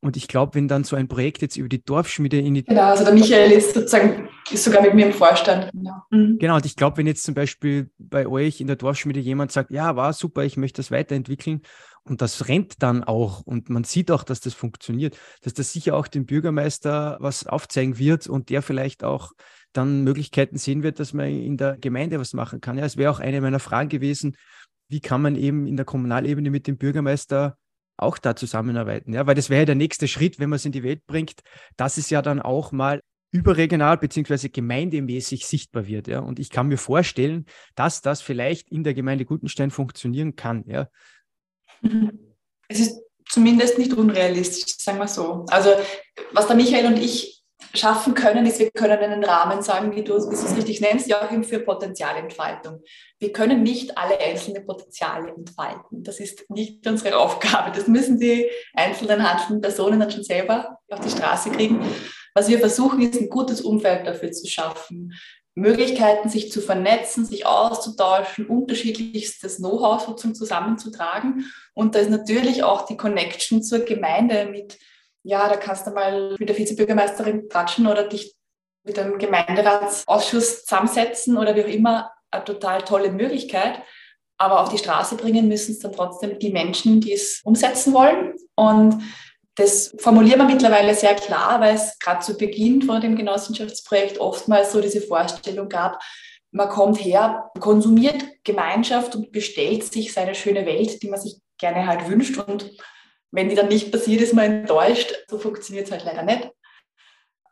Und 0.00 0.16
ich 0.16 0.28
glaube, 0.28 0.54
wenn 0.54 0.68
dann 0.68 0.84
so 0.84 0.94
ein 0.94 1.08
Projekt 1.08 1.42
jetzt 1.42 1.56
über 1.56 1.68
die 1.68 1.82
Dorfschmiede 1.82 2.38
in 2.38 2.54
die 2.54 2.64
Genau, 2.64 2.82
also 2.82 3.04
der 3.04 3.14
Michael 3.14 3.50
ist 3.50 3.74
sozusagen 3.74 4.28
ist 4.50 4.62
sogar 4.62 4.82
mit 4.82 4.94
mir 4.94 5.06
im 5.06 5.12
Vorstand. 5.12 5.70
Genau, 5.72 5.94
mhm. 6.10 6.38
genau 6.38 6.56
und 6.56 6.66
ich 6.66 6.76
glaube, 6.76 6.98
wenn 6.98 7.06
jetzt 7.06 7.24
zum 7.24 7.34
Beispiel 7.34 7.90
bei 7.98 8.26
euch 8.26 8.60
in 8.60 8.66
der 8.66 8.76
Dorfschmiede 8.76 9.20
jemand 9.20 9.52
sagt, 9.52 9.70
ja, 9.70 9.96
war 9.96 10.12
super, 10.12 10.44
ich 10.44 10.56
möchte 10.56 10.80
das 10.80 10.90
weiterentwickeln 10.90 11.62
und 12.04 12.22
das 12.22 12.46
rennt 12.46 12.82
dann 12.82 13.02
auch 13.02 13.40
und 13.42 13.68
man 13.68 13.84
sieht 13.84 14.10
auch, 14.10 14.22
dass 14.22 14.40
das 14.40 14.54
funktioniert, 14.54 15.16
dass 15.42 15.54
das 15.54 15.72
sicher 15.72 15.96
auch 15.96 16.06
dem 16.06 16.26
Bürgermeister 16.26 17.16
was 17.20 17.46
aufzeigen 17.46 17.98
wird 17.98 18.28
und 18.28 18.50
der 18.50 18.62
vielleicht 18.62 19.02
auch 19.02 19.32
dann 19.72 20.04
Möglichkeiten 20.04 20.56
sehen 20.56 20.82
wird, 20.82 21.00
dass 21.00 21.12
man 21.12 21.28
in 21.28 21.56
der 21.56 21.76
Gemeinde 21.76 22.18
was 22.18 22.32
machen 22.32 22.60
kann. 22.60 22.78
Ja, 22.78 22.84
es 22.84 22.96
wäre 22.96 23.10
auch 23.10 23.20
eine 23.20 23.40
meiner 23.40 23.58
Fragen 23.58 23.88
gewesen, 23.88 24.36
wie 24.88 25.00
kann 25.00 25.22
man 25.22 25.36
eben 25.36 25.66
in 25.66 25.76
der 25.76 25.84
Kommunalebene 25.84 26.50
mit 26.50 26.66
dem 26.66 26.78
Bürgermeister 26.78 27.58
auch 27.98 28.18
da 28.18 28.36
zusammenarbeiten. 28.36 29.12
Ja, 29.12 29.26
weil 29.26 29.34
das 29.34 29.50
wäre 29.50 29.62
ja 29.62 29.66
der 29.66 29.74
nächste 29.74 30.08
Schritt, 30.08 30.38
wenn 30.38 30.50
man 30.50 30.56
es 30.56 30.64
in 30.64 30.72
die 30.72 30.82
Welt 30.82 31.06
bringt, 31.06 31.40
dass 31.76 31.96
es 31.96 32.10
ja 32.10 32.22
dann 32.22 32.40
auch 32.40 32.72
mal 32.72 33.00
überregional 33.32 33.98
beziehungsweise 33.98 34.48
gemeindemäßig 34.48 35.46
sichtbar 35.46 35.86
wird. 35.86 36.08
Ja. 36.08 36.20
Und 36.20 36.38
ich 36.38 36.50
kann 36.50 36.68
mir 36.68 36.78
vorstellen, 36.78 37.46
dass 37.74 38.00
das 38.02 38.22
vielleicht 38.22 38.70
in 38.70 38.84
der 38.84 38.94
Gemeinde 38.94 39.24
Gutenstein 39.24 39.70
funktionieren 39.70 40.36
kann. 40.36 40.64
Ja. 40.66 40.88
Es 42.68 42.80
ist 42.80 43.00
zumindest 43.28 43.78
nicht 43.78 43.92
unrealistisch, 43.92 44.76
sagen 44.78 44.98
wir 44.98 45.08
so. 45.08 45.44
Also 45.48 45.70
was 46.32 46.46
der 46.46 46.56
Michael 46.56 46.86
und 46.86 46.98
ich 46.98 47.35
schaffen 47.74 48.14
können, 48.14 48.46
ist, 48.46 48.58
wir 48.58 48.70
können 48.70 48.98
einen 48.98 49.24
Rahmen 49.24 49.62
sagen, 49.62 49.94
wie 49.94 50.04
du, 50.04 50.14
es 50.14 50.56
richtig 50.56 50.80
nennst, 50.80 51.12
auch 51.14 51.28
für 51.44 51.60
Potenzialentfaltung. 51.60 52.82
Wir 53.18 53.32
können 53.32 53.62
nicht 53.62 53.96
alle 53.96 54.18
einzelne 54.18 54.60
Potenziale 54.60 55.30
entfalten. 55.30 56.02
Das 56.02 56.20
ist 56.20 56.48
nicht 56.50 56.86
unsere 56.86 57.16
Aufgabe. 57.16 57.72
Das 57.74 57.86
müssen 57.86 58.18
die 58.18 58.46
einzelnen 58.74 59.22
handelnden 59.22 59.60
Personen 59.60 60.00
dann 60.00 60.10
schon 60.10 60.24
selber 60.24 60.78
auf 60.90 61.00
die 61.00 61.10
Straße 61.10 61.50
kriegen. 61.50 61.80
Was 62.34 62.48
wir 62.48 62.58
versuchen, 62.58 63.00
ist 63.00 63.18
ein 63.18 63.30
gutes 63.30 63.62
Umfeld 63.62 64.06
dafür 64.06 64.30
zu 64.32 64.46
schaffen. 64.46 65.14
Möglichkeiten, 65.54 66.28
sich 66.28 66.52
zu 66.52 66.60
vernetzen, 66.60 67.24
sich 67.24 67.46
auszutauschen, 67.46 68.46
unterschiedlichstes 68.46 69.56
Know-how 69.56 70.04
sozusagen 70.04 70.34
zusammenzutragen. 70.34 71.50
Und 71.72 71.94
da 71.94 72.00
ist 72.00 72.10
natürlich 72.10 72.62
auch 72.62 72.84
die 72.84 72.98
Connection 72.98 73.62
zur 73.62 73.78
Gemeinde 73.78 74.48
mit 74.50 74.78
ja, 75.26 75.48
da 75.48 75.56
kannst 75.56 75.86
du 75.86 75.90
mal 75.90 76.36
mit 76.38 76.48
der 76.48 76.56
Vizebürgermeisterin 76.56 77.48
tratschen 77.48 77.88
oder 77.88 78.04
dich 78.04 78.36
mit 78.84 78.96
einem 78.96 79.18
Gemeinderatsausschuss 79.18 80.64
zusammensetzen 80.64 81.36
oder 81.36 81.56
wie 81.56 81.64
auch 81.64 81.68
immer, 81.68 82.12
eine 82.30 82.44
total 82.44 82.82
tolle 82.82 83.10
Möglichkeit. 83.10 83.82
Aber 84.38 84.60
auf 84.60 84.68
die 84.68 84.78
Straße 84.78 85.16
bringen 85.16 85.48
müssen 85.48 85.72
es 85.72 85.80
dann 85.80 85.92
trotzdem 85.92 86.38
die 86.38 86.52
Menschen, 86.52 87.00
die 87.00 87.12
es 87.12 87.40
umsetzen 87.42 87.92
wollen. 87.92 88.34
Und 88.54 89.02
das 89.56 89.96
formulieren 89.98 90.38
wir 90.38 90.46
mittlerweile 90.46 90.94
sehr 90.94 91.16
klar, 91.16 91.60
weil 91.60 91.74
es 91.74 91.98
gerade 91.98 92.20
zu 92.20 92.36
Beginn 92.36 92.82
von 92.82 93.00
dem 93.00 93.16
Genossenschaftsprojekt 93.16 94.18
oftmals 94.18 94.70
so 94.70 94.80
diese 94.80 95.00
Vorstellung 95.00 95.68
gab, 95.68 96.00
man 96.52 96.68
kommt 96.68 97.04
her, 97.04 97.50
konsumiert 97.58 98.22
Gemeinschaft 98.44 99.16
und 99.16 99.32
bestellt 99.32 99.92
sich 99.92 100.12
seine 100.12 100.36
schöne 100.36 100.66
Welt, 100.66 101.02
die 101.02 101.08
man 101.10 101.20
sich 101.20 101.40
gerne 101.58 101.86
halt 101.86 102.08
wünscht 102.08 102.38
und 102.38 102.70
wenn 103.30 103.48
die 103.48 103.54
dann 103.54 103.68
nicht 103.68 103.92
passiert, 103.92 104.22
ist 104.22 104.34
man 104.34 104.44
enttäuscht. 104.44 105.14
So 105.28 105.38
funktioniert 105.38 105.86
es 105.86 105.92
halt 105.92 106.04
leider 106.04 106.22
nicht. 106.22 106.50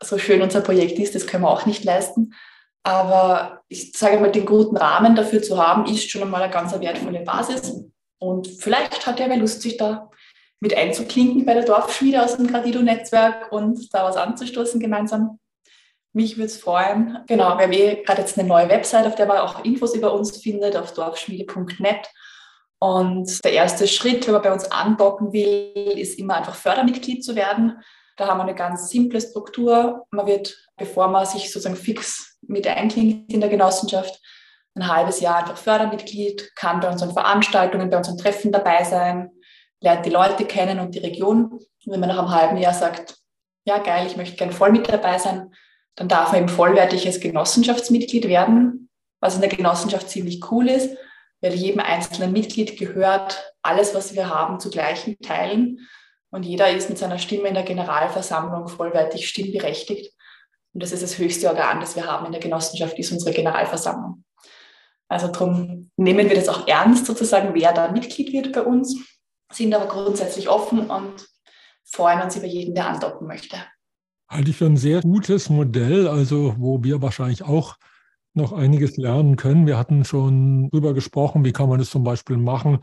So 0.02 0.18
schön 0.18 0.42
unser 0.42 0.60
Projekt 0.60 0.98
ist, 0.98 1.14
das 1.14 1.26
können 1.26 1.44
wir 1.44 1.50
auch 1.50 1.66
nicht 1.66 1.84
leisten. 1.84 2.34
Aber 2.82 3.62
ich 3.68 3.92
sage 3.92 4.18
mal, 4.18 4.30
den 4.30 4.44
guten 4.44 4.76
Rahmen 4.76 5.16
dafür 5.16 5.42
zu 5.42 5.58
haben, 5.58 5.86
ist 5.86 6.10
schon 6.10 6.22
einmal 6.22 6.42
eine 6.42 6.52
ganz 6.52 6.78
wertvolle 6.78 7.20
Basis. 7.20 7.84
Und 8.18 8.46
vielleicht 8.46 9.06
hat 9.06 9.18
ja 9.20 9.28
wer 9.28 9.38
Lust, 9.38 9.62
sich 9.62 9.76
da 9.76 10.10
mit 10.60 10.76
einzuklinken 10.76 11.44
bei 11.44 11.54
der 11.54 11.64
Dorfschmiede 11.64 12.22
aus 12.22 12.36
dem 12.36 12.46
Gradido-Netzwerk 12.46 13.52
und 13.52 13.92
da 13.92 14.04
was 14.04 14.16
anzustoßen 14.16 14.80
gemeinsam. 14.80 15.38
Mich 16.12 16.36
würde 16.36 16.46
es 16.46 16.58
freuen. 16.58 17.18
Genau, 17.26 17.58
wir 17.58 17.64
haben 17.64 17.72
eh 17.72 18.02
gerade 18.02 18.22
jetzt 18.22 18.38
eine 18.38 18.46
neue 18.48 18.68
Website, 18.68 19.06
auf 19.06 19.14
der 19.14 19.26
man 19.26 19.38
auch 19.38 19.64
Infos 19.64 19.94
über 19.94 20.14
uns 20.14 20.36
findet, 20.36 20.76
auf 20.76 20.94
dorfschmiede.net. 20.94 22.08
Und 22.78 23.44
der 23.44 23.52
erste 23.52 23.88
Schritt, 23.88 24.26
wenn 24.26 24.34
man 24.34 24.42
bei 24.42 24.52
uns 24.52 24.70
andocken 24.70 25.32
will, 25.32 25.94
ist 25.96 26.18
immer 26.18 26.36
einfach 26.36 26.54
Fördermitglied 26.54 27.24
zu 27.24 27.34
werden. 27.34 27.78
Da 28.16 28.28
haben 28.28 28.38
wir 28.38 28.44
eine 28.44 28.54
ganz 28.54 28.90
simple 28.90 29.20
Struktur. 29.20 30.04
Man 30.10 30.26
wird, 30.26 30.56
bevor 30.76 31.08
man 31.08 31.26
sich 31.26 31.52
sozusagen 31.52 31.76
fix 31.76 32.38
mit 32.42 32.66
einklingt 32.66 33.32
in 33.32 33.40
der 33.40 33.48
Genossenschaft, 33.48 34.20
ein 34.76 34.88
halbes 34.88 35.20
Jahr 35.20 35.36
einfach 35.36 35.56
Fördermitglied, 35.56 36.54
kann 36.56 36.80
bei 36.80 36.90
unseren 36.90 37.12
Veranstaltungen, 37.12 37.90
bei 37.90 37.96
unseren 37.96 38.18
Treffen 38.18 38.50
dabei 38.50 38.82
sein, 38.84 39.30
lernt 39.80 40.04
die 40.04 40.10
Leute 40.10 40.44
kennen 40.44 40.80
und 40.80 40.94
die 40.94 41.00
Region. 41.00 41.52
Und 41.52 41.62
wenn 41.86 42.00
man 42.00 42.08
nach 42.08 42.18
einem 42.18 42.30
halben 42.30 42.56
Jahr 42.56 42.74
sagt, 42.74 43.16
ja 43.64 43.78
geil, 43.78 44.06
ich 44.06 44.16
möchte 44.16 44.36
gerne 44.36 44.52
voll 44.52 44.72
mit 44.72 44.88
dabei 44.88 45.18
sein, 45.18 45.54
dann 45.94 46.08
darf 46.08 46.32
man 46.32 46.42
eben 46.42 46.48
vollwertiges 46.48 47.20
Genossenschaftsmitglied 47.20 48.28
werden, 48.28 48.90
was 49.20 49.36
in 49.36 49.40
der 49.40 49.50
Genossenschaft 49.50 50.10
ziemlich 50.10 50.50
cool 50.50 50.68
ist 50.68 50.96
weil 51.44 51.54
jedem 51.54 51.80
einzelnen 51.80 52.32
Mitglied 52.32 52.78
gehört 52.78 53.54
alles, 53.60 53.94
was 53.94 54.14
wir 54.14 54.30
haben, 54.30 54.58
zu 54.58 54.70
gleichen 54.70 55.18
Teilen. 55.18 55.86
Und 56.30 56.44
jeder 56.44 56.74
ist 56.74 56.88
mit 56.88 56.96
seiner 56.96 57.18
Stimme 57.18 57.48
in 57.48 57.54
der 57.54 57.64
Generalversammlung 57.64 58.66
vollwertig 58.66 59.28
stimmberechtigt. 59.28 60.14
Und 60.72 60.82
das 60.82 60.90
ist 60.90 61.02
das 61.02 61.18
höchste 61.18 61.48
Organ, 61.48 61.80
das 61.80 61.96
wir 61.96 62.06
haben 62.06 62.24
in 62.24 62.32
der 62.32 62.40
Genossenschaft, 62.40 62.98
ist 62.98 63.12
unsere 63.12 63.32
Generalversammlung. 63.32 64.24
Also 65.08 65.28
darum 65.28 65.90
nehmen 65.98 66.30
wir 66.30 66.34
das 66.34 66.48
auch 66.48 66.66
ernst, 66.66 67.04
sozusagen, 67.04 67.52
wer 67.52 67.74
da 67.74 67.92
Mitglied 67.92 68.32
wird 68.32 68.50
bei 68.52 68.62
uns, 68.62 68.96
sind 69.52 69.74
aber 69.74 69.86
grundsätzlich 69.86 70.48
offen 70.48 70.90
und 70.90 71.28
freuen 71.84 72.22
uns 72.22 72.36
über 72.36 72.46
jeden, 72.46 72.74
der 72.74 72.88
andocken 72.88 73.26
möchte. 73.26 73.58
Halte 74.30 74.50
ich 74.50 74.56
für 74.56 74.64
ein 74.64 74.78
sehr 74.78 75.02
gutes 75.02 75.50
Modell, 75.50 76.08
also 76.08 76.54
wo 76.56 76.82
wir 76.82 77.02
wahrscheinlich 77.02 77.42
auch 77.42 77.76
noch 78.34 78.52
einiges 78.52 78.96
lernen 78.96 79.36
können. 79.36 79.66
Wir 79.66 79.78
hatten 79.78 80.04
schon 80.04 80.70
darüber 80.70 80.94
gesprochen, 80.94 81.44
wie 81.44 81.52
kann 81.52 81.68
man 81.68 81.80
es 81.80 81.90
zum 81.90 82.04
Beispiel 82.04 82.36
machen, 82.36 82.78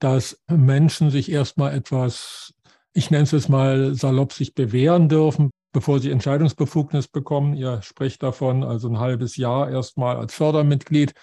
dass 0.00 0.40
Menschen 0.50 1.10
sich 1.10 1.30
erstmal 1.30 1.74
etwas, 1.74 2.54
ich 2.92 3.10
nenne 3.10 3.24
es 3.24 3.32
jetzt 3.32 3.48
mal 3.48 3.94
salopp, 3.94 4.32
sich 4.32 4.54
bewähren 4.54 5.08
dürfen, 5.08 5.50
bevor 5.72 6.00
sie 6.00 6.10
Entscheidungsbefugnis 6.10 7.08
bekommen. 7.08 7.54
Ihr 7.54 7.82
sprecht 7.82 8.22
davon, 8.22 8.64
also 8.64 8.88
ein 8.88 8.98
halbes 8.98 9.36
Jahr 9.36 9.70
erstmal 9.70 10.16
als 10.16 10.34
Fördermitglied. 10.34 11.14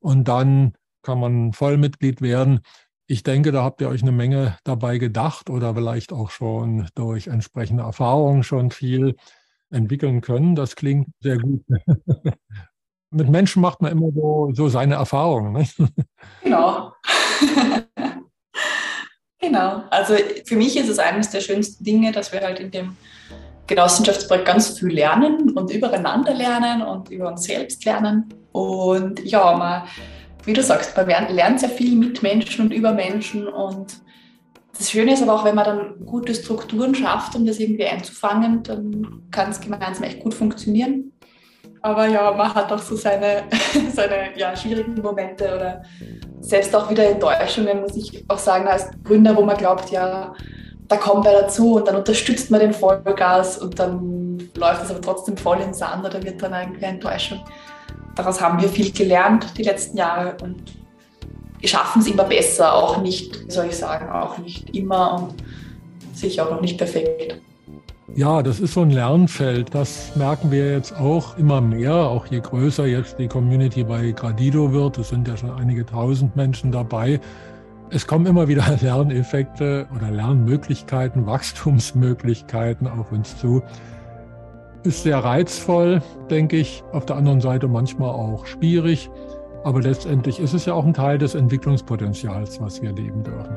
und 0.00 0.28
dann 0.28 0.74
kann 1.02 1.20
man 1.20 1.52
Vollmitglied 1.52 2.22
werden. 2.22 2.60
Ich 3.06 3.22
denke, 3.24 3.52
da 3.52 3.62
habt 3.64 3.80
ihr 3.80 3.88
euch 3.88 4.02
eine 4.02 4.12
Menge 4.12 4.58
dabei 4.64 4.98
gedacht 4.98 5.50
oder 5.50 5.74
vielleicht 5.74 6.12
auch 6.12 6.30
schon 6.30 6.88
durch 6.94 7.26
entsprechende 7.28 7.82
Erfahrungen 7.84 8.42
schon 8.44 8.70
viel 8.70 9.16
entwickeln 9.70 10.20
können. 10.20 10.54
Das 10.54 10.76
klingt 10.76 11.08
sehr 11.20 11.38
gut. 11.38 11.64
Mit 13.12 13.28
Menschen 13.28 13.60
macht 13.60 13.82
man 13.82 13.92
immer 13.92 14.10
so, 14.14 14.50
so 14.54 14.68
seine 14.68 14.94
Erfahrungen. 14.94 15.52
Ne? 15.52 15.68
Genau. 16.42 16.92
genau. 19.38 19.82
Also 19.90 20.14
für 20.46 20.56
mich 20.56 20.76
ist 20.76 20.88
es 20.88 20.98
eines 20.98 21.30
der 21.30 21.40
schönsten 21.40 21.84
Dinge, 21.84 22.12
dass 22.12 22.32
wir 22.32 22.40
halt 22.40 22.58
in 22.58 22.70
dem 22.70 22.96
Genossenschaftsprojekt 23.66 24.46
ganz 24.46 24.78
viel 24.78 24.88
lernen 24.88 25.50
und 25.50 25.70
übereinander 25.70 26.34
lernen 26.34 26.82
und 26.82 27.10
über 27.10 27.28
uns 27.28 27.44
selbst 27.44 27.84
lernen. 27.84 28.32
Und 28.52 29.24
ja, 29.24 29.56
man, 29.56 29.82
wie 30.44 30.52
du 30.52 30.62
sagst, 30.62 30.96
man 30.96 31.06
lernt 31.06 31.60
sehr 31.60 31.70
viel 31.70 31.94
mit 31.96 32.22
Menschen 32.22 32.66
und 32.66 32.72
über 32.72 32.92
Menschen. 32.92 33.46
Und 33.46 34.00
das 34.76 34.90
Schöne 34.90 35.14
ist 35.14 35.22
aber 35.22 35.34
auch, 35.34 35.44
wenn 35.44 35.54
man 35.54 35.64
dann 35.64 36.06
gute 36.06 36.34
Strukturen 36.34 36.94
schafft, 36.94 37.36
um 37.36 37.46
das 37.46 37.58
irgendwie 37.58 37.86
einzufangen, 37.86 38.62
dann 38.62 39.22
kann 39.30 39.50
es 39.50 39.60
gemeinsam 39.60 40.04
echt 40.04 40.20
gut 40.20 40.34
funktionieren. 40.34 41.11
Aber 41.82 42.06
ja, 42.06 42.30
man 42.30 42.54
hat 42.54 42.72
auch 42.72 42.78
so 42.78 42.94
seine, 42.94 43.42
seine 43.92 44.36
ja, 44.36 44.54
schwierigen 44.56 44.94
Momente 45.02 45.52
oder 45.54 45.82
selbst 46.40 46.74
auch 46.74 46.88
wieder 46.88 47.08
Enttäuschungen, 47.10 47.80
muss 47.80 47.96
ich 47.96 48.24
auch 48.28 48.38
sagen, 48.38 48.68
als 48.68 48.88
Gründer, 49.04 49.36
wo 49.36 49.42
man 49.42 49.56
glaubt, 49.56 49.90
ja, 49.90 50.32
da 50.88 50.96
kommt 50.96 51.24
wer 51.24 51.42
dazu 51.42 51.76
und 51.76 51.88
dann 51.88 51.96
unterstützt 51.96 52.50
man 52.50 52.60
den 52.60 52.72
Vollgas 52.72 53.58
und 53.58 53.78
dann 53.78 54.50
läuft 54.56 54.84
es 54.84 54.90
aber 54.90 55.00
trotzdem 55.00 55.36
voll 55.36 55.60
ins 55.60 55.78
Sand 55.78 56.04
oder 56.04 56.22
wird 56.22 56.40
dann 56.42 56.54
eine 56.54 56.80
Enttäuschung. 56.80 57.40
Daraus 58.14 58.40
haben 58.40 58.60
wir 58.60 58.68
viel 58.68 58.92
gelernt 58.92 59.56
die 59.56 59.62
letzten 59.62 59.96
Jahre 59.96 60.36
und 60.42 60.62
schaffen 61.64 62.02
es 62.02 62.08
immer 62.08 62.24
besser, 62.24 62.74
auch 62.74 62.98
nicht, 62.98 63.50
soll 63.50 63.66
ich 63.66 63.76
sagen, 63.76 64.10
auch 64.10 64.38
nicht 64.38 64.76
immer 64.76 65.14
und 65.14 65.34
sicher 66.14 66.46
auch 66.46 66.50
noch 66.50 66.60
nicht 66.60 66.76
perfekt. 66.78 67.40
Ja, 68.14 68.42
das 68.42 68.60
ist 68.60 68.74
so 68.74 68.82
ein 68.82 68.90
Lernfeld. 68.90 69.74
Das 69.74 70.14
merken 70.16 70.50
wir 70.50 70.70
jetzt 70.70 70.94
auch 70.94 71.38
immer 71.38 71.62
mehr, 71.62 71.94
auch 71.94 72.26
je 72.26 72.40
größer 72.40 72.84
jetzt 72.84 73.18
die 73.18 73.26
Community 73.26 73.84
bei 73.84 74.10
Gradido 74.10 74.70
wird. 74.70 74.98
Es 74.98 75.08
sind 75.08 75.26
ja 75.26 75.36
schon 75.36 75.50
einige 75.50 75.86
tausend 75.86 76.36
Menschen 76.36 76.72
dabei. 76.72 77.20
Es 77.88 78.06
kommen 78.06 78.26
immer 78.26 78.48
wieder 78.48 78.64
Lerneffekte 78.82 79.86
oder 79.96 80.10
Lernmöglichkeiten, 80.10 81.24
Wachstumsmöglichkeiten 81.24 82.86
auf 82.86 83.12
uns 83.12 83.38
zu. 83.38 83.62
Ist 84.82 85.04
sehr 85.04 85.18
reizvoll, 85.18 86.02
denke 86.28 86.58
ich. 86.58 86.84
Auf 86.92 87.06
der 87.06 87.16
anderen 87.16 87.40
Seite 87.40 87.66
manchmal 87.66 88.10
auch 88.10 88.44
schwierig. 88.44 89.08
Aber 89.64 89.80
letztendlich 89.80 90.38
ist 90.38 90.52
es 90.52 90.66
ja 90.66 90.74
auch 90.74 90.84
ein 90.84 90.92
Teil 90.92 91.16
des 91.16 91.34
Entwicklungspotenzials, 91.34 92.60
was 92.60 92.82
wir 92.82 92.92
leben 92.92 93.22
dürfen. 93.22 93.56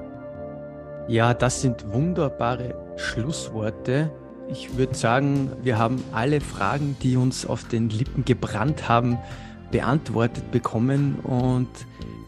Ja, 1.09 1.33
das 1.33 1.61
sind 1.61 1.91
wunderbare 1.91 2.73
Schlussworte. 2.95 4.11
Ich 4.51 4.77
würde 4.77 4.95
sagen, 4.95 5.51
wir 5.63 5.77
haben 5.77 6.03
alle 6.11 6.39
Fragen, 6.39 6.95
die 7.01 7.17
uns 7.17 7.45
auf 7.45 7.67
den 7.67 7.89
Lippen 7.89 8.25
gebrannt 8.25 8.87
haben, 8.87 9.17
beantwortet 9.71 10.51
bekommen. 10.51 11.15
Und 11.23 11.69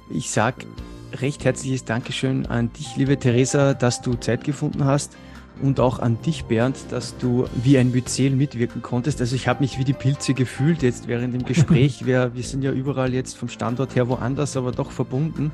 ich 0.09 0.31
sage 0.31 0.65
recht 1.13 1.45
herzliches 1.45 1.85
Dankeschön 1.85 2.45
an 2.47 2.71
dich, 2.73 2.95
liebe 2.95 3.17
Theresa, 3.17 3.73
dass 3.73 4.01
du 4.01 4.15
Zeit 4.15 4.43
gefunden 4.43 4.85
hast 4.85 5.15
und 5.61 5.79
auch 5.79 5.99
an 5.99 6.21
dich, 6.21 6.45
Bernd, 6.45 6.77
dass 6.91 7.17
du 7.17 7.45
wie 7.63 7.77
ein 7.77 7.91
Myzel 7.91 8.31
mitwirken 8.31 8.81
konntest. 8.81 9.21
Also 9.21 9.35
ich 9.35 9.47
habe 9.47 9.61
mich 9.61 9.79
wie 9.79 9.83
die 9.83 9.93
Pilze 9.93 10.33
gefühlt 10.33 10.83
jetzt 10.83 11.07
während 11.07 11.33
dem 11.33 11.45
Gespräch. 11.45 12.05
wir, 12.05 12.31
wir 12.35 12.43
sind 12.43 12.63
ja 12.63 12.71
überall 12.71 13.13
jetzt 13.13 13.37
vom 13.37 13.49
Standort 13.49 13.95
her 13.95 14.07
woanders, 14.09 14.57
aber 14.57 14.71
doch 14.71 14.91
verbunden. 14.91 15.51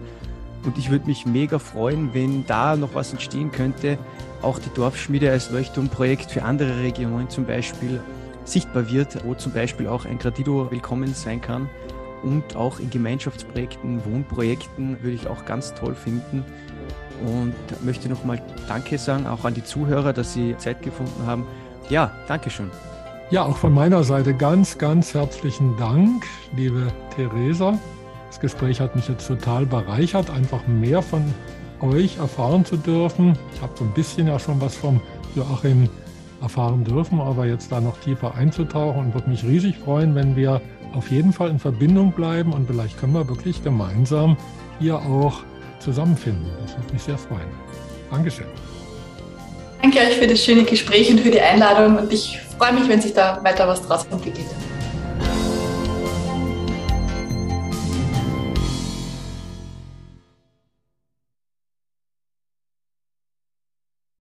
Und 0.66 0.78
ich 0.78 0.90
würde 0.90 1.08
mich 1.08 1.26
mega 1.26 1.60
freuen, 1.60 2.14
wenn 2.14 2.46
da 2.46 2.76
noch 2.76 2.96
was 2.96 3.12
entstehen 3.12 3.52
könnte. 3.52 3.98
Auch 4.42 4.60
die 4.60 4.74
Dorfschmiede 4.74 5.30
als 5.30 5.52
Leuchtturmprojekt 5.52 6.32
für 6.32 6.44
andere 6.44 6.82
Regionen 6.82 7.30
zum 7.30 7.46
Beispiel 7.46 8.00
sichtbar 8.46 8.92
wird, 8.92 9.26
wo 9.26 9.34
zum 9.34 9.54
Beispiel 9.54 9.88
auch 9.88 10.06
ein 10.06 10.18
Gradido 10.20 10.70
willkommen 10.72 11.14
sein 11.14 11.42
kann 11.42 11.70
und 12.24 12.56
auch 12.56 12.80
in 12.80 12.90
Gemeinschaftsprojekten, 12.90 14.04
Wohnprojekten 14.06 15.02
würde 15.02 15.16
ich 15.16 15.28
auch 15.28 15.46
ganz 15.46 15.74
toll 15.76 15.94
finden. 15.94 16.44
Und 17.26 17.54
möchte 17.86 18.10
nochmal 18.10 18.42
Danke 18.68 18.98
sagen, 18.98 19.28
auch 19.28 19.46
an 19.46 19.54
die 19.54 19.64
Zuhörer, 19.64 20.14
dass 20.14 20.34
sie 20.34 20.58
Zeit 20.58 20.82
gefunden 20.82 21.26
haben. 21.26 21.46
Ja, 21.90 22.12
Dankeschön. 22.28 22.70
Ja, 23.30 23.44
auch 23.44 23.58
von 23.58 23.74
meiner 23.74 24.04
Seite 24.04 24.34
ganz, 24.34 24.78
ganz 24.78 25.14
herzlichen 25.14 25.78
Dank, 25.78 26.26
liebe 26.56 26.88
Theresa. 27.16 27.78
Das 28.34 28.40
Gespräch 28.40 28.80
hat 28.80 28.96
mich 28.96 29.08
jetzt 29.08 29.28
total 29.28 29.68
bereichert, 29.68 30.32
einfach 30.32 30.66
mehr 30.66 31.04
von 31.04 31.24
euch 31.82 32.18
erfahren 32.18 32.66
zu 32.66 32.78
dürfen. 32.78 33.38
Ich 33.54 33.62
habe 33.62 33.74
so 33.78 33.84
ein 33.84 33.94
bisschen 33.94 34.28
ja 34.28 34.40
schon 34.40 34.60
was 34.60 34.76
vom 34.76 35.00
Joachim 35.36 35.88
erfahren 36.42 36.84
dürfen, 36.84 37.22
aber 37.22 37.46
jetzt 37.46 37.72
da 37.72 37.80
noch 37.80 37.96
tiefer 38.00 38.34
einzutauchen 38.34 39.06
und 39.06 39.14
würde 39.14 39.30
mich 39.30 39.44
riesig 39.44 39.78
freuen, 39.78 40.16
wenn 40.16 40.36
wir 40.36 40.62
auf 40.96 41.12
jeden 41.12 41.32
Fall 41.32 41.52
in 41.52 41.60
Verbindung 41.60 42.12
bleiben 42.12 42.54
und 42.54 42.66
vielleicht 42.66 43.00
können 43.00 43.14
wir 43.14 43.30
wirklich 43.30 43.64
gemeinsam 43.64 44.36
hier 44.80 44.96
auch 44.96 45.42
zusammenfinden. 45.78 46.48
Das 46.64 46.76
würde 46.76 46.92
mich 46.92 47.04
sehr 47.04 47.20
freuen. 47.20 47.52
Dankeschön. 48.10 48.48
Danke 49.80 50.00
euch 50.00 50.16
für 50.16 50.26
das 50.26 50.44
schöne 50.44 50.64
Gespräch 50.64 51.12
und 51.12 51.20
für 51.20 51.30
die 51.30 51.40
Einladung 51.40 52.00
und 52.00 52.12
ich 52.12 52.40
freue 52.58 52.74
mich, 52.74 52.90
wenn 52.90 53.00
sich 53.00 53.14
da 53.14 53.44
weiter 53.44 53.68
was 53.68 53.88
draus 53.88 54.08
entwickelt. 54.10 54.48